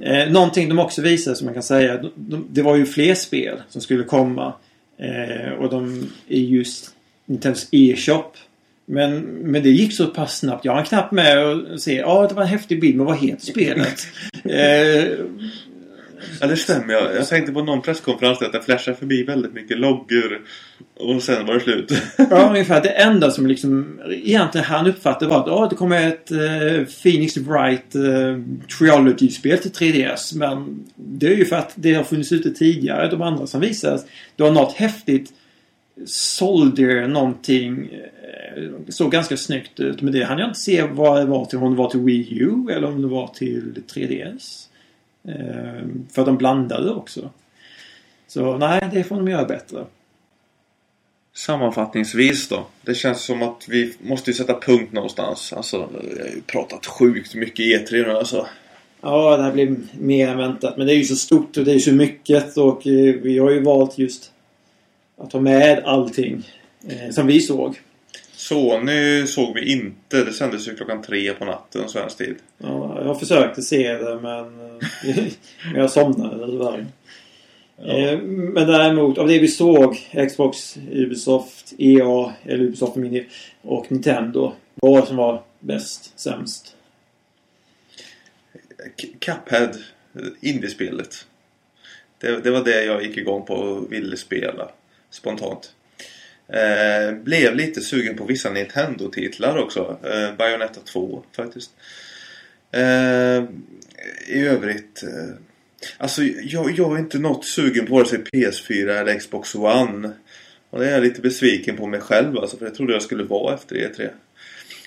Eh, 0.03 0.31
någonting 0.33 0.69
de 0.69 0.79
också 0.79 1.03
visade 1.03 1.37
som 1.37 1.45
man 1.45 1.55
kan 1.55 1.63
säga. 1.63 1.97
De, 1.97 2.13
de, 2.17 2.47
det 2.51 2.63
var 2.63 2.77
ju 2.77 2.87
fler 2.87 3.15
spel 3.15 3.63
som 3.69 3.81
skulle 3.81 4.05
komma. 4.05 4.53
Eh, 4.99 5.53
och 5.53 5.71
de 5.71 6.11
är 6.29 6.39
just 6.39 6.91
Nintendos 7.27 7.69
e-shop. 7.73 8.33
Men, 8.91 9.21
men 9.23 9.63
det 9.63 9.71
gick 9.71 9.93
så 9.93 10.07
pass 10.07 10.39
snabbt. 10.39 10.65
Jag 10.65 10.75
hann 10.75 10.85
knappt 10.85 11.13
med 11.13 11.47
och 11.47 11.81
se. 11.81 11.95
Ja, 11.95 12.27
det 12.29 12.35
var 12.35 12.43
en 12.43 12.49
häftig 12.49 12.81
bild. 12.81 12.97
Men 12.97 13.07
vad 13.07 13.19
heter 13.19 13.47
spelet? 13.47 14.07
eh, 14.45 15.27
Ja, 16.41 16.47
det 16.47 16.57
stämmer. 16.57 16.95
Jag, 16.95 17.15
jag 17.15 17.29
tänkte 17.29 17.53
på 17.53 17.63
någon 17.63 17.83
presskonferens 17.83 18.39
där 18.39 18.47
att 18.47 18.53
det 18.53 18.63
flashade 18.63 18.97
förbi 18.97 19.23
väldigt 19.23 19.53
mycket 19.53 19.79
loggor. 19.79 20.41
Och 20.99 21.23
sen 21.23 21.47
var 21.47 21.55
det 21.55 21.61
slut. 21.61 21.93
Ja, 22.31 22.49
ungefär. 22.49 22.83
Det 22.83 22.89
enda 22.89 23.31
som 23.31 23.47
liksom 23.47 24.01
egentligen 24.11 24.65
han 24.65 24.87
uppfattade 24.87 25.31
var 25.31 25.41
att 25.41 25.49
oh, 25.49 25.69
det 25.69 25.77
kommer 25.77 26.09
ett 26.09 26.31
eh, 26.31 26.87
Phoenix 27.03 27.37
Wright 27.37 27.95
eh, 27.95 28.39
Trilogy-spel 28.79 29.59
till 29.59 29.71
3DS. 29.71 30.37
Men 30.37 30.85
det 30.95 31.27
är 31.27 31.37
ju 31.37 31.45
för 31.45 31.57
att 31.57 31.73
det 31.75 31.95
har 31.95 32.05
funnits 32.05 32.33
ute 32.33 32.51
tidigare. 32.51 33.11
De 33.11 33.23
andra 33.23 33.47
som 33.47 33.61
visas, 33.61 34.05
det 34.37 34.43
var 34.43 34.51
något 34.51 34.73
häftigt 34.73 35.33
Soldier 36.07 37.09
någonting. 37.09 37.89
Eh, 37.93 38.63
såg 38.89 39.13
ganska 39.13 39.37
snyggt 39.37 39.81
ut. 39.81 40.03
Men 40.03 40.13
det 40.13 40.25
hann 40.25 40.39
jag 40.39 40.49
inte 40.49 40.61
se 40.61 40.83
vad 40.83 41.21
det 41.21 41.25
var 41.25 41.45
till. 41.45 41.59
Om 41.59 41.71
det 41.71 41.79
var 41.79 41.91
till 41.91 42.01
Wii 42.01 42.39
U 42.41 42.67
eller 42.71 42.89
om 42.89 43.03
det 43.03 43.09
var 43.09 43.27
till 43.27 43.83
3DS. 43.95 44.69
Eh, 45.25 45.87
för 46.11 46.25
de 46.25 46.37
blandade 46.37 46.91
också. 46.91 47.31
Så 48.27 48.59
nej, 48.59 48.89
det 48.93 49.05
får 49.05 49.17
de 49.17 49.29
göra 49.29 49.45
bättre. 49.45 49.85
Sammanfattningsvis 51.35 52.49
då. 52.49 52.67
Det 52.83 52.95
känns 52.95 53.25
som 53.25 53.43
att 53.43 53.67
vi 53.69 53.95
måste 54.01 54.31
ju 54.31 54.35
sätta 54.35 54.61
punkt 54.61 54.93
någonstans. 54.93 55.53
Alltså, 55.53 55.77
jag 56.17 56.25
har 56.25 56.31
ju 56.31 56.43
pratat 56.47 56.87
sjukt 56.87 57.35
mycket 57.35 57.91
E3 57.91 57.93
nu 57.93 58.11
alltså. 58.11 58.47
Ja, 59.01 59.37
det 59.37 59.43
här 59.43 59.53
blir 59.53 59.77
mer 59.93 60.29
än 60.29 60.39
väntat. 60.39 60.77
Men 60.77 60.87
det 60.87 60.95
är 60.95 60.97
ju 60.97 61.05
så 61.05 61.17
stort 61.17 61.57
och 61.57 61.65
det 61.65 61.71
är 61.71 61.75
ju 61.75 61.81
så 61.81 61.93
mycket 61.93 62.57
och 62.57 62.87
eh, 62.87 63.15
vi 63.15 63.39
har 63.39 63.51
ju 63.51 63.63
valt 63.63 63.99
just 63.99 64.30
att 65.21 65.31
ta 65.31 65.41
med 65.41 65.85
allting 65.85 66.47
eh, 66.89 67.11
som 67.11 67.27
vi 67.27 67.41
såg. 67.41 67.81
Sony 68.33 69.27
såg 69.27 69.55
vi 69.55 69.73
inte. 69.73 70.25
Det 70.25 70.33
sändes 70.33 70.69
ju 70.69 70.75
klockan 70.75 71.03
tre 71.03 71.33
på 71.33 71.45
natten 71.45 71.89
svensk 71.89 72.19
tid. 72.19 72.37
Ja, 72.59 73.03
jag 73.05 73.21
försökte 73.21 73.63
se 73.63 73.93
det 73.93 74.21
men, 74.21 74.81
jag 75.75 75.91
somnade 75.91 76.47
tyvärr. 76.47 76.87
Ja. 77.77 77.97
Eh, 77.97 78.21
men 78.23 78.67
däremot 78.67 79.19
av 79.19 79.29
det 79.29 79.39
vi 79.39 79.49
såg 79.49 80.09
Xbox, 80.29 80.77
Ubisoft, 80.93 81.73
EA, 81.79 82.33
eller 82.45 82.65
Ubisoft 82.65 82.97
Mini 82.97 83.27
och 83.63 83.93
Nintendo. 83.93 84.53
Vad 84.75 85.09
som 85.09 85.17
var 85.17 85.43
bäst, 85.59 86.19
sämst? 86.19 86.77
Cuphead, 89.21 89.73
indiespelet. 90.41 91.27
Det, 92.19 92.41
det 92.45 92.51
var 92.51 92.65
det 92.65 92.85
jag 92.85 93.03
gick 93.03 93.17
igång 93.17 93.47
på 93.47 93.55
och 93.55 93.93
ville 93.93 94.17
spela 94.17 94.71
spontant. 95.11 95.73
Eh, 96.49 97.15
blev 97.15 97.57
lite 97.57 97.81
sugen 97.81 98.17
på 98.17 98.25
vissa 98.25 98.51
Nintendo-titlar 98.51 99.57
också. 99.59 99.99
Eh, 100.05 100.37
Bayonetta 100.37 100.81
2 100.81 101.23
faktiskt. 101.37 101.71
Eh, 102.73 103.45
I 104.27 104.47
övrigt... 104.47 105.03
Eh, 105.03 105.35
alltså 105.99 106.23
jag, 106.23 106.71
jag 106.71 106.97
är 106.97 106.99
inte 106.99 107.19
något 107.19 107.45
sugen 107.45 107.87
på 107.87 107.95
vare 107.95 108.07
sig 108.07 108.19
PS4 108.19 109.01
eller 109.01 109.19
Xbox 109.19 109.55
One. 109.55 110.11
Och 110.71 110.79
det 110.79 110.89
är 110.89 110.93
jag 110.93 111.03
lite 111.03 111.21
besviken 111.21 111.77
på 111.77 111.87
mig 111.87 112.01
själv 112.01 112.39
alltså, 112.39 112.57
för 112.57 112.65
det 112.65 112.71
trodde 112.71 112.93
jag 112.93 113.03
skulle 113.03 113.25
vara 113.25 113.55
efter 113.55 113.77
E3. 113.77 114.11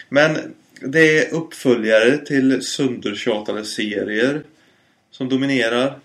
Men 0.10 0.38
det 0.80 1.18
är 1.20 1.34
uppföljare 1.34 2.18
till 2.18 2.62
söndertjatade 2.62 3.66
serier 3.66 4.44
som 5.12 5.30
dominerar. 5.30 6.00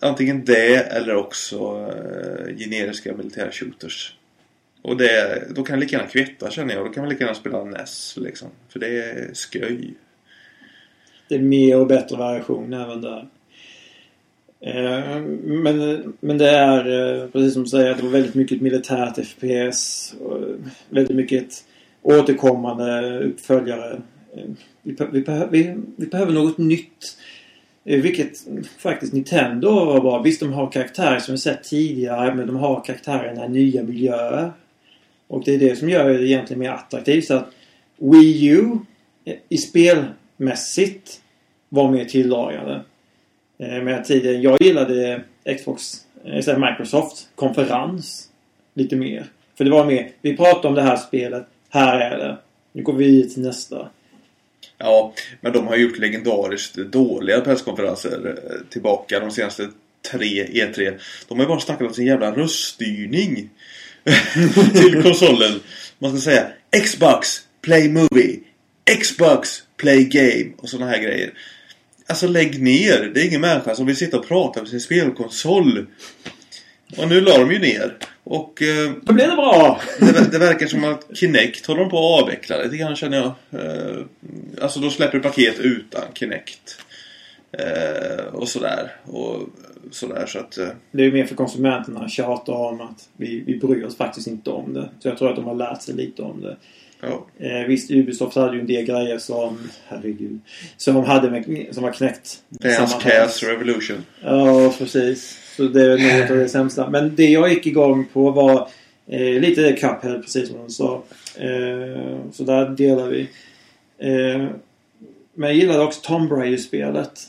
Antingen 0.00 0.44
det 0.44 0.76
eller 0.76 1.14
också 1.14 1.56
eh, 1.56 2.56
generiska 2.56 3.14
militära 3.14 3.52
shooters. 3.52 4.14
Och 4.82 4.96
det, 4.96 5.42
då 5.54 5.62
kan 5.62 5.74
jag 5.74 5.80
lika 5.80 5.96
gärna 5.96 6.08
kvitta 6.08 6.50
känner 6.50 6.74
jag. 6.74 6.86
Då 6.86 6.92
kan 6.92 7.02
man 7.02 7.10
lika 7.10 7.24
gärna 7.24 7.34
spela 7.34 7.64
NES 7.64 8.16
liksom. 8.16 8.48
För 8.68 8.78
det 8.78 8.86
är 8.86 9.34
sköj. 9.34 9.94
Det 11.28 11.34
är 11.34 11.38
mer 11.38 11.80
och 11.80 11.86
bättre 11.86 12.16
variation 12.16 12.72
även 12.72 13.00
där. 13.00 13.28
Eh, 14.60 15.20
men, 15.42 16.14
men 16.20 16.38
det 16.38 16.50
är 16.50 16.78
eh, 17.22 17.28
precis 17.30 17.52
som 17.54 17.62
du 17.62 17.68
säger 17.68 17.90
att 17.90 17.96
det 17.96 18.02
var 18.02 18.10
väldigt 18.10 18.34
mycket 18.34 18.60
militärt 18.60 19.26
FPS. 19.26 20.14
Och 20.20 20.40
väldigt 20.88 21.16
mycket 21.16 21.64
återkommande 22.02 23.18
uppföljare. 23.24 24.02
Eh, 24.36 24.44
vi, 24.82 24.96
vi, 25.12 25.24
vi, 25.50 25.76
vi 25.96 26.06
behöver 26.06 26.32
något 26.32 26.58
nytt. 26.58 27.16
Eh, 27.88 28.00
vilket 28.00 28.46
faktiskt 28.78 29.12
Nintendo 29.12 29.84
var 29.84 30.00
bra. 30.00 30.22
Visst, 30.22 30.40
de 30.40 30.52
har 30.52 30.72
karaktärer 30.72 31.18
som 31.18 31.32
vi 31.32 31.38
sett 31.38 31.64
tidigare 31.64 32.34
men 32.34 32.46
de 32.46 32.56
har 32.56 32.84
karaktärerna 32.84 33.46
i 33.46 33.48
nya 33.48 33.82
miljöer. 33.82 34.52
Och 35.26 35.44
det 35.44 35.54
är 35.54 35.58
det 35.58 35.76
som 35.76 35.88
gör 35.88 36.08
det 36.08 36.26
egentligen 36.26 36.60
mer 36.60 36.70
attraktivt. 36.70 37.26
Så 37.26 37.34
att 37.34 37.48
Wii 37.96 38.46
U 38.46 38.78
eh, 39.24 39.34
i 39.48 39.58
spelmässigt 39.58 41.20
var 41.68 41.90
mer 41.90 42.04
tilldragande. 42.04 42.80
Eh, 43.58 43.82
medan 43.82 44.02
tidigare. 44.02 44.36
Jag 44.36 44.62
gillade 44.62 45.22
Xbox, 45.58 45.94
äh, 46.24 46.58
Microsoft 46.58 47.28
konferens 47.34 48.28
lite 48.74 48.96
mer. 48.96 49.26
För 49.54 49.64
det 49.64 49.70
var 49.70 49.86
mer, 49.86 50.10
vi 50.22 50.36
pratar 50.36 50.68
om 50.68 50.74
det 50.74 50.82
här 50.82 50.96
spelet, 50.96 51.46
här 51.68 52.00
är 52.00 52.18
det. 52.18 52.36
Nu 52.72 52.82
går 52.82 52.92
vi 52.92 53.28
till 53.28 53.42
nästa. 53.42 53.88
Ja, 54.78 55.14
men 55.40 55.52
de 55.52 55.66
har 55.66 55.76
gjort 55.76 55.98
legendariskt 55.98 56.74
dåliga 56.74 57.40
presskonferenser 57.40 58.26
eh, 58.26 58.70
tillbaka 58.70 59.20
de 59.20 59.30
senaste 59.30 59.68
tre 60.10 60.46
E3. 60.46 60.98
De 61.28 61.38
har 61.38 61.44
ju 61.44 61.48
bara 61.48 61.60
snackat 61.60 61.88
om 61.88 61.94
sin 61.94 62.06
jävla 62.06 62.36
röststyrning. 62.36 63.50
till 64.72 65.02
konsolen. 65.02 65.60
Man 65.98 66.10
ska 66.10 66.20
säga 66.20 66.46
Xbox 66.84 67.28
Play 67.62 67.88
Movie. 67.88 68.38
Xbox 69.00 69.62
Play 69.76 70.04
Game 70.04 70.52
och 70.58 70.68
sådana 70.68 70.90
här 70.90 71.02
grejer. 71.02 71.32
Alltså 72.06 72.26
lägg 72.26 72.62
ner. 72.62 73.10
Det 73.14 73.20
är 73.20 73.26
ingen 73.26 73.40
människa 73.40 73.74
som 73.74 73.86
vill 73.86 73.96
sitta 73.96 74.18
och 74.18 74.28
prata 74.28 74.60
med 74.60 74.68
sin 74.68 74.80
spelkonsol. 74.80 75.86
Och 76.96 77.08
nu 77.08 77.20
la 77.20 77.38
de 77.38 77.52
ju 77.52 77.58
ner. 77.58 77.96
Och... 78.24 78.62
Eh, 78.62 78.92
Då 79.02 79.12
blev 79.12 79.28
det 79.28 79.36
bra! 79.36 79.80
det, 80.00 80.32
det, 80.32 80.38
verkar 80.38 80.66
som 80.66 80.84
att 80.84 81.06
Kinect 81.14 81.66
håller 81.66 81.80
de 81.80 81.90
på 81.90 81.98
att 81.98 82.22
avveckla 82.22 82.62
lite 82.62 82.76
grann 82.76 82.96
känner 82.96 83.16
jag. 83.16 83.60
Eh, 83.62 84.04
alltså 84.62 84.80
de 84.80 84.90
släpper 84.90 85.18
paket 85.18 85.58
utan 85.58 86.02
Kinect. 86.14 86.84
Eh, 87.52 88.24
och 88.24 88.48
sådär. 88.48 88.96
Och 89.04 89.48
sådär 89.90 90.26
så 90.26 90.38
att... 90.38 90.58
Eh. 90.58 90.68
Det 90.90 91.02
är 91.02 91.06
ju 91.06 91.12
mer 91.12 91.26
för 91.26 91.34
konsumenterna 91.34 92.00
att 92.00 92.10
tjata 92.10 92.52
om 92.52 92.80
att 92.80 93.08
vi, 93.16 93.42
vi 93.46 93.58
bryr 93.58 93.84
oss 93.84 93.96
faktiskt 93.96 94.26
inte 94.26 94.50
om 94.50 94.74
det. 94.74 94.88
Så 95.00 95.08
jag 95.08 95.18
tror 95.18 95.30
att 95.30 95.36
de 95.36 95.44
har 95.44 95.54
lärt 95.54 95.82
sig 95.82 95.94
lite 95.94 96.22
om 96.22 96.40
det. 96.40 96.56
Ja. 97.00 97.26
Eh, 97.38 97.66
visst, 97.66 97.90
Ubisoft 97.90 98.36
hade 98.36 98.54
ju 98.54 98.60
en 98.60 98.66
del 98.66 98.84
grejer 98.84 99.18
som... 99.18 99.58
Herregud. 99.86 100.40
Som, 100.76 101.04
hade 101.04 101.30
med, 101.30 101.68
som 101.72 101.82
var 101.82 101.92
knäckt. 101.92 102.42
Dance 102.48 103.00
Chaos 103.00 103.42
Revolution. 103.42 104.04
Ja, 104.22 104.74
precis. 104.78 105.38
Så 105.56 105.62
det 105.62 105.82
är 105.82 106.20
något 106.20 106.30
av 106.30 106.36
det 106.36 106.48
sämsta. 106.48 106.90
Men 106.90 107.16
det 107.16 107.28
jag 107.28 107.52
gick 107.52 107.66
igång 107.66 108.06
på 108.12 108.30
var 108.30 108.68
eh, 109.06 109.40
lite 109.40 109.72
Cuphead, 109.72 110.22
precis 110.22 110.48
som 110.48 110.58
hon 110.58 110.70
sa. 110.70 111.02
Eh, 111.36 112.18
så 112.32 112.44
där 112.44 112.68
delar 112.68 113.08
vi. 113.08 113.20
Eh, 113.98 114.48
men 115.34 115.48
jag 115.48 115.54
gillade 115.54 115.84
också 115.84 116.00
Tomb 116.02 116.32
Raider-spelet. 116.32 117.20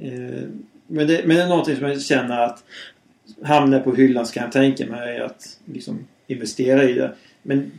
Eh, 0.00 0.48
men, 0.86 1.06
det, 1.06 1.20
men 1.24 1.36
det 1.36 1.42
är 1.42 1.48
någonting 1.48 1.76
som 1.76 1.88
jag 1.88 2.02
känner 2.02 2.40
att 2.40 2.62
hamnar 3.42 3.80
på 3.80 3.94
hyllan 3.94 4.26
så 4.26 4.32
kan 4.32 4.42
jag 4.42 4.52
tänka 4.52 4.86
mig 4.86 5.20
att 5.20 5.58
liksom 5.64 6.06
investera 6.26 6.84
i 6.84 6.92
det. 6.92 7.12
Men 7.42 7.78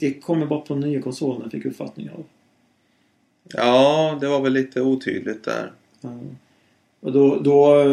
det 0.00 0.12
kommer 0.12 0.46
bara 0.46 0.60
på 0.60 0.74
den 0.74 0.90
nya 0.90 1.02
konsolen, 1.02 1.50
fick 1.50 1.64
jag 1.64 1.70
uppfattningen 1.70 2.12
av. 2.12 2.24
Ja, 3.44 4.18
det 4.20 4.28
var 4.28 4.40
väl 4.40 4.52
lite 4.52 4.80
otydligt 4.80 5.44
där. 5.44 5.72
Ja. 6.00 6.18
Och 7.00 7.12
då, 7.12 7.38
då, 7.38 7.84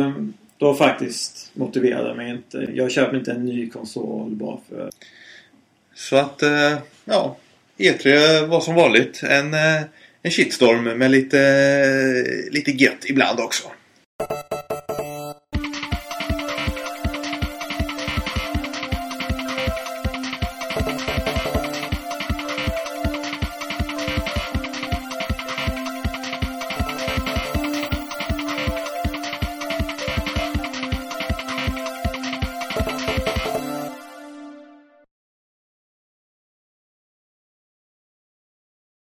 då 0.57 0.73
faktiskt 0.73 1.51
motiverade 1.53 2.15
mig 2.15 2.31
inte. 2.31 2.69
Jag 2.73 2.91
köper 2.91 3.17
inte 3.17 3.31
en 3.31 3.45
ny 3.45 3.69
konsol 3.69 4.29
bara 4.29 4.59
för... 4.69 4.89
Så 5.95 6.15
att, 6.15 6.43
eh, 6.43 6.77
ja. 7.05 7.37
E3 7.77 8.45
var 8.47 8.61
som 8.61 8.75
vanligt 8.75 9.23
en, 9.23 9.53
eh, 9.53 9.81
en 10.21 10.31
shitstorm 10.31 10.83
med 10.83 11.11
lite, 11.11 11.37
lite 12.51 12.71
gött 12.71 13.05
ibland 13.05 13.39
också. 13.39 13.67